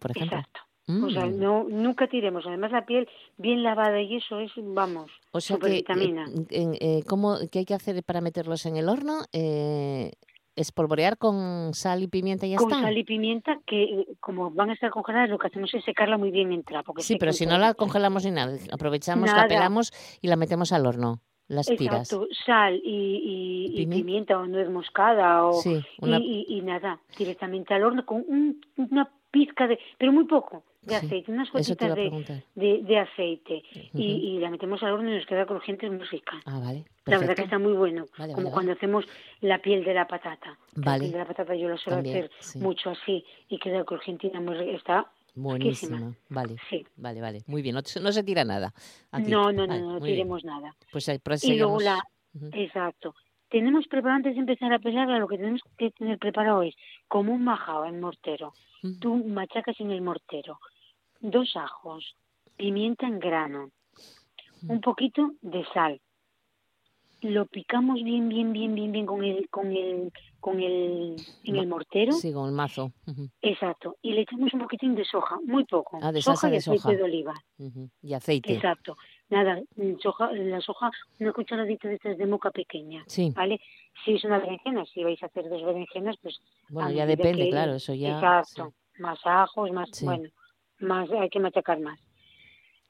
por 0.00 0.10
ejemplo. 0.10 0.38
Exacto. 0.38 0.60
O 0.88 1.08
sea, 1.08 1.26
mm. 1.26 1.38
no, 1.38 1.66
nunca 1.68 2.08
tiremos. 2.08 2.44
Además, 2.48 2.72
la 2.72 2.84
piel 2.84 3.08
bien 3.36 3.62
lavada 3.62 4.00
y 4.00 4.16
eso 4.16 4.40
es, 4.40 4.50
vamos, 4.56 5.08
o 5.30 5.40
sea 5.40 5.56
que, 5.58 5.70
vitamina. 5.70 6.26
Eh, 6.50 6.78
eh, 6.80 7.02
¿cómo, 7.06 7.36
¿Qué 7.52 7.60
hay 7.60 7.64
que 7.64 7.74
hacer 7.74 8.02
para 8.02 8.20
meterlos 8.20 8.66
en 8.66 8.76
el 8.76 8.88
horno? 8.88 9.20
Eh, 9.32 10.10
espolvorear 10.56 11.16
con 11.16 11.72
sal 11.74 12.02
y 12.02 12.08
pimienta 12.08 12.46
y 12.46 12.50
ya 12.50 12.56
con 12.56 12.66
está. 12.66 12.74
Con 12.74 12.84
sal 12.86 12.98
y 12.98 13.04
pimienta, 13.04 13.60
que 13.66 14.04
como 14.18 14.50
van 14.50 14.70
a 14.70 14.72
estar 14.72 14.90
congeladas, 14.90 15.30
lo 15.30 15.38
que 15.38 15.46
hacemos 15.46 15.72
es 15.74 15.84
secarla 15.84 16.18
muy 16.18 16.32
bien 16.32 16.50
en 16.50 16.64
trapo. 16.64 16.92
sí, 16.98 17.18
pero 17.20 17.32
si 17.32 17.46
no 17.46 17.56
la 17.56 17.74
congelamos 17.74 18.24
ni 18.24 18.32
nada, 18.32 18.58
aprovechamos, 18.72 19.32
la 19.32 19.46
pelamos 19.46 19.92
y 20.20 20.26
la 20.26 20.34
metemos 20.34 20.72
al 20.72 20.86
horno. 20.86 21.20
Las 21.50 21.66
tiras. 21.66 22.12
Exacto, 22.12 22.28
sal 22.46 22.80
y, 22.84 23.72
y, 23.74 23.86
pimienta 23.86 24.38
o 24.38 24.46
nuez 24.46 24.70
moscada 24.70 25.46
o, 25.46 25.60
y, 26.00 26.60
nada, 26.62 27.00
directamente 27.18 27.74
al 27.74 27.82
horno 27.82 28.06
con 28.06 28.24
una 28.76 29.10
pizca 29.32 29.66
de, 29.66 29.76
pero 29.98 30.12
muy 30.12 30.26
poco, 30.26 30.62
de 30.82 30.94
aceite, 30.94 31.32
unas 31.32 31.50
gotitas 31.50 31.92
de, 31.96 32.44
de, 32.54 32.98
aceite 32.98 33.64
y, 33.92 34.38
la 34.38 34.48
metemos 34.48 34.80
al 34.84 34.92
horno 34.92 35.10
y 35.10 35.16
nos 35.16 35.26
queda 35.26 35.44
crujiente 35.44 35.86
y 35.86 35.90
muy 35.90 36.04
rica. 36.04 36.40
Ah, 36.46 36.60
vale. 36.60 36.84
La 37.06 37.18
verdad 37.18 37.34
que 37.34 37.42
está 37.42 37.58
muy 37.58 37.72
bueno, 37.72 38.06
como 38.32 38.52
cuando 38.52 38.70
hacemos 38.70 39.04
la 39.40 39.58
piel 39.58 39.82
de 39.82 39.92
la 39.92 40.06
patata. 40.06 40.56
Vale. 40.76 40.84
La 40.84 40.98
piel 41.00 41.12
de 41.12 41.18
la 41.18 41.26
patata 41.26 41.56
yo 41.56 41.68
lo 41.68 41.78
suelo 41.78 41.98
hacer 41.98 42.30
mucho 42.60 42.90
así 42.90 43.24
y 43.48 43.58
queda 43.58 43.82
crujientina 43.82 44.40
muy 44.40 44.54
rica. 44.54 44.76
Está 44.76 45.10
Buenísima. 45.34 46.14
Vale. 46.28 46.56
Sí. 46.68 46.86
Vale, 46.96 47.20
vale. 47.20 47.42
Muy 47.46 47.62
bien. 47.62 47.74
No, 47.74 48.12
se 48.12 48.22
tira 48.22 48.44
nada. 48.44 48.72
No, 49.12 49.52
no, 49.52 49.66
no, 49.66 49.78
no, 49.78 50.00
tiremos 50.00 50.44
nada. 50.44 50.74
Pues, 50.92 51.10
pues 51.22 51.44
y 51.44 51.56
luego 51.56 51.80
la... 51.80 52.02
Exacto. 52.52 53.14
Tenemos 53.48 53.86
preparado 53.88 54.16
antes 54.16 54.34
de 54.34 54.40
empezar 54.40 54.72
a 54.72 54.78
pelarla, 54.78 55.18
lo 55.18 55.26
que 55.26 55.36
tenemos 55.36 55.62
que 55.76 55.90
tener 55.90 56.18
preparado 56.18 56.62
es 56.62 56.74
como 57.08 57.32
un 57.32 57.42
majao 57.42 57.84
en 57.84 58.00
mortero. 58.00 58.52
Tú 59.00 59.16
machacas 59.16 59.78
en 59.80 59.90
el 59.90 60.00
mortero 60.00 60.58
dos 61.20 61.54
ajos, 61.54 62.16
pimienta 62.56 63.06
en 63.06 63.18
grano, 63.18 63.70
un 64.68 64.80
poquito 64.80 65.32
de 65.42 65.64
sal. 65.72 66.00
Lo 67.22 67.44
picamos 67.46 68.02
bien, 68.02 68.28
bien, 68.28 68.52
bien, 68.52 68.74
bien, 68.74 68.92
bien 68.92 69.04
con 69.04 69.22
el, 69.22 69.48
con 69.50 69.70
el, 69.70 70.10
con 70.40 70.60
el, 70.60 71.16
en 71.44 71.56
el 71.56 71.66
mortero. 71.66 72.12
Sí, 72.12 72.32
con 72.32 72.48
el 72.48 72.54
mazo. 72.54 72.92
Exacto. 73.42 73.96
Y 74.00 74.12
le 74.12 74.22
echamos 74.22 74.54
un 74.54 74.60
poquitín 74.60 74.94
de 74.94 75.04
soja, 75.04 75.38
muy 75.44 75.64
poco. 75.64 75.98
Ah, 76.00 76.12
de 76.12 76.22
soja 76.22 76.48
y 76.48 76.52
de 76.52 76.56
aceite 76.58 76.96
de 76.96 77.02
oliva. 77.02 77.34
Y 78.02 78.14
aceite. 78.14 78.54
Exacto. 78.54 78.96
Nada, 79.28 79.60
soja, 80.02 80.32
la 80.32 80.60
soja, 80.60 80.90
una 81.18 81.32
cucharadita 81.32 81.88
de 81.88 81.96
estas 81.96 82.16
de 82.16 82.26
moca 82.26 82.50
pequeña. 82.50 83.04
Sí. 83.06 83.32
¿Vale? 83.36 83.60
Si 84.04 84.14
es 84.14 84.24
una 84.24 84.38
berenjena, 84.38 84.86
si 84.86 85.04
vais 85.04 85.22
a 85.22 85.26
hacer 85.26 85.48
dos 85.48 85.62
berenjenas, 85.62 86.16
pues... 86.22 86.40
Bueno, 86.70 86.90
ya 86.90 87.04
depende, 87.04 87.50
claro, 87.50 87.74
eso 87.74 87.92
ya... 87.92 88.14
Exacto. 88.14 88.72
Más 88.98 89.18
ajos, 89.24 89.70
más... 89.72 89.90
Bueno, 90.02 90.30
más 90.78 91.10
hay 91.10 91.28
que 91.28 91.38
machacar 91.38 91.80
más. 91.80 92.00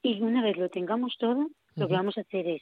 Y 0.01 0.21
una 0.21 0.41
vez 0.41 0.57
lo 0.57 0.69
tengamos 0.69 1.17
todo, 1.19 1.47
lo 1.75 1.87
que 1.87 1.93
vamos 1.93 2.17
a 2.17 2.21
hacer 2.21 2.47
es 2.47 2.61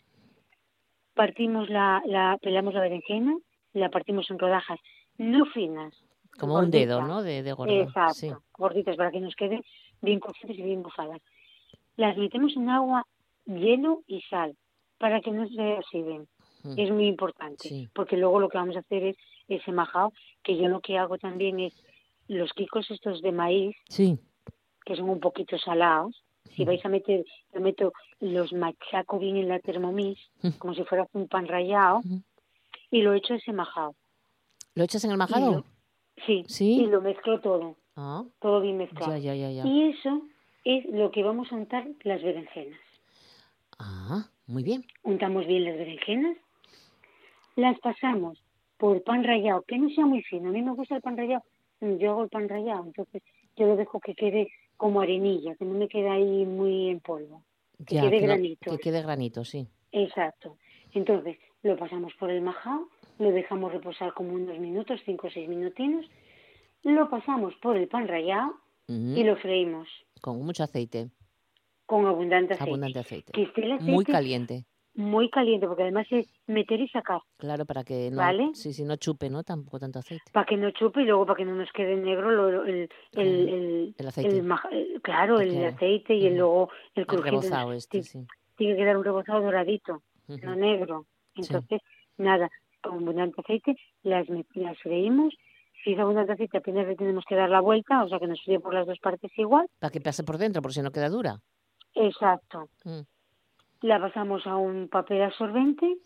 partimos 1.20 1.70
la, 1.70 2.02
la 2.06 2.38
pelamos 2.42 2.74
la 2.74 2.80
berenjena, 2.80 3.38
la 3.74 3.90
partimos 3.90 4.32
en 4.32 4.40
rodajas 4.40 4.80
no 5.18 5.46
finas. 5.48 5.94
Como 6.40 6.58
un 6.58 6.72
dedo, 6.72 7.02
¿no? 7.02 7.22
De, 7.22 7.44
de 7.44 7.52
gordo. 7.52 7.74
Exacto, 7.74 8.42
gorditas 8.58 8.96
para 8.96 9.12
que 9.12 9.20
nos 9.20 9.36
queden 9.36 9.62
bien 10.02 10.22
cocidas 10.22 10.58
y 10.58 10.62
bien 10.62 10.82
bufadas. 10.82 11.22
Las 11.98 12.16
metemos 12.16 12.56
en 12.56 12.70
agua, 12.70 13.06
hielo 13.46 14.04
y 14.08 14.22
sal 14.30 14.56
para 14.98 15.20
que 15.20 15.32
no 15.32 15.46
se 15.50 15.74
oxiden. 15.74 16.26
Es 16.78 16.90
muy 16.90 17.08
importante, 17.08 17.90
porque 17.94 18.16
luego 18.16 18.40
lo 18.40 18.48
que 18.48 18.58
vamos 18.58 18.78
a 18.78 18.80
hacer 18.80 19.04
es 19.04 19.18
ese 19.50 19.74
majao, 19.74 20.14
que 20.42 20.56
yo 20.56 20.70
lo 20.70 20.80
que 20.80 20.98
hago 20.98 21.18
también 21.18 21.60
es 21.60 21.74
los 22.30 22.54
quicos 22.54 22.90
estos 22.92 23.22
de 23.22 23.34
maíz, 23.34 23.76
sí 23.90 24.18
que 24.86 24.96
son 24.96 25.10
un 25.10 25.20
poquito 25.20 25.58
salados. 25.60 26.24
Si 26.56 26.66
vais 26.66 26.84
a 26.86 26.90
meter, 26.90 27.26
yo 27.54 27.62
meto 27.62 27.94
los 28.20 28.52
machaco 28.54 29.20
bien 29.20 29.38
en 29.38 29.48
la 29.48 29.60
Thermomix, 29.60 30.20
como 30.58 30.74
si 30.74 30.84
fuera 30.84 31.08
un 31.14 31.28
pan 31.28 31.48
rallado, 31.48 32.02
y 32.92 33.02
lo 33.02 33.14
echo 33.14 33.36
ese 33.36 33.54
majado. 33.54 33.96
¿Lo 34.76 34.84
echas 34.84 35.04
en 35.04 35.12
el 35.12 35.18
majado? 35.18 35.64
sí, 36.26 36.44
sí, 36.48 36.82
y 36.82 36.86
lo 36.88 37.02
mezclo 37.02 37.40
todo. 37.40 37.78
Ah. 37.96 38.24
Todo 38.40 38.62
bien 38.62 38.78
mezclado. 38.78 39.18
Ya, 39.18 39.36
ya, 39.36 39.52
ya, 39.52 39.66
y 39.66 39.90
eso 39.90 40.22
es 40.66 40.86
lo 40.86 41.12
que 41.12 41.24
vamos 41.24 41.52
a 41.52 41.56
untar 41.56 41.88
las 42.04 42.22
berenjenas. 42.22 42.80
Ah, 43.78 44.28
muy 44.48 44.64
bien. 44.64 44.86
Untamos 45.04 45.48
bien 45.48 45.64
las 45.64 45.78
berenjenas, 45.78 46.38
las 47.56 47.80
pasamos 47.80 48.42
por 48.78 49.04
pan 49.04 49.24
rallado, 49.24 49.64
que 49.64 49.78
no 49.78 49.90
sea 49.90 50.06
muy 50.06 50.24
fino. 50.24 50.50
A 50.50 50.52
mí 50.52 50.62
me 50.62 50.74
gusta 50.74 50.96
el 50.96 51.02
pan 51.02 51.18
rallado, 51.18 51.44
yo 51.82 52.12
hago 52.12 52.24
el 52.24 52.30
pan 52.30 52.50
rallado, 52.50 52.86
entonces 52.86 53.24
yo 53.56 53.68
lo 53.68 53.76
dejo 53.76 54.00
que 54.00 54.16
quede 54.16 54.50
como 54.80 55.02
arenilla, 55.02 55.56
que 55.56 55.66
no 55.66 55.74
me 55.74 55.90
quede 55.90 56.10
ahí 56.10 56.46
muy 56.46 56.90
en 56.90 57.02
polvo. 57.02 57.44
Que 57.86 58.00
quede 58.00 58.20
granito. 58.20 58.72
que 58.72 58.78
quede 58.78 59.02
granito, 59.02 59.44
sí. 59.44 59.68
Exacto. 59.92 60.58
Entonces, 60.94 61.38
lo 61.64 61.76
pasamos 61.76 62.14
por 62.18 62.32
el 62.32 62.42
majao, 62.42 62.88
lo 63.18 63.32
dejamos 63.34 63.74
reposar 63.74 64.14
como 64.14 64.32
unos 64.34 64.58
minutos, 64.58 65.02
cinco 65.04 65.28
o 65.28 65.30
seis 65.30 65.50
minutinos, 65.50 66.06
lo 66.84 67.10
pasamos 67.10 67.54
por 67.62 67.76
el 67.76 67.90
pan 67.90 68.08
rallado 68.08 68.56
y 68.88 69.22
lo 69.22 69.36
freímos. 69.36 69.90
Con 70.22 70.42
mucho 70.46 70.64
aceite. 70.64 71.10
Con 71.86 72.06
abundante 72.06 72.54
aceite. 72.54 72.70
Abundante 72.70 73.00
aceite. 73.00 73.32
Que 73.34 73.44
esté 73.44 73.66
el 73.66 73.74
aceite 73.74 73.92
muy 73.92 74.06
caliente. 74.06 74.66
Muy 75.00 75.30
caliente, 75.30 75.66
porque 75.66 75.84
además 75.84 76.06
es 76.12 76.32
meter 76.48 76.80
y 76.80 76.88
sacar. 76.90 77.22
Claro, 77.38 77.66
para 77.66 77.84
que 77.84 78.12
no, 78.12 78.18
¿Vale? 78.18 78.50
sí, 78.54 78.74
sí, 78.74 78.84
no 78.84 78.98
chupe, 78.98 79.30
¿no? 79.30 79.44
Tampoco 79.44 79.80
tanto 79.80 80.00
aceite. 80.00 80.32
Para 80.32 80.46
que 80.46 80.58
no 80.58 80.70
chupe 80.72 81.02
y 81.02 81.06
luego 81.06 81.26
para 81.26 81.38
que 81.38 81.46
no 81.46 81.56
nos 81.56 81.72
quede 81.72 81.96
negro 81.96 82.30
lo- 82.32 82.66
el, 82.66 82.90
el, 83.14 83.50
el, 83.50 83.96
El 83.98 84.08
aceite. 84.08 84.36
el 84.38 84.44
maja- 84.44 84.70
el- 84.72 85.02
claro, 85.02 85.40
el 85.40 85.64
aceite 85.66 86.14
y 86.16 86.26
el, 86.28 86.34
Ujú. 86.34 86.40
luego 86.40 86.70
el 86.96 87.02
El 87.02 87.06
crujiente. 87.08 87.30
rebozado 87.48 87.74
este, 87.74 88.04
sí. 88.04 88.26
Tiene 88.58 88.76
que 88.76 88.86
dar 88.86 88.98
un 88.98 89.04
rebozado 89.06 89.42
doradito, 89.42 90.04
no 90.28 90.56
negro. 90.56 91.06
Entonces, 91.36 91.82
nada, 92.18 92.50
con 92.84 92.96
abundante 92.96 93.40
aceite, 93.42 93.76
las, 94.04 94.28
las 94.54 94.78
freímos. 94.80 95.34
Si 95.82 95.94
es 95.94 96.00
abundante 96.00 96.34
aceite, 96.34 96.58
apenas 96.58 96.86
le 96.86 96.98
tenemos 96.98 97.24
que 97.26 97.36
dar 97.36 97.50
la 97.50 97.62
vuelta, 97.62 98.04
o 98.04 98.10
sea 98.10 98.20
que 98.20 98.28
nos 98.28 98.44
fríe 98.44 98.60
por 98.60 98.74
las 98.74 98.86
dos 98.86 99.00
partes 99.00 99.32
igual. 99.38 99.66
Para 99.80 99.92
que 99.92 100.02
pase 100.02 100.26
por 100.26 100.38
dentro, 100.38 100.62
por 100.62 100.74
si 100.74 100.82
no 100.82 100.92
queda 100.92 101.08
dura. 101.08 101.40
Exacto. 101.96 102.70
Mm. 102.84 103.00
La 103.82 104.00
pasamos 104.00 104.46
a 104.46 104.56
un 104.58 104.88
papel 104.90 105.22
absorbente 105.22 105.98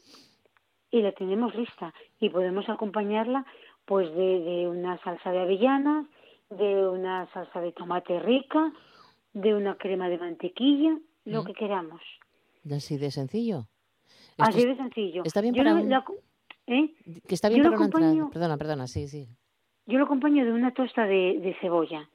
y 0.91 1.01
la 1.01 1.11
tenemos 1.13 1.55
lista. 1.55 1.93
Y 2.19 2.29
podemos 2.29 2.69
acompañarla 2.69 3.45
pues 3.85 4.09
de, 4.13 4.39
de 4.39 4.67
una 4.67 4.97
salsa 5.03 5.31
de 5.31 5.39
avellanas, 5.41 6.05
de 6.49 6.87
una 6.87 7.25
salsa 7.33 7.59
de 7.61 7.71
tomate 7.71 8.19
rica, 8.19 8.71
de 9.33 9.55
una 9.55 9.75
crema 9.75 10.07
de 10.09 10.17
mantequilla, 10.19 10.97
lo 11.25 11.41
Mm. 11.41 11.45
que 11.47 11.53
queramos. 11.53 12.01
Así 12.71 12.97
de 12.97 13.11
sencillo. 13.11 13.65
Esto 14.37 14.43
Así 14.43 14.65
de 14.65 14.75
sencillo. 14.75 15.23
está 15.25 15.41
bien 15.41 15.53
Yo 15.53 15.63
para 15.63 15.75
lo- 15.75 15.81
un- 15.81 15.89
la- 15.89 16.05
¿eh? 16.67 16.93
Que 17.27 17.35
está 17.35 17.49
bien 17.49 17.63
yo 17.63 17.69
para 17.71 17.77
una 17.77 17.85
acompaño- 17.87 18.29
Perdona, 18.31 18.57
perdona, 18.57 18.87
sí, 18.87 19.07
sí. 19.07 19.27
Yo 19.85 19.97
lo 19.97 20.05
acompaño 20.05 20.45
de 20.45 20.53
una 20.53 20.71
tosta 20.73 21.05
de, 21.05 21.39
de 21.39 21.55
cebolla. 21.59 22.09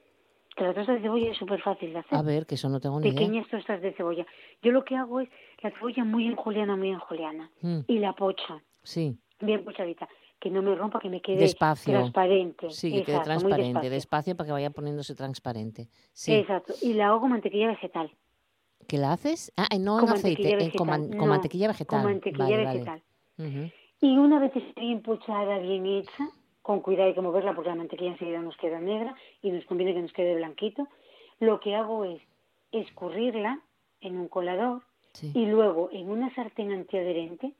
Que 0.59 0.65
la 0.65 0.73
tosta 0.73 0.91
de 0.93 0.99
cebolla 0.99 1.31
es 1.31 1.37
súper 1.37 1.61
fácil 1.61 1.93
de 1.93 1.99
hacer. 1.99 2.17
A 2.17 2.21
ver, 2.21 2.45
que 2.45 2.55
eso 2.55 2.67
no 2.67 2.81
tengo 2.81 2.99
ni 2.99 3.07
idea. 3.07 3.17
Pequeñas 3.17 3.47
tostas 3.47 3.81
de 3.81 3.93
cebolla. 3.93 4.25
Yo 4.61 4.73
lo 4.73 4.83
que 4.83 4.93
hago 4.97 5.21
es 5.21 5.29
la 5.63 5.71
cebolla 5.71 6.03
muy 6.03 6.27
en 6.27 6.35
juliana, 6.35 6.75
muy 6.75 6.89
en 6.89 6.99
juliana. 6.99 7.49
Mm, 7.61 7.79
Y 7.87 7.99
la 7.99 8.11
pocho. 8.11 8.61
Sí, 8.83 9.17
bien 9.39 9.63
pochadita, 9.63 10.09
que 10.37 10.49
no 10.49 10.61
me 10.61 10.75
rompa, 10.75 10.99
que 10.99 11.07
me 11.09 11.21
quede 11.21 11.37
Despacio. 11.37 11.93
transparente. 11.93 12.69
sí, 12.71 12.89
que 12.91 13.03
quede 13.03 13.15
Exacto, 13.15 13.17
muy 13.19 13.23
transparente. 13.39 13.67
despacio. 13.67 13.89
Despacio 13.89 14.35
para 14.35 14.47
que 14.47 14.51
vaya 14.51 14.69
poniéndose 14.71 15.15
transparente. 15.15 15.87
Sí. 16.11 16.33
Exacto, 16.33 16.73
y 16.81 16.91
la 16.93 17.07
hago 17.07 17.21
con 17.21 17.29
mantequilla 17.29 17.67
vegetal. 17.67 18.11
¿Qué 18.85 18.97
la 18.97 19.13
haces? 19.13 19.53
Ah, 19.55 19.67
eh, 19.71 19.79
no 19.79 19.97
con 19.99 20.09
en 20.09 20.13
aceite, 20.15 20.43
mantequilla 20.43 20.65
eh, 20.67 20.77
con, 20.77 20.87
man- 20.87 20.99
vegetal. 21.01 21.17
con 21.19 21.27
No, 21.27 21.33
mantequilla 21.33 21.67
vegetal. 21.69 22.01
Con 22.01 22.11
mantequilla 22.11 22.43
Vale, 22.43 22.63
vale. 22.65 22.79
vegetal. 22.79 23.03
Ujú. 23.37 23.71
Y 24.01 24.17
una 24.17 24.39
vez 24.39 24.53
esté 24.57 24.81
bien 24.81 25.01
pochada, 25.03 25.59
bien 25.59 25.85
hecha, 25.85 26.27
con 26.69 26.81
cuidado 26.81 27.07
hay 27.07 27.15
que 27.15 27.21
moverla 27.21 27.55
porque 27.55 27.71
la 27.71 27.75
mantequilla 27.75 28.11
enseguida 28.11 28.39
nos 28.43 28.55
queda 28.57 28.79
negra 28.79 29.15
y 29.41 29.49
nos 29.49 29.65
conviene 29.65 29.95
que 29.95 30.03
nos 30.03 30.13
quede 30.13 30.35
blanquito, 30.35 30.87
lo 31.39 31.59
que 31.59 31.73
hago 31.73 32.05
es 32.05 32.21
escurrirla 32.71 33.59
en 34.01 34.19
un 34.19 34.27
colador 34.27 34.83
Sí. 35.13 35.31
y 35.33 35.47
luego 35.47 35.89
en 35.91 36.11
una 36.11 36.31
sartén 36.35 36.71
antiadherente 36.71 37.53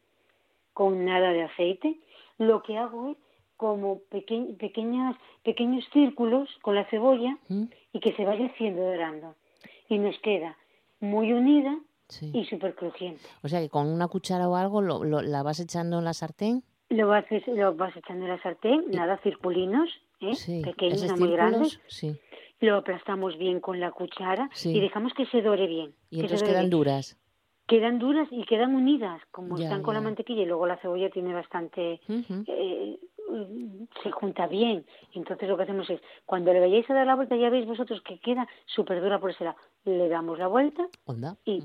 con 0.74 1.06
nada 1.06 1.32
de 1.32 1.42
aceite, 1.42 2.00
lo 2.38 2.62
que 2.62 2.78
hago 2.78 3.10
es 3.10 3.18
como 3.58 3.98
peque- 4.12 4.56
pequeñas, 4.60 5.16
pequeños 5.44 5.84
círculos 5.92 6.48
con 6.62 6.76
la 6.76 6.86
cebolla 6.92 7.36
Mm, 7.50 7.64
y 7.94 8.00
que 8.02 8.14
se 8.14 8.26
vaya 8.26 8.46
haciendo 8.46 8.84
dorando. 8.84 9.34
Y 9.90 9.98
nos 9.98 10.20
queda 10.20 10.56
muy 11.00 11.34
unida 11.34 11.80
sí. 12.10 12.30
y 12.32 12.46
súper 12.46 12.76
crujiente. 12.76 13.22
O 13.42 13.48
sea 13.50 13.60
que 13.60 13.70
con 13.70 13.88
una 13.88 14.08
cuchara 14.08 14.48
o 14.48 14.56
algo 14.56 14.82
lo, 14.82 15.04
lo- 15.04 15.24
la 15.24 15.42
vas 15.42 15.60
echando 15.60 15.98
en 15.98 16.06
la 16.06 16.14
sartén. 16.14 16.62
Lo 16.90 17.08
vas, 17.08 17.26
lo 17.48 17.76
vas 17.76 17.96
echando 17.96 18.26
en 18.26 18.32
la 18.32 18.42
sartén, 18.42 18.86
nada, 18.92 19.18
circulinos, 19.18 19.90
¿eh? 20.22 20.34
Sí. 20.36 20.62
pequeños, 20.64 21.04
¿Esos 21.04 21.20
no 21.20 21.26
muy 21.26 21.36
grandes. 21.36 21.80
Sí. 21.88 22.20
Lo 22.62 22.76
aplastamos 22.78 23.38
bien 23.38 23.60
con 23.60 23.80
la 23.80 23.92
cuchara 23.92 24.50
Sí. 24.54 24.76
y 24.76 24.80
dejamos 24.82 25.14
que 25.14 25.26
se 25.28 25.42
dore 25.42 25.68
bien. 25.68 25.94
Y 26.10 26.18
que 26.18 26.22
entonces 26.24 26.44
quedan 26.48 26.64
bien. 26.64 26.70
duras. 26.72 27.18
Quedan 27.68 28.00
duras 28.00 28.28
y 28.32 28.44
quedan 28.46 28.74
unidas, 28.74 29.22
como 29.32 29.56
Ya, 29.58 29.66
están 29.66 29.84
con 29.84 29.94
la 29.94 30.02
mantequilla 30.02 30.42
y 30.42 30.46
luego 30.48 30.66
la 30.66 30.78
cebolla 30.78 31.10
tiene 31.12 31.34
bastante... 31.34 32.00
Eh, 32.10 33.00
se 34.04 34.10
junta 34.10 34.48
bien. 34.48 34.84
Entonces 35.14 35.48
lo 35.48 35.56
que 35.56 35.64
hacemos 35.64 35.88
es, 35.92 36.02
cuando 36.26 36.52
le 36.52 36.60
vayáis 36.60 36.90
a 36.90 36.96
dar 36.96 37.06
la 37.06 37.16
vuelta, 37.16 37.36
ya 37.36 37.52
veis 37.52 37.68
vosotros 37.68 38.02
que 38.02 38.18
queda 38.20 38.48
súper 38.66 39.00
dura 39.02 39.20
por 39.20 39.30
ese 39.30 39.44
lado. 39.44 39.58
Le 39.86 40.10
damos 40.10 40.40
la 40.40 40.48
vuelta 40.48 40.88
Onda. 41.06 41.38
y, 41.46 41.64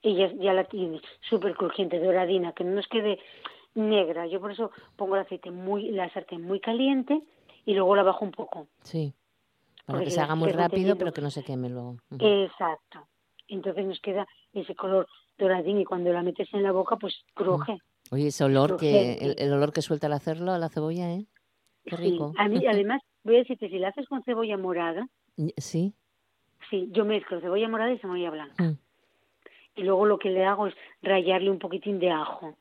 y 0.00 0.14
ya, 0.16 0.32
ya 0.32 0.54
la 0.54 0.64
tienes 0.64 1.02
súper 1.28 1.54
crujiente, 1.54 2.00
doradina, 2.00 2.52
que 2.52 2.64
no 2.64 2.70
nos 2.70 2.88
quede 2.88 3.18
negra. 3.78 4.26
Yo 4.26 4.40
por 4.40 4.52
eso 4.52 4.70
pongo 4.96 5.16
el 5.16 5.22
aceite 5.22 5.50
muy, 5.50 5.90
la 5.90 6.10
sartén 6.12 6.42
muy 6.42 6.60
caliente 6.60 7.20
y 7.64 7.74
luego 7.74 7.96
la 7.96 8.02
bajo 8.02 8.24
un 8.24 8.32
poco. 8.32 8.68
Sí. 8.82 9.14
Para 9.86 9.98
Porque 9.98 10.04
que 10.06 10.10
se 10.10 10.20
haga 10.20 10.34
muy 10.34 10.50
rápido, 10.52 10.96
pero 10.96 11.12
que 11.12 11.20
no 11.22 11.30
se 11.30 11.42
queme 11.44 11.68
luego. 11.70 11.96
Exacto. 12.18 13.06
Entonces 13.48 13.86
nos 13.86 14.00
queda 14.00 14.26
ese 14.52 14.74
color 14.74 15.06
doradín 15.38 15.80
y 15.80 15.84
cuando 15.84 16.12
la 16.12 16.22
metes 16.22 16.52
en 16.52 16.62
la 16.62 16.72
boca, 16.72 16.96
pues 16.96 17.14
cruje. 17.34 17.78
Oye, 18.10 18.26
ese 18.28 18.44
olor 18.44 18.76
que, 18.76 19.14
el, 19.14 19.34
el 19.38 19.52
olor 19.52 19.72
que 19.72 19.80
suelta 19.82 20.06
al 20.08 20.12
hacerlo, 20.14 20.52
a 20.52 20.58
la 20.58 20.68
cebolla, 20.68 21.10
¿eh? 21.12 21.24
Qué 21.84 21.96
Sí. 21.96 22.02
rico. 22.02 22.32
A 22.36 22.48
mí, 22.48 22.66
además, 22.66 23.00
voy 23.24 23.36
a 23.36 23.38
decirte, 23.38 23.68
si 23.70 23.78
la 23.78 23.88
haces 23.88 24.06
con 24.08 24.22
cebolla 24.24 24.58
morada, 24.58 25.08
Sí. 25.56 25.94
sí, 26.68 26.88
yo 26.90 27.04
mezclo 27.04 27.40
cebolla 27.40 27.68
morada 27.68 27.92
y 27.92 27.98
cebolla 27.98 28.30
blanca. 28.30 28.62
Mm. 28.64 28.78
y 29.76 29.82
luego 29.84 30.06
lo 30.06 30.18
que 30.18 30.28
le 30.30 30.44
hago 30.44 30.66
es 30.66 30.74
rallarle 31.02 31.50
un 31.50 31.60
poquitín 31.60 32.00
de 32.00 32.10
ajo. 32.10 32.56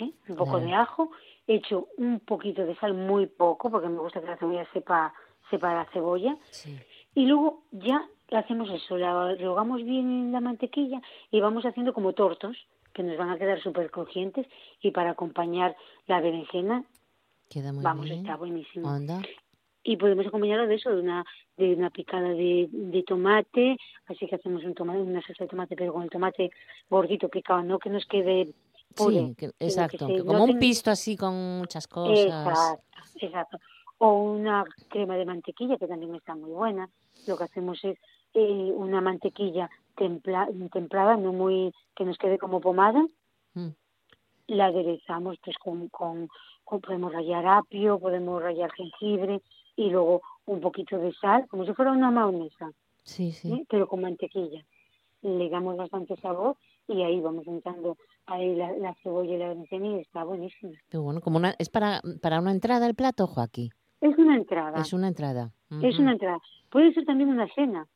¿Eh? 0.00 0.10
Un 0.28 0.36
poco 0.36 0.60
de 0.60 0.72
ajo, 0.74 1.10
echo 1.46 1.88
un 1.96 2.20
poquito 2.20 2.64
de 2.64 2.74
sal, 2.76 2.94
muy 2.94 3.26
poco, 3.26 3.70
porque 3.70 3.88
me 3.88 3.98
gusta 3.98 4.20
que 4.20 4.26
la 4.26 4.36
cebolla 4.36 4.66
sepa, 4.72 5.12
sepa 5.50 5.74
la 5.74 5.84
cebolla. 5.92 6.36
Sí. 6.50 6.78
Y 7.14 7.26
luego 7.26 7.62
ya 7.72 8.06
hacemos 8.32 8.70
eso, 8.70 8.96
la 8.96 9.34
rehogamos 9.34 9.82
bien 9.84 10.06
en 10.10 10.32
la 10.32 10.40
mantequilla 10.40 11.00
y 11.30 11.40
vamos 11.40 11.64
haciendo 11.66 11.92
como 11.92 12.12
tortos, 12.14 12.56
que 12.94 13.02
nos 13.02 13.16
van 13.16 13.30
a 13.30 13.38
quedar 13.38 13.60
súper 13.60 13.90
crujientes. 13.90 14.46
Y 14.80 14.90
para 14.90 15.10
acompañar 15.10 15.76
la 16.06 16.20
berenjena, 16.20 16.84
Queda 17.48 17.72
muy 17.72 17.84
vamos, 17.84 18.04
bien. 18.06 18.20
está 18.20 18.36
buenísimo. 18.36 18.88
Onda. 18.88 19.20
Y 19.84 19.96
podemos 19.96 20.26
acompañarlo 20.26 20.66
de 20.68 20.76
eso, 20.76 20.90
de 20.90 21.02
una, 21.02 21.24
de 21.56 21.74
una 21.74 21.90
picada 21.90 22.28
de, 22.28 22.68
de 22.70 23.02
tomate, 23.02 23.76
así 24.06 24.26
que 24.26 24.36
hacemos 24.36 24.62
un 24.64 24.74
tomate, 24.74 25.00
una 25.00 25.20
salsa 25.22 25.44
de 25.44 25.50
tomate, 25.50 25.74
pero 25.76 25.92
con 25.92 26.04
el 26.04 26.10
tomate 26.10 26.50
gordito 26.88 27.28
picado, 27.28 27.62
no 27.62 27.78
que 27.78 27.90
nos 27.90 28.06
quede. 28.06 28.54
Sí, 28.96 29.34
que- 29.36 29.46
sino 29.46 29.52
que 29.58 29.66
exacto. 29.66 30.06
que 30.06 30.24
como 30.24 30.44
un 30.44 30.58
pisto 30.58 30.90
así 30.90 31.16
con 31.16 31.58
muchas 31.58 31.86
cosas. 31.88 32.18
Exacto, 32.18 32.82
exacto. 33.20 33.58
O 33.98 34.14
una 34.32 34.64
crema 34.88 35.16
de 35.16 35.24
mantequilla, 35.24 35.76
que 35.78 35.86
también 35.86 36.14
está 36.14 36.34
muy 36.34 36.50
buena. 36.50 36.88
Lo 37.26 37.36
que 37.36 37.44
hacemos 37.44 37.82
es 37.84 37.96
eh, 38.34 38.72
una 38.74 39.00
mantequilla 39.00 39.68
templa- 39.96 40.48
templada, 40.72 41.16
no 41.16 41.32
muy 41.32 41.72
que 41.94 42.04
nos 42.04 42.16
quede 42.18 42.38
como 42.38 42.60
pomada. 42.60 43.04
Mm. 43.54 43.68
La 44.48 44.66
aderezamos 44.66 45.38
pues 45.44 45.56
con, 45.58 45.88
con, 45.88 46.28
con- 46.64 46.80
podemos 46.80 47.12
rallar 47.12 47.46
apio, 47.46 47.98
podemos 47.98 48.42
rallar 48.42 48.72
jengibre 48.72 49.40
y 49.76 49.90
luego 49.90 50.22
un 50.46 50.60
poquito 50.60 50.98
de 50.98 51.12
sal, 51.14 51.46
como 51.48 51.64
si 51.64 51.72
fuera 51.74 51.92
una 51.92 52.10
mayonesa, 52.10 52.72
Sí, 53.04 53.32
sí. 53.32 53.52
¿eh? 53.52 53.66
pero 53.68 53.86
con 53.86 54.00
mantequilla. 54.00 54.64
Le 55.22 55.48
damos 55.48 55.76
bastante 55.76 56.16
sabor 56.16 56.56
y 56.88 57.02
ahí 57.02 57.20
vamos 57.20 57.46
untando 57.46 57.96
ahí 58.26 58.54
la, 58.54 58.72
la 58.72 58.94
cebolla 59.02 59.34
y 59.34 59.38
la 59.38 59.48
berenjena 59.48 59.86
y 59.88 60.00
está 60.00 60.24
buenísima. 60.24 60.72
Qué 60.88 60.98
bueno, 60.98 61.20
como 61.20 61.38
una, 61.38 61.54
es 61.58 61.68
para, 61.68 62.00
para 62.20 62.40
una 62.40 62.52
entrada 62.52 62.86
el 62.86 62.94
plato, 62.94 63.26
Joaquín. 63.26 63.70
Es 64.00 64.18
una 64.18 64.36
entrada. 64.36 64.80
Es 64.80 64.92
una 64.92 65.08
entrada. 65.08 65.52
Es 65.82 65.98
una 65.98 66.12
entrada. 66.12 66.38
Puede 66.70 66.92
ser 66.92 67.04
también 67.04 67.30
una 67.30 67.46
cena. 67.54 67.86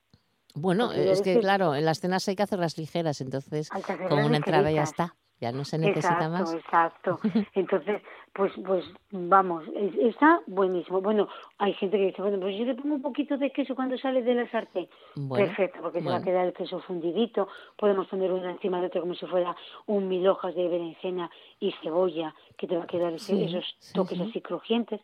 Bueno, 0.54 0.86
porque 0.86 1.10
es 1.10 1.20
que 1.20 1.38
claro, 1.40 1.74
en 1.74 1.84
las 1.84 2.00
cenas 2.00 2.26
hay 2.28 2.36
que 2.36 2.42
hacerlas 2.42 2.78
ligeras, 2.78 3.20
entonces 3.20 3.68
con 4.08 4.24
una 4.24 4.36
entrada 4.36 4.70
ya 4.70 4.84
está. 4.84 5.16
Ya 5.40 5.52
no 5.52 5.64
se 5.66 5.76
necesita 5.78 6.14
exacto, 6.14 6.30
más. 6.30 6.54
exacto. 6.54 7.20
Entonces, 7.54 8.00
pues, 8.32 8.52
pues 8.66 8.84
vamos, 9.10 9.64
es- 9.74 9.94
está 9.96 10.40
buenísimo. 10.46 11.02
Bueno, 11.02 11.28
hay 11.58 11.74
gente 11.74 11.98
que 11.98 12.06
dice, 12.06 12.22
bueno, 12.22 12.40
pues 12.40 12.56
yo 12.56 12.64
le 12.64 12.74
pongo 12.74 12.94
un 12.94 13.02
poquito 13.02 13.36
de 13.36 13.50
queso 13.52 13.74
cuando 13.74 13.98
sale 13.98 14.22
de 14.22 14.34
la 14.34 14.50
sartén. 14.50 14.88
Bueno, 15.14 15.46
Perfecto, 15.46 15.80
porque 15.82 16.00
se 16.00 16.04
va 16.06 16.12
a 16.12 16.18
bueno. 16.20 16.24
quedar 16.24 16.46
el 16.46 16.52
queso 16.54 16.80
fundidito. 16.80 17.48
Podemos 17.76 18.06
poner 18.08 18.32
uno 18.32 18.48
encima 18.48 18.80
de 18.80 18.86
otro 18.86 19.02
como 19.02 19.14
si 19.14 19.26
fuera 19.26 19.54
un 19.86 20.08
mil 20.08 20.26
hojas 20.26 20.54
de 20.54 20.68
berenjena 20.68 21.30
y 21.60 21.72
cebolla, 21.82 22.34
que 22.56 22.66
te 22.66 22.76
va 22.76 22.84
a 22.84 22.86
quedar 22.86 23.12
ese- 23.12 23.34
Sí, 23.36 23.44
esos 23.44 23.76
sí, 23.78 23.92
toques 23.92 24.16
sí. 24.18 24.24
así 24.30 24.40
crujientes. 24.40 25.00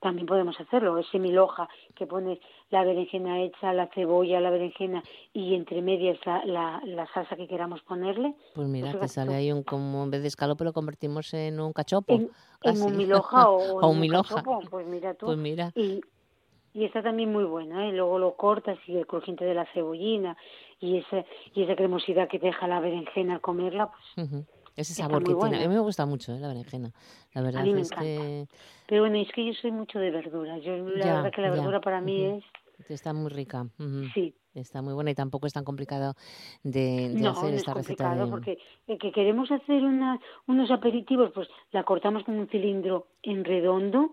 También 0.00 0.26
podemos 0.26 0.58
hacerlo, 0.58 0.96
ese 0.98 1.18
mil 1.18 1.38
hoja 1.38 1.68
que 1.94 2.06
pones 2.06 2.38
la 2.70 2.84
berenjena 2.84 3.42
hecha, 3.42 3.74
la 3.74 3.86
cebolla, 3.88 4.40
la 4.40 4.48
berenjena 4.50 5.02
y 5.34 5.54
entre 5.54 5.82
medias 5.82 6.18
la, 6.24 6.42
la, 6.46 6.80
la 6.84 7.06
salsa 7.12 7.36
que 7.36 7.46
queramos 7.46 7.82
ponerle. 7.82 8.34
Pues 8.54 8.66
mira, 8.66 8.92
Pues 8.92 9.00
te 9.02 9.08
sale 9.08 9.34
ahí 9.34 9.52
un, 9.52 9.62
como 9.62 10.02
en 10.02 10.10
vez 10.10 10.22
de 10.22 10.28
escalope 10.28 10.64
lo 10.64 10.72
convertimos 10.72 11.34
en 11.34 11.60
un 11.60 11.74
cachopo. 11.74 12.14
En, 12.14 12.30
en 12.62 12.82
un 12.82 12.96
mil 12.96 13.12
hoja 13.12 13.50
o, 13.50 13.86
un 13.86 14.00
mil 14.00 14.14
hoja. 14.14 14.36
cachopo, 14.36 14.60
Pues 14.70 14.86
mira 14.86 15.12
tú. 15.14 15.26
Pues 15.26 15.38
mira. 15.38 15.70
Y, 15.74 16.00
y 16.72 16.84
está 16.84 17.02
también 17.02 17.30
muy 17.30 17.44
buena, 17.44 17.86
¿eh? 17.88 17.92
Luego 17.92 18.18
lo 18.18 18.36
cortas 18.36 18.78
y 18.86 18.96
el 18.96 19.06
crujiente 19.06 19.44
de 19.44 19.54
la 19.54 19.66
cebollina 19.74 20.36
y 20.78 20.96
esa, 20.98 21.24
y 21.52 21.64
esa 21.64 21.76
cremosidad 21.76 22.28
que 22.28 22.38
deja 22.38 22.66
la 22.68 22.80
berenjena 22.80 23.34
al 23.34 23.40
comerla, 23.42 23.90
pues. 24.16 24.46
Ese 24.76 24.94
sabor 24.94 25.22
que 25.24 25.34
tiene. 25.34 25.64
A 25.64 25.68
mí 25.68 25.74
me 25.74 25.80
gusta 25.80 26.06
mucho 26.06 26.32
¿eh? 26.32 26.38
la 26.40 26.48
berenjena. 26.48 26.92
La 27.34 27.42
verdad 27.42 27.62
mí 27.64 27.74
me 27.74 27.80
es 27.80 27.90
que 27.90 28.46
Pero 28.86 29.02
bueno, 29.02 29.16
es 29.18 29.30
que 29.32 29.44
yo 29.46 29.52
soy 29.54 29.72
mucho 29.72 29.98
de 29.98 30.10
verduras. 30.10 30.62
Yo 30.62 30.76
la 30.76 31.04
Ya, 31.04 31.14
verdad 31.16 31.32
que 31.32 31.42
la 31.42 31.48
ya. 31.48 31.54
verdura 31.54 31.80
para 31.80 32.00
mí 32.00 32.24
es, 32.24 32.44
está 32.90 33.12
muy 33.12 33.30
rica. 33.30 33.66
Sí, 34.14 34.34
Está 34.52 34.82
muy 34.82 34.94
buena 34.94 35.12
y 35.12 35.14
tampoco 35.14 35.46
es 35.46 35.52
tan 35.52 35.62
complicado 35.64 36.14
de, 36.64 37.10
no, 37.14 37.30
hacer 37.30 37.50
no 37.50 37.56
esta 37.56 37.70
es 37.70 37.76
receta. 37.76 38.14
De... 38.16 38.26
porque 38.26 38.58
el 38.88 38.98
que 38.98 39.12
queremos 39.12 39.48
hacer 39.52 39.84
una, 39.84 40.18
unos 40.48 40.70
aperitivos, 40.72 41.30
pues 41.32 41.46
la 41.70 41.84
cortamos 41.84 42.24
con 42.24 42.36
un 42.36 42.48
cilindro 42.48 43.06
en 43.22 43.44
redondo 43.44 44.10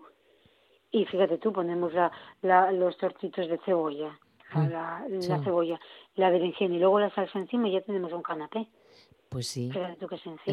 y 0.92 1.04
fíjate 1.06 1.38
tú, 1.38 1.52
ponemos 1.52 1.92
la, 1.92 2.12
la, 2.42 2.70
los 2.70 2.96
tortitos 2.98 3.48
de 3.48 3.58
cebolla, 3.64 4.16
Mm, 4.54 4.68
la, 4.70 5.04
sí. 5.20 5.28
la 5.28 5.42
cebolla, 5.44 5.78
la 6.14 6.30
berenjena 6.30 6.74
y 6.74 6.78
luego 6.78 6.98
la 7.00 7.10
salsa 7.14 7.38
encima 7.38 7.68
y 7.68 7.72
ya 7.72 7.82
tenemos 7.82 8.10
un 8.12 8.22
canapé. 8.22 8.66
Pues 9.28 9.46
sí. 9.46 9.70
Tú. 9.72 9.78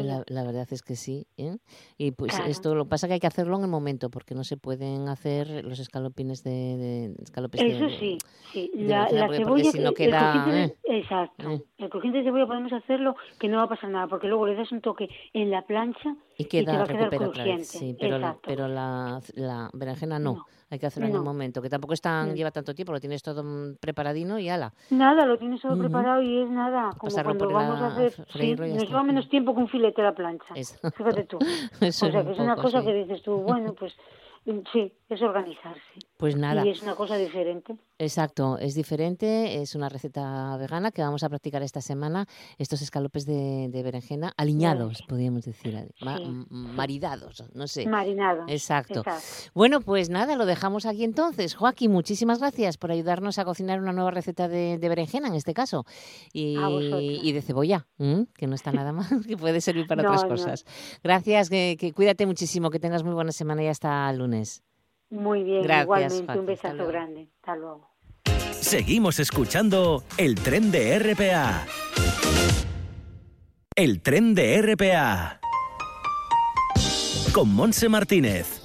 La, 0.02 0.22
la 0.26 0.42
verdad 0.44 0.66
es 0.70 0.82
que 0.82 0.96
sí. 0.96 1.26
¿eh? 1.38 1.56
Y 1.96 2.10
pues 2.10 2.32
Claro. 2.32 2.50
esto 2.50 2.74
lo 2.74 2.86
pasa 2.86 3.06
que 3.08 3.14
hay 3.14 3.20
que 3.20 3.26
hacerlo 3.26 3.56
en 3.56 3.62
el 3.62 3.70
momento, 3.70 4.10
porque 4.10 4.34
no 4.34 4.44
se 4.44 4.56
pueden 4.58 5.08
hacer 5.08 5.64
los 5.64 5.78
escalopines 5.78 6.42
de, 6.44 6.50
de 6.76 7.14
escalopes 7.22 7.60
de- 7.62 7.68
Eso 7.68 7.84
de- 7.86 7.98
sí, 7.98 8.18
sí. 8.52 8.70
de 8.74 8.84
La, 8.84 9.04
berenjena, 9.04 9.20
la 9.20 9.26
porque- 9.26 9.40
porque 9.46 9.62
cebolla, 9.64 9.72
si 9.72 9.78
no 9.80 9.92
queda, 9.94 10.46
de- 10.46 10.76
exacto. 10.98 11.50
eh. 11.50 11.62
El 11.78 11.88
crujiente 11.88 12.18
de 12.18 12.24
cebolla 12.24 12.46
podemos 12.46 12.72
hacerlo 12.72 13.16
que 13.38 13.48
no 13.48 13.56
va 13.58 13.62
a 13.64 13.68
pasar 13.68 13.88
nada, 13.90 14.08
porque 14.08 14.26
luego 14.28 14.46
le 14.46 14.54
das 14.56 14.70
un 14.72 14.80
toque 14.82 15.08
en 15.32 15.50
la 15.50 15.62
plancha 15.62 16.14
y 16.36 16.44
te 16.44 16.48
queda 16.48 16.76
va 16.78 16.82
a 16.82 16.86
quedar 16.86 17.00
recupera 17.10 17.28
otra 17.28 17.44
vez. 17.44 17.70
crujiente. 17.70 17.78
Sí, 17.78 17.96
pero, 17.98 18.18
la, 18.18 18.36
pero 18.44 18.68
la, 18.68 19.20
la 19.34 19.70
berenjena 19.72 20.18
no. 20.18 20.34
No. 20.34 20.46
Hay 20.68 20.80
que 20.80 20.86
hacerlo 20.86 21.06
en 21.06 21.14
No. 21.14 21.22
momento, 21.22 21.62
que 21.62 21.70
tampoco 21.70 21.94
es 21.94 22.00
tan, 22.00 22.34
lleva 22.34 22.50
tanto 22.50 22.74
tiempo, 22.74 22.92
lo 22.92 22.98
tienes 22.98 23.22
todo 23.22 23.44
mm, 23.44 23.76
preparadino 23.80 24.38
y 24.40 24.48
ala. 24.48 24.72
Nada, 24.90 25.24
lo 25.24 25.38
tienes 25.38 25.60
todo 25.60 25.78
preparado 25.78 26.22
y 26.22 26.42
es 26.42 26.50
nada, 26.50 26.90
como 26.98 27.10
pasarlo 27.10 27.30
cuando 27.30 27.44
por 27.44 27.54
vamos 27.54 27.80
la 27.80 27.86
a 27.86 27.90
hacer, 27.90 28.26
sí, 28.32 28.54
nos 28.56 28.88
lleva 28.88 29.04
menos 29.04 29.28
tiempo 29.28 29.54
que 29.54 29.60
un 29.60 29.68
filete 29.68 30.02
a 30.02 30.06
la 30.06 30.14
plancha. 30.14 30.46
Exacto. 30.56 30.90
Fíjate 30.96 31.24
tú. 31.24 31.38
Eso 31.80 32.06
o 32.06 32.10
sea, 32.10 32.20
es 32.20 32.26
que 32.26 32.32
un 32.32 32.34
es 32.34 32.38
una 32.40 32.56
cosa 32.56 32.80
sí. 32.80 32.86
que 32.86 32.94
dices 32.94 33.22
tú, 33.22 33.36
bueno, 33.36 33.74
pues 33.74 33.94
mm, 34.46 34.58
sí, 34.72 34.92
es 35.08 35.22
organizarse. 35.22 35.80
Pues 36.16 36.34
nada. 36.36 36.64
Y 36.66 36.70
es 36.70 36.82
una 36.82 36.94
cosa 36.94 37.16
diferente. 37.16 37.76
Exacto, 37.98 38.58
es 38.58 38.74
diferente, 38.74 39.62
es 39.62 39.74
una 39.74 39.88
receta 39.88 40.56
vegana 40.58 40.90
que 40.90 41.00
vamos 41.02 41.22
a 41.22 41.28
practicar 41.28 41.62
esta 41.62 41.80
semana, 41.80 42.26
estos 42.58 42.82
escalopes 42.82 43.24
de, 43.24 43.68
de 43.70 43.82
berenjena 43.82 44.32
aliñados, 44.36 45.02
podríamos 45.08 45.44
decir, 45.44 45.74
ma- 46.00 46.18
Sí. 46.18 46.24
maridados, 46.50 47.44
no 47.54 47.66
sé. 47.68 47.86
Marinado. 47.86 48.44
Exacto. 48.48 49.00
Exacto. 49.00 49.50
Bueno, 49.54 49.80
pues 49.80 50.10
nada, 50.10 50.36
lo 50.36 50.44
dejamos 50.44 50.84
aquí 50.86 51.04
entonces. 51.04 51.54
Joaquín, 51.54 51.92
muchísimas 51.92 52.40
gracias 52.40 52.76
por 52.76 52.90
ayudarnos 52.90 53.38
a 53.38 53.44
cocinar 53.44 53.80
una 53.80 53.92
nueva 53.92 54.10
receta 54.10 54.48
de, 54.48 54.76
de 54.78 54.88
berenjena 54.88 55.28
en 55.28 55.34
este 55.34 55.54
caso 55.54 55.84
y, 56.32 56.56
y 57.22 57.32
de 57.32 57.42
cebolla, 57.42 57.86
¿m? 57.98 58.26
que 58.36 58.46
no 58.46 58.54
está 58.54 58.72
nada 58.72 58.92
mal, 58.92 59.06
que 59.26 59.36
puede 59.36 59.60
servir 59.60 59.86
para 59.86 60.02
No, 60.06 60.08
otras 60.10 60.24
no. 60.24 60.28
cosas. 60.30 60.64
Gracias, 61.02 61.48
que, 61.48 61.76
que 61.78 61.92
cuídate 61.92 62.26
muchísimo, 62.26 62.70
que 62.70 62.78
tengas 62.80 63.02
muy 63.04 63.14
buena 63.14 63.32
semana 63.32 63.62
y 63.62 63.68
hasta 63.68 64.10
el 64.10 64.18
lunes. 64.18 64.62
Muy 65.10 65.44
bien, 65.44 65.62
Gracias, 65.62 65.84
igualmente. 65.84 66.38
Un 66.38 66.46
besazo 66.46 66.86
grande. 66.86 67.28
Hasta 67.36 67.56
luego. 67.56 67.90
Seguimos 68.52 69.20
escuchando 69.20 70.02
el 70.18 70.34
tren 70.34 70.72
de 70.72 70.98
RPA. 70.98 71.66
El 73.74 74.00
tren 74.02 74.34
de 74.34 74.62
RPA. 74.62 75.40
Con 77.32 77.54
Monse 77.54 77.88
Martínez. 77.88 78.55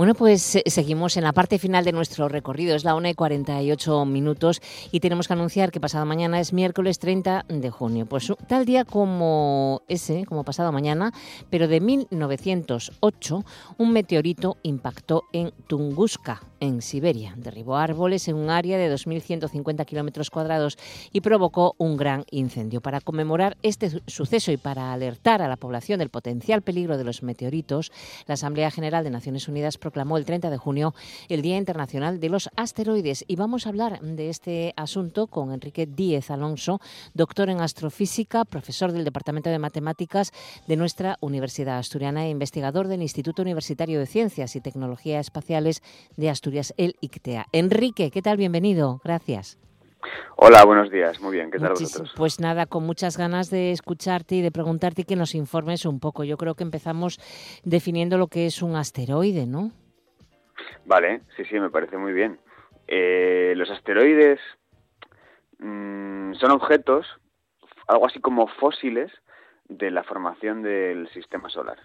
Bueno, 0.00 0.14
pues 0.14 0.56
eh, 0.56 0.62
seguimos 0.64 1.18
en 1.18 1.24
la 1.24 1.34
parte 1.34 1.58
final 1.58 1.84
de 1.84 1.92
nuestro 1.92 2.26
recorrido. 2.26 2.74
Es 2.74 2.84
la 2.84 2.94
1 2.94 3.10
y 3.10 3.14
48 3.14 4.06
minutos 4.06 4.62
y 4.90 5.00
tenemos 5.00 5.28
que 5.28 5.34
anunciar 5.34 5.70
que 5.70 5.78
pasado 5.78 6.06
mañana 6.06 6.40
es 6.40 6.54
miércoles 6.54 6.98
30 6.98 7.44
de 7.46 7.68
junio. 7.68 8.06
Pues 8.06 8.32
tal 8.48 8.64
día 8.64 8.86
como 8.86 9.82
ese, 9.88 10.24
como 10.24 10.42
pasado 10.42 10.72
mañana, 10.72 11.12
pero 11.50 11.68
de 11.68 11.82
1908, 11.82 13.44
un 13.76 13.92
meteorito 13.92 14.56
impactó 14.62 15.24
en 15.34 15.52
Tunguska, 15.66 16.40
en 16.60 16.80
Siberia. 16.80 17.34
Derribó 17.36 17.76
árboles 17.76 18.26
en 18.28 18.36
un 18.36 18.48
área 18.48 18.78
de 18.78 18.90
2.150 18.90 19.84
kilómetros 19.84 20.30
cuadrados 20.30 20.78
y 21.12 21.20
provocó 21.20 21.74
un 21.76 21.98
gran 21.98 22.24
incendio. 22.30 22.80
Para 22.80 23.02
conmemorar 23.02 23.58
este 23.62 23.90
su- 23.90 24.00
suceso 24.06 24.50
y 24.50 24.56
para 24.56 24.94
alertar 24.94 25.42
a 25.42 25.48
la 25.48 25.58
población 25.58 25.98
del 25.98 26.08
potencial 26.08 26.62
peligro 26.62 26.96
de 26.96 27.04
los 27.04 27.22
meteoritos, 27.22 27.92
la 28.26 28.32
Asamblea 28.32 28.70
General 28.70 29.04
de 29.04 29.10
Naciones 29.10 29.46
Unidas 29.46 29.76
proclamó 29.90 30.16
el 30.18 30.24
30 30.24 30.50
de 30.50 30.56
junio 30.56 30.94
el 31.28 31.42
Día 31.42 31.56
Internacional 31.56 32.20
de 32.20 32.28
los 32.28 32.48
Asteroides. 32.54 33.24
Y 33.26 33.34
vamos 33.34 33.66
a 33.66 33.70
hablar 33.70 34.00
de 34.00 34.28
este 34.30 34.72
asunto 34.76 35.26
con 35.26 35.50
Enrique 35.52 35.86
Díez 35.86 36.30
Alonso, 36.30 36.80
doctor 37.12 37.50
en 37.50 37.60
astrofísica, 37.60 38.44
profesor 38.44 38.92
del 38.92 39.02
Departamento 39.04 39.50
de 39.50 39.58
Matemáticas 39.58 40.30
de 40.68 40.76
nuestra 40.76 41.16
Universidad 41.20 41.78
Asturiana 41.78 42.24
e 42.26 42.30
investigador 42.30 42.86
del 42.86 43.02
Instituto 43.02 43.42
Universitario 43.42 43.98
de 43.98 44.06
Ciencias 44.06 44.54
y 44.54 44.60
Tecnología 44.60 45.18
Espaciales 45.18 45.82
de 46.16 46.30
Asturias, 46.30 46.72
el 46.76 46.94
ICTEA. 47.00 47.46
Enrique, 47.50 48.12
¿qué 48.12 48.22
tal? 48.22 48.36
Bienvenido. 48.36 49.00
Gracias. 49.02 49.58
Hola, 50.36 50.64
buenos 50.64 50.90
días. 50.90 51.20
Muy 51.20 51.32
bien, 51.32 51.50
¿qué 51.50 51.58
tal 51.58 51.72
Muchis- 51.72 51.82
vosotros? 51.82 52.12
Pues 52.16 52.40
nada, 52.40 52.64
con 52.64 52.86
muchas 52.86 53.18
ganas 53.18 53.50
de 53.50 53.72
escucharte 53.72 54.36
y 54.36 54.40
de 54.40 54.50
preguntarte 54.50 55.04
que 55.04 55.14
nos 55.16 55.34
informes 55.34 55.84
un 55.84 56.00
poco. 56.00 56.24
Yo 56.24 56.38
creo 56.38 56.54
que 56.54 56.62
empezamos 56.62 57.18
definiendo 57.64 58.16
lo 58.16 58.28
que 58.28 58.46
es 58.46 58.62
un 58.62 58.76
asteroide, 58.76 59.46
¿no? 59.46 59.72
Vale, 60.84 61.22
sí, 61.36 61.44
sí, 61.44 61.58
me 61.58 61.70
parece 61.70 61.96
muy 61.96 62.12
bien. 62.12 62.38
Eh, 62.86 63.54
los 63.56 63.70
asteroides 63.70 64.40
mm, 65.58 66.34
son 66.34 66.50
objetos, 66.50 67.06
algo 67.86 68.06
así 68.06 68.20
como 68.20 68.46
fósiles, 68.46 69.12
de 69.68 69.90
la 69.90 70.02
formación 70.02 70.62
del 70.62 71.08
sistema 71.10 71.48
solar. 71.48 71.78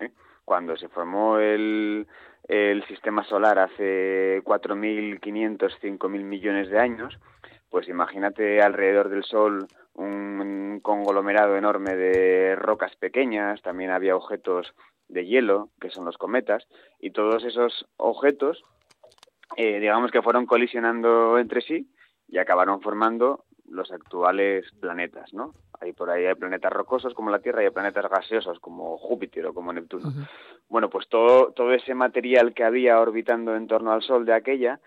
¿eh? 0.00 0.10
Cuando 0.44 0.76
se 0.76 0.88
formó 0.88 1.38
el, 1.38 2.06
el 2.48 2.84
sistema 2.86 3.24
solar 3.24 3.58
hace 3.58 4.42
4.500, 4.42 5.78
5.000 5.80 6.08
millones 6.24 6.68
de 6.70 6.80
años, 6.80 7.18
pues 7.70 7.88
imagínate 7.88 8.60
alrededor 8.60 9.08
del 9.08 9.22
Sol 9.22 9.68
un 9.94 10.80
conglomerado 10.82 11.56
enorme 11.56 11.94
de 11.94 12.56
rocas 12.56 12.94
pequeñas, 12.96 13.62
también 13.62 13.90
había 13.90 14.16
objetos 14.16 14.74
de 15.10 15.26
hielo, 15.26 15.70
que 15.80 15.90
son 15.90 16.04
los 16.04 16.16
cometas, 16.16 16.66
y 17.00 17.10
todos 17.10 17.44
esos 17.44 17.86
objetos, 17.96 18.62
eh, 19.56 19.80
digamos 19.80 20.10
que 20.10 20.22
fueron 20.22 20.46
colisionando 20.46 21.38
entre 21.38 21.60
sí 21.60 21.90
y 22.28 22.38
acabaron 22.38 22.80
formando 22.80 23.44
los 23.68 23.92
actuales 23.92 24.66
planetas, 24.80 25.32
¿no? 25.32 25.54
Hay 25.80 25.92
por 25.92 26.10
ahí 26.10 26.26
hay 26.26 26.34
planetas 26.34 26.72
rocosos 26.72 27.14
como 27.14 27.30
la 27.30 27.38
Tierra 27.38 27.62
y 27.62 27.66
hay 27.66 27.70
planetas 27.70 28.10
gaseosos 28.10 28.58
como 28.60 28.98
Júpiter 28.98 29.46
o 29.46 29.54
como 29.54 29.72
Neptuno. 29.72 30.12
Bueno, 30.68 30.90
pues 30.90 31.08
todo, 31.08 31.52
todo 31.52 31.72
ese 31.72 31.94
material 31.94 32.52
que 32.52 32.64
había 32.64 33.00
orbitando 33.00 33.56
en 33.56 33.66
torno 33.66 33.92
al 33.92 34.02
Sol 34.02 34.26
de 34.26 34.34
aquella 34.34 34.80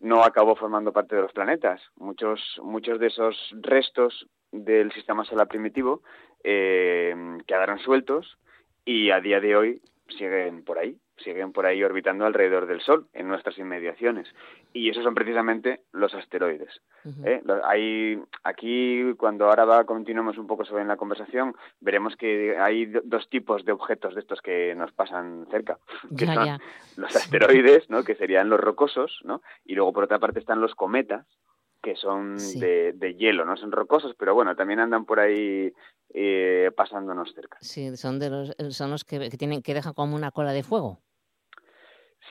no 0.00 0.24
acabó 0.24 0.56
formando 0.56 0.92
parte 0.92 1.14
de 1.14 1.22
los 1.22 1.32
planetas. 1.32 1.80
Muchos, 1.96 2.40
muchos 2.62 2.98
de 2.98 3.08
esos 3.08 3.36
restos 3.60 4.26
del 4.50 4.90
sistema 4.92 5.24
solar 5.24 5.46
primitivo 5.46 6.02
eh, 6.42 7.14
quedaron 7.46 7.78
sueltos 7.80 8.38
y 8.84 9.10
a 9.10 9.20
día 9.20 9.40
de 9.40 9.56
hoy 9.56 9.82
siguen 10.08 10.64
por 10.64 10.78
ahí, 10.78 10.96
siguen 11.18 11.52
por 11.52 11.66
ahí 11.66 11.84
orbitando 11.84 12.24
alrededor 12.26 12.66
del 12.66 12.80
Sol, 12.80 13.06
en 13.12 13.28
nuestras 13.28 13.56
inmediaciones. 13.58 14.26
Y 14.72 14.88
esos 14.88 15.04
son 15.04 15.14
precisamente 15.14 15.80
los 15.92 16.14
asteroides. 16.14 16.80
¿eh? 17.24 17.42
Hay, 17.64 18.20
aquí, 18.44 19.14
cuando 19.18 19.46
ahora 19.48 19.64
va, 19.64 19.84
continuemos 19.84 20.38
un 20.38 20.46
poco 20.46 20.64
sobre 20.64 20.84
la 20.84 20.96
conversación, 20.96 21.54
veremos 21.80 22.16
que 22.16 22.56
hay 22.58 22.86
do- 22.86 23.02
dos 23.04 23.28
tipos 23.28 23.64
de 23.64 23.72
objetos 23.72 24.14
de 24.14 24.20
estos 24.20 24.40
que 24.40 24.74
nos 24.76 24.92
pasan 24.92 25.46
cerca, 25.50 25.78
que 26.16 26.26
Ya, 26.26 26.34
son 26.34 26.44
ya. 26.46 26.58
los 26.96 27.14
asteroides, 27.16 27.90
¿no? 27.90 28.02
que 28.04 28.14
serían 28.14 28.48
los 28.48 28.60
rocosos, 28.60 29.20
¿no? 29.24 29.42
y 29.64 29.74
luego 29.74 29.92
por 29.92 30.04
otra 30.04 30.18
parte 30.20 30.38
están 30.38 30.60
los 30.60 30.74
cometas, 30.74 31.26
que 31.82 31.96
son 31.96 32.38
Sí. 32.38 32.60
de, 32.60 32.92
de 32.94 33.14
hielo, 33.14 33.44
no 33.44 33.56
son 33.56 33.72
rocosos, 33.72 34.14
pero 34.18 34.34
bueno, 34.34 34.54
también 34.56 34.80
andan 34.80 35.04
por 35.04 35.20
ahí 35.20 35.72
eh, 36.12 36.70
pasándonos 36.76 37.32
cerca. 37.34 37.58
Sí, 37.60 37.96
son 37.96 38.18
de 38.18 38.30
los, 38.30 38.54
son 38.70 38.90
los 38.90 39.04
que, 39.04 39.30
que 39.30 39.36
tienen 39.36 39.62
que 39.62 39.74
dejan 39.74 39.94
como 39.94 40.16
una 40.16 40.30
cola 40.30 40.52
de 40.52 40.62
fuego. 40.62 41.00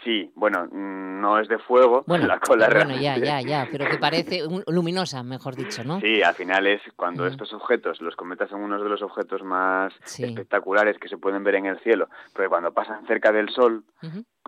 Sí, 0.04 0.32
bueno, 0.36 0.66
mm, 0.72 1.20
no 1.22 1.39
es 1.39 1.47
de 1.50 1.60
fuego, 1.60 2.04
Bueno, 2.08 2.28
la 2.28 2.39
cola 2.39 2.70
bueno, 2.70 2.95
ya, 2.95 3.18
ya, 3.18 3.41
ya, 3.41 3.68
pero 3.72 3.86
que 3.88 3.97
parece 3.97 4.45
un- 4.47 4.64
luminosa, 4.68 5.24
mejor 5.24 5.56
dicho, 5.56 5.84
¿no? 5.84 6.00
Sí, 6.00 6.22
al 6.24 6.36
final 6.36 6.68
es 6.68 6.82
cuando 6.95 7.28
estos 7.28 7.54
objetos, 7.54 8.00
los 8.02 8.16
cometas 8.16 8.50
son 8.50 8.62
unos 8.62 8.82
de 8.82 8.89
los 8.89 9.02
objetos 9.02 9.43
más 9.43 9.93
Sí. 10.06 10.24
espectaculares 10.24 10.97
que 11.00 11.10
se 11.10 11.18
pueden 11.18 11.43
ver 11.43 11.56
en 11.56 11.66
el 11.66 11.80
cielo, 11.80 12.08
porque 12.34 12.47
cuando 12.50 12.74
pasan 12.74 13.06
cerca 13.08 13.32
del 13.32 13.50
Sol, 13.50 13.84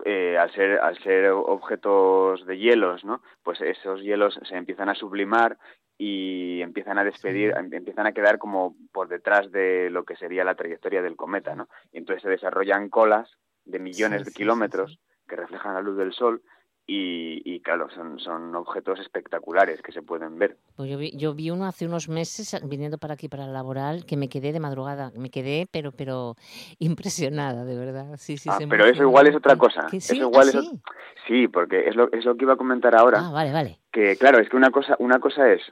eh, 0.04 0.38
al 0.38 0.50
ser 0.52 0.78
al 0.80 0.98
ser 1.02 1.30
objetos 1.30 2.44
de 2.46 2.58
hielos, 2.58 3.04
¿no? 3.04 3.20
Pues 3.42 3.60
esos 3.60 4.00
hielos 4.00 4.38
se 4.48 4.56
empiezan 4.56 4.88
a 4.88 4.94
sublimar 4.94 5.58
y 5.98 6.60
empiezan 6.62 6.98
a 6.98 7.04
despedir, 7.04 7.52
Sí. 7.52 7.58
em- 7.60 7.72
empiezan 7.74 8.06
a 8.06 8.12
quedar 8.12 8.38
como 8.38 8.74
por 8.92 9.08
detrás 9.08 9.52
de 9.52 9.90
lo 9.90 10.04
que 10.04 10.16
sería 10.16 10.44
la 10.44 10.54
trayectoria 10.54 11.02
del 11.02 11.16
cometa, 11.16 11.54
¿no? 11.54 11.68
Y 11.92 11.98
entonces 11.98 12.22
se 12.22 12.30
desarrollan 12.30 12.88
colas 12.88 13.30
de 13.64 13.78
millones 13.78 14.20
Sí, 14.22 14.24
de 14.26 14.32
kilómetros. 14.32 14.98
Que 15.32 15.36
reflejan 15.36 15.72
la 15.72 15.80
luz 15.80 15.96
del 15.96 16.12
Sol 16.12 16.42
y, 16.84 17.60
claro, 17.60 17.88
son, 17.94 18.18
son 18.18 18.54
objetos 18.54 19.00
espectaculares 19.00 19.80
que 19.80 19.92
se 19.92 20.02
pueden 20.02 20.38
ver. 20.38 20.58
Pues 20.76 20.90
yo 20.90 20.98
vi, 20.98 21.16
yo 21.16 21.32
vi 21.32 21.48
uno 21.50 21.64
hace 21.64 21.86
unos 21.86 22.10
meses 22.10 22.60
viniendo 22.68 22.98
para 22.98 23.14
aquí, 23.14 23.28
para 23.28 23.46
el 23.46 23.54
laboral, 23.54 24.04
que 24.04 24.18
me 24.18 24.28
quedé 24.28 24.52
de 24.52 24.60
madrugada, 24.60 25.10
me 25.16 25.30
quedé, 25.30 25.66
pero 25.70 25.92
pero 25.92 26.34
impresionada, 26.78 27.64
de 27.64 27.78
verdad. 27.78 28.16
Sí, 28.18 28.36
sí, 28.36 28.50
ah, 28.52 28.58
pero 28.68 28.84
eso 28.84 29.04
igual 29.04 29.26
es 29.28 29.36
otra 29.36 29.56
cosa. 29.56 29.88
¿Sí? 29.88 29.98
Eso 29.98 30.16
igual 30.16 30.48
¿Ah, 30.48 30.60
sí? 30.60 30.80
sí, 31.26 31.48
porque 31.48 31.88
es 31.88 31.96
lo, 31.96 32.12
es 32.12 32.26
lo 32.26 32.36
que 32.36 32.44
iba 32.44 32.54
a 32.54 32.58
comentar 32.58 32.94
ahora. 32.94 33.20
Ah, 33.22 33.30
vale, 33.30 33.52
vale. 33.52 33.78
Que 33.90 34.16
claro, 34.16 34.38
es 34.38 34.50
que 34.50 34.56
una 34.56 34.70
cosa, 34.70 34.96
una 34.98 35.18
cosa 35.18 35.50
es 35.50 35.62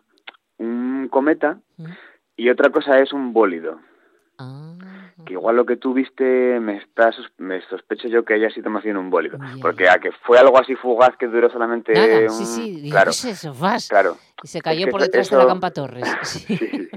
un 0.57 1.09
cometa 1.11 1.61
y 2.35 2.49
otra 2.49 2.71
cosa 2.71 2.99
es 2.99 3.13
un 3.13 3.35
bólido. 3.35 3.79
Ah 4.39 5.00
que 5.25 5.35
igual 5.35 5.57
lo 5.57 5.67
que 5.67 5.77
tú 5.77 5.93
viste 5.95 6.59
me, 6.61 6.77
está, 6.77 7.11
me 7.39 7.61
sospecho 7.63 8.09
yo 8.09 8.25
que 8.25 8.35
haya 8.35 8.51
sido 8.51 8.71
más 8.71 8.85
bien 8.85 8.97
un 8.97 9.11
bólido. 9.11 9.39
Porque 9.61 9.89
a 9.89 9.99
que 9.99 10.13
fue 10.13 10.39
algo 10.39 10.59
así 10.59 10.75
fugaz 10.75 11.17
que 11.17 11.27
duró 11.27 11.51
solamente 11.51 11.93
un... 12.25 12.31
Sí, 12.31 12.47
sí, 12.47 12.91
claro, 12.91 13.11
es 13.11 13.25
eso? 13.25 13.55
Fast. 13.55 13.91
Claro. 13.91 14.17
Y 14.43 14.49
se 14.49 14.61
cayó 14.61 14.89
por 14.89 15.01
detrás 15.01 15.31
de 15.31 15.37
la 15.37 15.47
Campa 15.47 15.71
Torres. 15.71 16.09
Sí. 16.23 16.89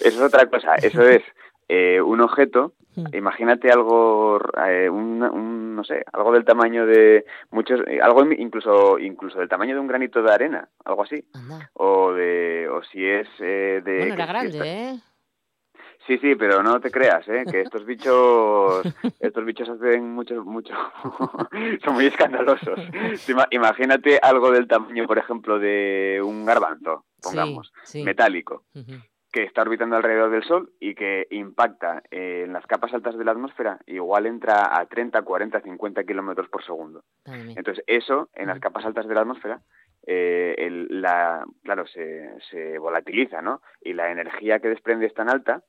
es 0.00 0.20
otra 0.20 0.46
cosa. 0.46 0.74
Eso 0.74 1.02
es 1.02 1.22
eh, 1.68 2.00
un 2.00 2.20
objeto 2.20 2.72
hmm. 2.96 3.14
Imagínate 3.14 3.70
algo, 3.70 4.40
eh, 4.66 4.88
un, 4.88 5.76
no 5.76 5.84
sé, 5.84 6.02
algo 6.12 6.32
del 6.32 6.44
tamaño 6.44 6.86
de 6.86 7.26
muchos, 7.50 7.80
eh, 7.86 8.00
algo 8.02 8.24
incluso, 8.32 8.98
incluso 8.98 9.38
del 9.38 9.48
tamaño 9.48 9.74
de 9.74 9.80
un 9.80 9.86
granito 9.86 10.22
de 10.22 10.32
arena, 10.32 10.68
algo 10.84 11.02
así, 11.02 11.22
o 11.74 12.12
de, 12.12 12.68
o 12.68 12.82
si 12.82 13.04
es 13.06 13.28
de. 13.38 13.82
Bueno, 13.84 14.14
era 14.14 14.26
grande, 14.26 14.60
¿eh? 14.64 14.98
Sí, 16.08 16.16
sí, 16.22 16.36
pero 16.36 16.62
no 16.62 16.80
te 16.80 16.90
creas, 16.90 17.28
¿eh? 17.28 17.44
Que 17.50 17.60
estos 17.60 17.84
bichos, 17.84 18.82
estos 19.20 19.44
bichos 19.44 19.68
hacen 19.68 20.10
mucho, 20.10 20.42
mucho, 20.42 20.72
son 21.84 21.94
muy 21.94 22.06
escandalosos. 22.06 22.80
Imagínate 23.50 24.18
algo 24.22 24.50
del 24.50 24.66
tamaño, 24.66 25.06
por 25.06 25.18
ejemplo, 25.18 25.58
de 25.58 26.18
un 26.24 26.46
garbanzo, 26.46 27.04
pongamos, 27.22 27.74
metálico, 27.92 28.64
que 29.30 29.42
está 29.42 29.60
orbitando 29.60 29.96
alrededor 29.96 30.30
del 30.30 30.44
Sol 30.44 30.72
y 30.80 30.94
que 30.94 31.26
impacta 31.30 32.02
en 32.10 32.54
las 32.54 32.66
capas 32.66 32.94
altas 32.94 33.18
de 33.18 33.24
la 33.26 33.32
atmósfera, 33.32 33.78
igual 33.86 34.24
entra 34.24 34.78
a 34.80 34.86
30, 34.86 35.20
40, 35.20 35.60
50 35.60 36.04
kilómetros 36.04 36.48
por 36.48 36.64
segundo. 36.64 37.04
Entonces, 37.26 37.84
eso, 37.86 38.30
en 38.32 38.46
las 38.46 38.60
capas 38.60 38.86
altas 38.86 39.06
de 39.06 39.14
la 39.14 39.20
atmósfera, 39.20 39.60
eh, 40.06 40.54
el, 40.56 41.02
la, 41.02 41.44
claro, 41.62 41.86
se, 41.86 42.30
se 42.50 42.78
volatiliza, 42.78 43.42
¿no? 43.42 43.60
Y 43.82 43.92
la 43.92 44.10
energía 44.10 44.58
que 44.58 44.68
desprende 44.68 45.04
es 45.04 45.12
tan 45.12 45.28
alta 45.28 45.62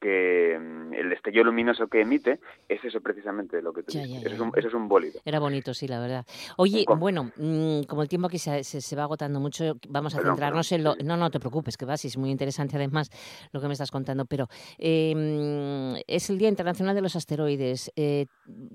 que 0.00 0.58
mm, 0.58 0.94
el 0.94 1.10
destello 1.10 1.44
luminoso 1.44 1.88
que 1.88 2.02
emite 2.02 2.40
es 2.68 2.84
eso 2.84 3.00
precisamente 3.00 3.60
lo 3.62 3.72
que 3.72 3.82
tú 3.82 3.92
dices. 3.92 4.24
Eso, 4.24 4.34
es 4.34 4.40
un, 4.40 4.52
eso, 4.56 4.68
es 4.68 4.74
un, 4.74 4.88
bólido. 4.88 5.20
Era 5.24 5.38
bonito, 5.38 5.74
sí, 5.74 5.88
la 5.88 6.00
verdad. 6.00 6.26
Oye, 6.56 6.84
bueno, 6.96 7.32
mm, 7.36 7.82
como 7.82 8.02
el 8.02 8.08
tiempo 8.08 8.28
aquí 8.28 8.38
se, 8.38 8.64
se, 8.64 8.96
va 8.96 9.04
agotando 9.04 9.40
mucho, 9.40 9.76
vamos 9.88 10.14
a 10.14 10.22
centrarnos 10.22 10.70
en 10.72 10.84
lo... 10.84 10.96
No, 10.96 11.16
no 11.16 11.30
te 11.30 11.40
preocupes, 11.40 11.76
que 11.76 11.86
va, 11.86 11.96
sí, 11.96 12.08
es 12.08 12.16
muy 12.16 12.30
interesante 12.30 12.76
además 12.76 13.10
lo 13.52 13.60
que 13.60 13.66
me 13.66 13.72
estás 13.72 13.90
contando, 13.90 14.26
pero 14.26 14.48
em, 14.78 15.94
es 16.06 16.30
el 16.30 16.38
Día 16.38 16.48
Internacional 16.48 16.94
de 16.94 17.02
los 17.02 17.16
Asteroides. 17.16 17.92
Eh, 17.96 18.26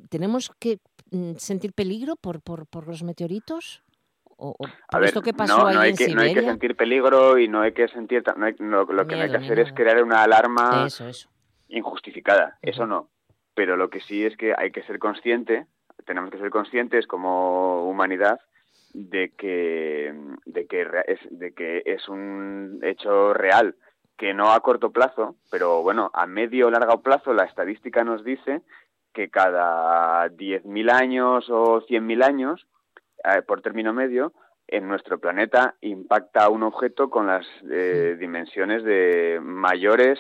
¿Tenemos 0.10 0.52
que 0.60 0.80
mm, 1.12 1.34
sentir 1.38 1.74
peligro 1.74 2.16
por, 2.16 2.42
por, 2.42 2.68
por 2.68 2.88
los 2.88 3.04
meteoritos? 3.04 3.84
O, 4.44 4.56
esto 5.04 5.22
que 5.22 5.34
pasó 5.34 5.72
no, 5.72 5.80
hay 5.80 5.94
que, 5.94 6.08
no 6.08 6.22
hay 6.22 6.34
que 6.34 6.42
sentir 6.42 6.76
peligro 6.76 7.38
y 7.38 7.48
no 7.48 7.62
hay 7.62 7.74
que 7.74 7.88
sentir... 7.90 8.24
No 8.60 8.86
lo 8.86 9.08
que 9.08 9.16
no 9.16 9.22
hay 9.22 9.30
que 9.30 9.38
hacer 9.38 9.60
es 9.60 9.72
crear 9.74 10.02
una 10.02 10.24
alarma 10.24 10.88
injustificada. 11.68 12.58
Eso 12.64 12.88
no. 12.88 13.10
Pero 13.54 13.78
lo 13.78 13.92
que 13.92 14.00
sí 14.00 14.26
es 14.26 14.36
que 14.38 14.56
hay 14.58 14.72
que 14.72 14.82
ser 14.82 14.98
consciente, 14.98 15.68
tenemos 16.08 16.32
que 16.32 16.40
ser 16.40 16.50
conscientes 16.50 17.06
como 17.06 17.88
humanidad 17.88 18.40
de 18.96 19.32
que, 19.38 20.12
de 20.46 20.66
que, 20.66 20.88
es, 21.06 21.20
de 21.30 21.54
que 21.54 21.84
es 21.86 22.10
un 22.10 22.80
hecho 22.82 23.36
real 23.36 23.76
que 24.18 24.34
no 24.34 24.54
a 24.54 24.60
corto 24.62 24.92
plazo, 24.92 25.36
pero 25.52 25.84
bueno, 25.84 26.10
a 26.16 26.26
medio 26.26 26.68
o 26.68 26.72
largo 26.72 27.02
plazo 27.02 27.32
la 27.34 27.44
estadística 27.44 28.04
nos 28.04 28.24
dice 28.24 28.62
que 29.14 29.30
cada 29.30 30.28
10.000 30.30 30.92
años 30.92 31.48
o 31.50 31.82
100.000 31.82 32.24
años 32.24 32.68
eh, 33.24 33.42
por 33.42 33.62
término 33.62 33.94
medio, 33.94 34.34
en 34.68 34.88
nuestro 34.88 35.20
planeta 35.20 35.76
impacta 35.82 36.50
un 36.50 36.64
objeto 36.64 37.10
con 37.10 37.28
las 37.28 37.46
eh, 37.70 38.16
dimensiones 38.20 38.84
de 38.84 39.40
mayores 39.42 40.20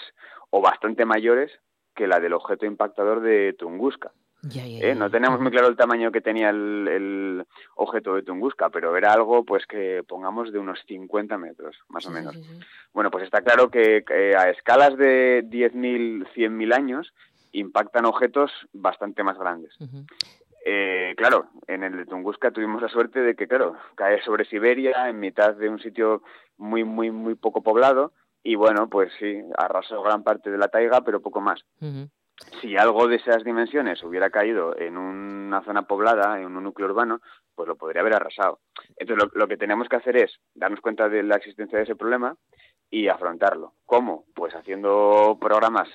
o 0.49 0.61
bastante 0.61 1.05
mayores 1.05 1.51
que 1.95 2.07
la 2.07 2.19
del 2.19 2.33
objeto 2.33 2.65
impactador 2.65 3.21
de 3.21 3.53
Tunguska. 3.57 4.11
¿Eh? 4.55 4.95
No 4.95 5.09
tenemos 5.11 5.39
muy 5.39 5.51
claro 5.51 5.67
el 5.67 5.77
tamaño 5.77 6.11
que 6.11 6.21
tenía 6.21 6.49
el, 6.49 7.45
objeto 7.75 8.15
de 8.15 8.23
Tunguska, 8.23 8.71
pero 8.71 8.97
era 8.97 9.13
algo 9.13 9.45
pues 9.45 9.67
que 9.67 10.03
pongamos 10.07 10.51
de 10.51 10.57
unos 10.57 10.79
50 10.87 11.37
metros, 11.37 11.77
más 11.89 12.07
o 12.07 12.11
menos. 12.11 12.35
bueno, 12.91 13.11
pues 13.11 13.23
está 13.23 13.41
claro 13.41 13.69
que, 13.69 14.03
a 14.35 14.49
escalas 14.49 14.97
de 14.97 15.43
10.000, 15.45 16.27
100.000 16.33 16.75
años 16.75 17.13
impactan 17.51 18.05
objetos 18.05 18.51
bastante 18.73 19.23
más 19.23 19.37
grandes. 19.37 19.75
Eh, 20.63 21.13
claro, 21.17 21.47
en 21.67 21.83
el 21.83 21.97
de 21.97 22.05
Tunguska 22.05 22.51
tuvimos 22.51 22.81
la 22.81 22.87
suerte 22.87 23.21
de 23.21 23.35
que, 23.35 23.47
claro, 23.47 23.75
cae 23.95 24.21
sobre 24.21 24.45
Siberia, 24.45 25.09
en 25.09 25.19
mitad 25.19 25.55
de 25.55 25.69
un 25.69 25.79
sitio 25.79 26.21
muy, 26.57 26.83
muy, 26.83 27.11
muy 27.11 27.35
poco 27.35 27.63
poblado, 27.63 28.13
y 28.43 28.55
bueno, 28.55 28.87
pues 28.89 29.11
sí, 29.19 29.41
arrasó 29.57 30.01
gran 30.01 30.23
parte 30.23 30.51
de 30.51 30.57
la 30.57 30.67
taiga, 30.67 31.01
pero 31.01 31.21
poco 31.21 31.41
más. 31.41 31.63
Si 32.59 32.75
algo 32.75 33.07
de 33.07 33.17
esas 33.17 33.43
dimensiones 33.43 34.03
hubiera 34.03 34.29
caído 34.29 34.75
en 34.77 34.97
una 34.97 35.63
zona 35.63 35.83
poblada, 35.83 36.39
en 36.39 36.55
un 36.55 36.63
núcleo 36.63 36.89
urbano, 36.89 37.21
pues 37.55 37.67
lo 37.67 37.75
podría 37.75 38.01
haber 38.01 38.15
arrasado. 38.15 38.59
Entonces, 38.97 39.29
lo 39.33 39.47
que 39.47 39.57
tenemos 39.57 39.87
que 39.87 39.97
hacer 39.97 40.17
es 40.17 40.39
darnos 40.55 40.81
cuenta 40.81 41.07
de 41.07 41.21
la 41.21 41.35
existencia 41.35 41.77
de 41.77 41.83
ese 41.83 41.95
problema 41.95 42.35
y 42.91 43.07
afrontarlo. 43.07 43.73
¿Cómo? 43.85 44.25
Pues 44.35 44.53
haciendo 44.53 45.37
programas 45.39 45.87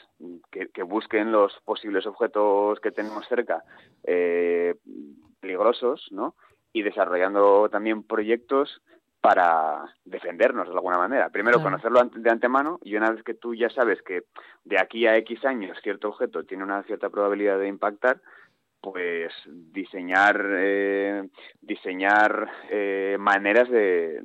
que, 0.51 0.83
busquen 0.83 1.31
los 1.31 1.53
posibles 1.65 2.07
objetos 2.07 2.81
que 2.81 2.91
tenemos 2.91 3.29
cerca 3.29 3.63
eh, 4.03 4.75
peligrosos, 5.41 6.09
¿no? 6.11 6.35
Y 6.73 6.83
desarrollando 6.83 7.69
también 7.69 8.03
proyectos 8.03 8.81
para 9.21 9.95
defendernos 10.05 10.69
de 10.69 10.75
alguna 10.75 10.99
manera. 10.99 11.29
Primero, 11.31 11.63
conocerlo 11.63 12.03
de 12.05 12.31
antemano 12.31 12.79
y 12.83 12.97
una 12.97 13.11
vez 13.11 13.23
que 13.25 13.35
tú 13.35 13.55
ya 13.55 13.69
sabes 13.71 14.01
que 14.03 14.23
de 14.65 14.81
aquí 14.81 15.07
a 15.07 15.17
X 15.19 15.45
años 15.45 15.77
cierto 15.83 16.09
objeto 16.09 16.45
tiene 16.45 16.65
una 16.65 16.83
cierta 16.85 17.11
probabilidad 17.11 17.59
de 17.59 17.69
impactar, 17.69 18.21
pues 18.93 19.33
diseñar 19.73 20.41
eh, 20.59 21.29
diseñar 21.61 22.49
eh, 22.71 23.17
maneras 23.19 23.69
de, 23.69 24.21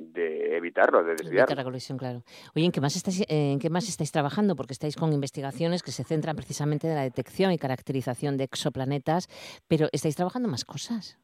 evitarlo, 0.56 1.02
de 1.02 1.12
desviarlo. 1.12 1.40
Evitar 1.40 1.56
la 1.56 1.64
colisión, 1.64 1.98
claro. 1.98 2.22
Oye, 2.54 2.66
¿en 2.66 2.72
qué, 2.72 2.80
más 2.80 2.94
estáis, 2.94 3.24
¿en 3.28 3.58
qué 3.58 3.70
más 3.70 3.88
estáis 3.88 4.12
trabajando? 4.12 4.54
Porque 4.54 4.72
estáis 4.72 4.96
con 4.96 5.12
investigaciones 5.12 5.82
que 5.82 5.90
se 5.90 6.04
centran 6.04 6.36
precisamente 6.36 6.88
en 6.88 6.94
la 6.94 7.02
detección 7.02 7.52
y 7.52 7.58
caracterización 7.58 8.36
de 8.36 8.44
exoplanetas, 8.44 9.28
pero 9.68 9.88
¿estáis 9.92 10.16
trabajando 10.16 10.48
más 10.48 10.64
cosas? 10.64 11.18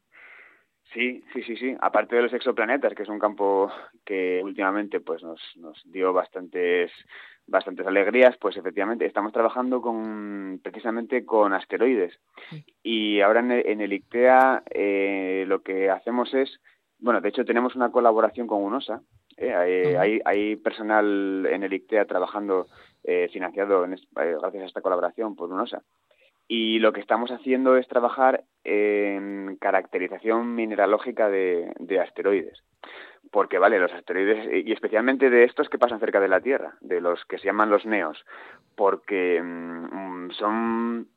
Sí, 0.93 1.22
sí, 1.32 1.43
sí, 1.43 1.57
sí. 1.57 1.76
Aparte 1.80 2.16
de 2.16 2.22
los 2.22 2.32
exoplanetas, 2.32 2.95
que 2.95 3.03
es 3.03 3.09
un 3.09 3.18
campo 3.18 3.70
que 4.05 4.41
últimamente 4.43 5.01
pues 5.01 5.22
nos, 5.22 5.41
nos 5.57 5.80
dio 5.84 6.12
bastantes 6.12 6.91
bastantes 7.49 7.86
alegrías, 7.86 8.36
pues 8.36 8.57
efectivamente 8.57 9.07
estamos 9.07 9.32
trabajando 9.32 9.80
con 9.80 10.61
precisamente 10.62 11.24
con 11.24 11.55
asteroides. 11.55 12.18
Y 12.82 13.20
ahora 13.20 13.41
en 13.41 13.80
el, 13.80 13.93
ICTEA 13.93 14.62
eh, 14.70 15.45
lo 15.49 15.62
que 15.62 15.91
hacemos 15.91 16.32
es, 16.34 16.61
bueno, 16.99 17.20
de 17.20 17.30
hecho 17.30 17.45
tenemos 17.45 17.74
una 17.74 17.91
colaboración 17.91 18.47
con 18.47 18.62
UNOSA. 18.62 19.01
Eh, 19.36 19.97
hay, 19.99 20.20
hay, 20.24 20.57
personal 20.57 21.47
en 21.51 21.62
el 21.62 21.72
ICTEA 21.72 22.05
trabajando 22.05 22.66
eh, 23.03 23.28
financiado 23.32 23.86
gracias 24.12 24.62
a 24.62 24.66
esta 24.66 24.82
colaboración 24.82 25.34
por 25.34 25.51
UNOSA. 25.51 25.82
Y 26.49 26.79
lo 26.79 26.93
que 26.93 27.01
estamos 27.01 27.31
haciendo 27.31 27.77
es 27.77 27.87
trabajar 27.89 28.45
en 28.65 29.57
caracterización 29.61 30.55
mineralógica 30.55 31.29
de 31.29 32.01
asteroides 32.03 32.63
porque 33.31 33.59
vale, 33.59 33.79
los 33.79 33.93
asteroides, 33.93 34.67
y 34.67 34.73
especialmente 34.73 35.31
de 35.31 35.45
estos 35.45 35.69
que 35.69 35.79
pasan 35.79 36.01
cerca 36.01 36.21
de 36.21 36.29
la 36.29 36.41
Tierra, 36.41 36.75
de 36.81 37.01
los 37.01 37.25
que 37.27 37.39
se 37.39 37.47
llaman 37.47 37.71
los 37.71 37.85
neos, 37.85 38.25
porque 38.77 39.41
mm, 39.43 40.31
son, 40.31 41.09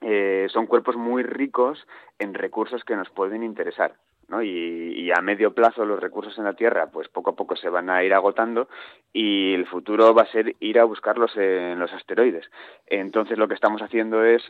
eh, 0.00 0.46
son 0.50 0.66
cuerpos 0.66 0.96
muy 0.96 1.22
ricos 1.22 1.86
en 2.18 2.34
recursos 2.34 2.84
que 2.84 2.96
nos 2.96 3.10
pueden 3.10 3.42
interesar. 3.42 3.94
¿No? 4.28 4.42
Y, 4.42 4.48
y, 4.48 5.10
a 5.10 5.20
medio 5.20 5.54
plazo 5.54 5.84
los 5.84 6.00
recursos 6.00 6.36
en 6.38 6.44
la 6.44 6.54
Tierra 6.54 6.88
pues 6.90 7.08
poco 7.08 7.30
a 7.30 7.36
poco 7.36 7.56
se 7.56 7.68
van 7.68 7.90
a 7.90 8.02
ir 8.02 8.14
agotando 8.14 8.68
y 9.12 9.54
el 9.54 9.66
futuro 9.66 10.14
va 10.14 10.22
a 10.22 10.32
ser 10.32 10.56
ir 10.60 10.78
a 10.78 10.84
buscarlos 10.84 11.36
en 11.36 11.78
los 11.78 11.92
asteroides. 11.92 12.50
Entonces 12.86 13.38
lo 13.38 13.48
que 13.48 13.54
estamos 13.54 13.82
haciendo 13.82 14.24
es 14.24 14.42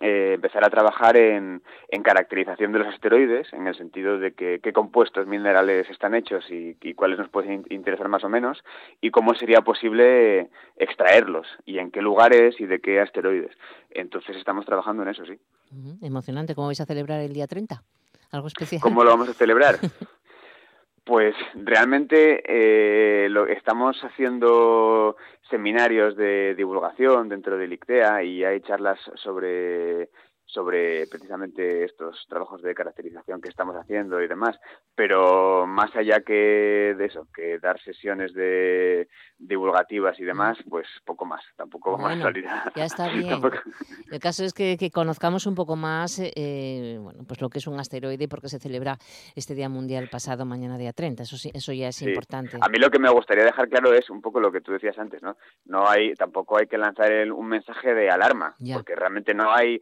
eh, 0.00 0.34
empezar 0.34 0.64
a 0.64 0.70
trabajar 0.70 1.16
en, 1.16 1.60
caracterización 2.04 2.72
de 2.72 2.78
los 2.78 2.88
asteroides, 2.88 3.52
en 3.52 3.66
el 3.66 3.74
sentido 3.74 4.18
de 4.18 4.32
que, 4.32 4.60
qué 4.62 4.72
compuestos 4.72 5.26
minerales 5.26 5.90
están 5.90 6.14
hechos 6.14 6.44
y, 6.50 6.74
cuáles 6.94 7.18
nos 7.18 7.28
pueden 7.28 7.64
interesar 7.68 8.08
más 8.08 8.24
o 8.24 8.28
menos, 8.28 8.62
y 9.00 9.10
cómo 9.10 9.34
sería 9.34 9.60
posible 9.60 10.50
extraerlos, 10.76 11.46
y 11.66 11.78
en 11.78 11.90
qué 11.90 12.00
lugares 12.00 12.58
y 12.60 12.66
de 12.66 12.80
qué 12.80 13.00
asteroides. 13.00 13.54
Entonces 13.90 14.36
estamos 14.36 14.64
trabajando 14.64 15.02
en 15.02 15.08
eso, 15.10 15.26
sí. 15.26 15.38
Emocionante. 16.00 16.54
¿Cómo 16.54 16.68
vais 16.68 16.80
a 16.80 16.86
celebrar 16.86 17.20
el 17.20 17.32
día 17.32 17.46
30? 17.46 17.82
¿Algo 18.30 18.48
especial? 18.48 18.80
¿Cómo 18.80 19.04
lo 19.04 19.10
vamos 19.10 19.28
a 19.28 19.34
celebrar? 19.34 19.78
Pues 21.08 21.34
realmente 21.54 22.42
eh, 22.46 23.30
lo, 23.30 23.46
estamos 23.46 23.98
haciendo 24.04 25.16
seminarios 25.48 26.14
de 26.16 26.54
divulgación 26.54 27.30
dentro 27.30 27.56
del 27.56 27.72
ICTEA 27.72 28.24
y 28.24 28.44
hay 28.44 28.60
charlas 28.60 28.98
sobre 29.14 30.10
sobre 30.48 31.06
precisamente 31.06 31.84
estos 31.84 32.26
trabajos 32.26 32.62
de 32.62 32.74
caracterización 32.74 33.40
que 33.40 33.50
estamos 33.50 33.76
haciendo 33.76 34.20
y 34.22 34.28
demás, 34.28 34.58
pero 34.94 35.66
más 35.66 35.94
allá 35.94 36.20
que 36.20 36.94
de 36.96 37.04
eso, 37.04 37.28
que 37.34 37.58
dar 37.58 37.78
sesiones 37.82 38.32
de 38.32 39.08
divulgativas 39.38 40.18
y 40.18 40.24
demás, 40.24 40.56
pues 40.68 40.86
poco 41.04 41.26
más, 41.26 41.42
tampoco 41.56 41.92
vamos 41.92 42.12
a 42.12 42.22
salir 42.22 42.46
Ya 42.74 42.84
está 42.84 43.08
bien. 43.08 43.40
El 44.10 44.20
caso 44.20 44.42
es 44.42 44.54
que, 44.54 44.76
conozcamos 44.92 45.46
un 45.46 45.54
poco 45.54 45.76
más 45.76 46.18
eh, 46.18 46.98
bueno, 47.00 47.24
pues 47.28 47.42
lo 47.42 47.50
que 47.50 47.58
es 47.58 47.66
un 47.66 47.78
asteroide 47.78 48.24
y 48.24 48.26
por 48.26 48.40
qué 48.40 48.48
se 48.48 48.58
celebra 48.58 48.96
este 49.36 49.54
Día 49.54 49.68
Mundial 49.68 50.08
pasado 50.10 50.46
mañana 50.46 50.78
día 50.78 50.94
30, 50.94 51.24
eso 51.24 51.36
sí, 51.36 51.50
eso 51.52 51.72
ya 51.72 51.88
es 51.88 52.00
importante. 52.00 52.56
A 52.60 52.68
mí 52.68 52.78
lo 52.78 52.90
que 52.90 52.98
me 52.98 53.10
gustaría 53.10 53.44
dejar 53.44 53.68
claro 53.68 53.92
es 53.92 54.08
un 54.08 54.22
poco 54.22 54.40
lo 54.40 54.50
que 54.50 54.62
tú 54.62 54.72
decías 54.72 54.98
antes, 54.98 55.22
¿no? 55.22 55.36
No 55.66 55.86
hay 55.86 56.14
tampoco 56.14 56.58
hay 56.58 56.66
que 56.66 56.78
lanzar 56.78 57.30
un 57.30 57.48
mensaje 57.48 57.94
de 57.94 58.10
alarma, 58.10 58.54
porque 58.74 58.94
realmente 58.94 59.34
no 59.34 59.52
hay 59.52 59.80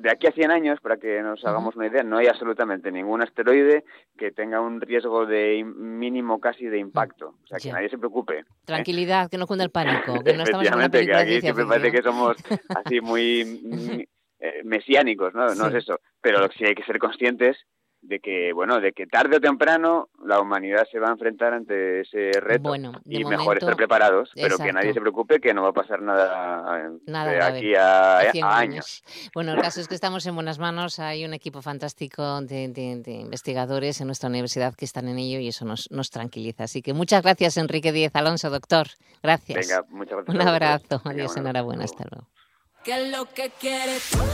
de 0.00 0.10
aquí 0.10 0.26
a 0.26 0.32
100 0.32 0.50
años, 0.50 0.80
para 0.80 0.96
que 0.96 1.20
nos 1.22 1.44
hagamos 1.44 1.76
una 1.76 1.86
idea, 1.86 2.02
no 2.02 2.18
hay 2.18 2.26
absolutamente 2.26 2.90
ningún 2.90 3.22
asteroide 3.22 3.84
que 4.16 4.30
tenga 4.30 4.60
un 4.60 4.80
riesgo 4.80 5.26
de 5.26 5.64
mínimo 5.64 6.40
casi 6.40 6.66
de 6.66 6.78
impacto. 6.78 7.34
O 7.44 7.46
sea, 7.46 7.58
que 7.58 7.72
nadie 7.72 7.88
se 7.88 7.98
preocupe. 7.98 8.40
¿eh? 8.40 8.44
Tranquilidad, 8.64 9.30
que 9.30 9.38
no 9.38 9.46
cunda 9.46 9.64
el 9.64 9.70
pánico, 9.70 10.22
que 10.22 10.34
no 10.34 10.44
estamos 10.44 10.66
en 10.66 10.74
una 10.74 10.90
que 10.90 11.14
aquí 11.14 11.40
siempre 11.40 11.66
parece 11.66 11.92
que 11.92 12.02
somos 12.02 12.36
así 12.84 13.00
muy 13.00 13.60
eh, 14.40 14.62
mesiánicos, 14.64 15.34
¿no? 15.34 15.54
No 15.54 15.68
es 15.68 15.74
eso. 15.74 16.00
Pero 16.20 16.48
sí 16.56 16.64
hay 16.64 16.74
que 16.74 16.84
ser 16.84 16.98
conscientes 16.98 17.56
de 18.02 18.20
que 18.20 18.52
bueno 18.52 18.80
de 18.80 18.92
que 18.92 19.06
tarde 19.06 19.36
o 19.36 19.40
temprano 19.40 20.08
la 20.24 20.40
humanidad 20.40 20.86
se 20.90 20.98
va 20.98 21.08
a 21.08 21.12
enfrentar 21.12 21.52
ante 21.52 22.00
ese 22.00 22.30
reto 22.40 22.74
y 23.04 23.24
mejor 23.24 23.58
estar 23.58 23.76
preparados 23.76 24.30
pero 24.34 24.56
que 24.56 24.72
nadie 24.72 24.92
se 24.92 25.00
preocupe 25.00 25.40
que 25.40 25.52
no 25.52 25.62
va 25.62 25.70
a 25.70 25.72
pasar 25.72 26.00
nada, 26.00 26.90
de 27.06 27.42
aquí 27.42 27.74
a, 27.74 28.18
años. 28.56 29.02
bueno 29.34 29.52
el 29.52 29.60
caso 29.60 29.80
es 29.80 29.88
que 29.88 29.94
estamos 29.94 30.26
en 30.26 30.34
buenas 30.34 30.58
manos 30.58 30.98
hay 30.98 31.24
un 31.24 31.34
equipo 31.34 31.62
fantástico 31.62 32.40
de, 32.42 33.02
investigadores 33.06 34.00
en 34.00 34.06
nuestra 34.06 34.28
universidad 34.28 34.74
que 34.74 34.84
están 34.84 35.08
en 35.08 35.18
ello 35.18 35.38
y 35.40 35.48
eso 35.48 35.64
nos, 35.64 35.90
nos 35.90 36.10
tranquiliza. 36.10 36.64
Así 36.64 36.82
que 36.82 36.92
muchas 36.92 37.22
gracias 37.22 37.56
Enrique 37.56 37.92
Díez 37.92 38.14
Alonso 38.14 38.50
doctor. 38.50 38.88
Gracias. 39.22 39.68
Venga, 39.68 39.84
muchas 39.90 40.24
gracias 40.24 40.34
un 40.34 40.48
abrazo 40.48 41.02
adiós 41.04 41.36
enhorabuena 41.36 41.84
hasta 41.84 42.04
luego 42.10 42.28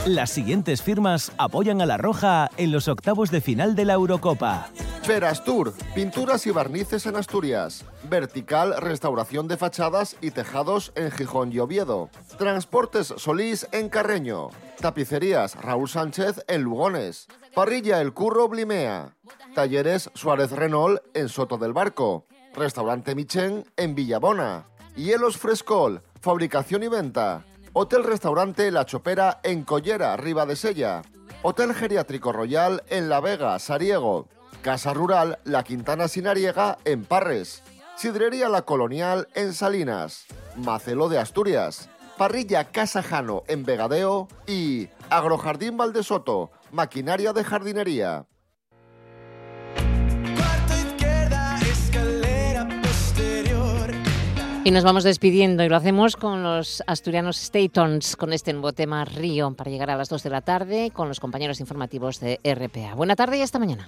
las 0.05 0.29
siguientes 0.29 0.81
firmas 0.81 1.33
apoyan 1.37 1.81
a 1.81 1.85
La 1.85 1.97
Roja 1.97 2.49
en 2.55 2.71
los 2.71 2.87
octavos 2.87 3.29
de 3.29 3.41
final 3.41 3.75
de 3.75 3.83
la 3.83 3.93
Eurocopa. 3.93 4.69
Verastur, 5.05 5.73
pinturas 5.93 6.47
y 6.47 6.51
barnices 6.51 7.05
en 7.05 7.17
Asturias. 7.17 7.83
Vertical, 8.09 8.75
restauración 8.77 9.49
de 9.49 9.57
fachadas 9.57 10.15
y 10.21 10.31
tejados 10.31 10.93
en 10.95 11.11
Gijón 11.11 11.51
y 11.51 11.59
Oviedo. 11.59 12.09
Transportes 12.37 13.13
Solís 13.17 13.67
en 13.73 13.89
Carreño. 13.89 14.51
Tapicerías 14.79 15.55
Raúl 15.55 15.89
Sánchez 15.89 16.45
en 16.47 16.61
Lugones. 16.61 17.27
Parrilla 17.53 17.99
El 17.99 18.13
Curro 18.13 18.47
Blimea. 18.47 19.15
Talleres 19.53 20.09
Suárez 20.13 20.51
Renault 20.51 21.01
en 21.13 21.27
Soto 21.27 21.57
del 21.57 21.73
Barco. 21.73 22.25
Restaurante 22.55 23.15
Michen 23.15 23.65
en 23.75 23.95
Villabona. 23.95 24.65
Hielos 24.95 25.37
Frescol, 25.37 26.01
fabricación 26.21 26.83
y 26.83 26.87
venta. 26.87 27.43
Hotel 27.77 28.05
Restaurante 28.05 28.71
La 28.71 28.85
Chopera 28.85 29.41
en 29.43 29.65
Collera, 29.65 30.15
Riva 30.15 30.45
de 30.45 30.55
Sella. 30.55 31.01
Hotel 31.41 31.73
Geriátrico 31.73 32.31
Royal 32.31 32.81
en 32.87 33.09
La 33.09 33.19
Vega, 33.19 33.59
Sariego. 33.59 34.29
Casa 34.61 34.93
Rural 34.93 35.39
La 35.43 35.65
Quintana 35.65 36.07
Sinariega 36.07 36.77
en 36.85 37.03
Parres. 37.03 37.63
Sidrería 37.97 38.47
La 38.47 38.61
Colonial 38.61 39.27
en 39.35 39.51
Salinas. 39.51 40.25
Macelo 40.55 41.09
de 41.09 41.19
Asturias. 41.19 41.89
Parrilla 42.17 42.71
Casa 42.71 43.03
Jano 43.03 43.43
en 43.49 43.65
Vegadeo 43.65 44.29
y 44.47 44.87
Agrojardín 45.09 45.75
Valdesoto, 45.75 46.51
maquinaria 46.71 47.33
de 47.33 47.43
jardinería. 47.43 48.25
Y 54.65 54.71
nos 54.71 54.83
vamos 54.83 55.03
despidiendo 55.03 55.63
y 55.63 55.69
lo 55.69 55.75
hacemos 55.75 56.15
con 56.15 56.41
los 56.41 56.81
asturianos 56.87 57.37
Statons, 57.37 58.15
con 58.15 58.33
este 58.33 58.51
nuevo 58.51 58.73
tema 58.73 59.05
Río, 59.05 59.53
para 59.53 59.69
llegar 59.69 59.91
a 59.91 59.95
las 59.95 60.09
2 60.09 60.23
de 60.23 60.29
la 60.31 60.41
tarde 60.41 60.89
con 60.91 61.07
los 61.07 61.19
compañeros 61.19 61.59
informativos 61.59 62.19
de 62.19 62.39
RPA. 62.43 62.95
Buena 62.95 63.15
tarde 63.15 63.37
y 63.37 63.41
hasta 63.43 63.59
mañana. 63.59 63.87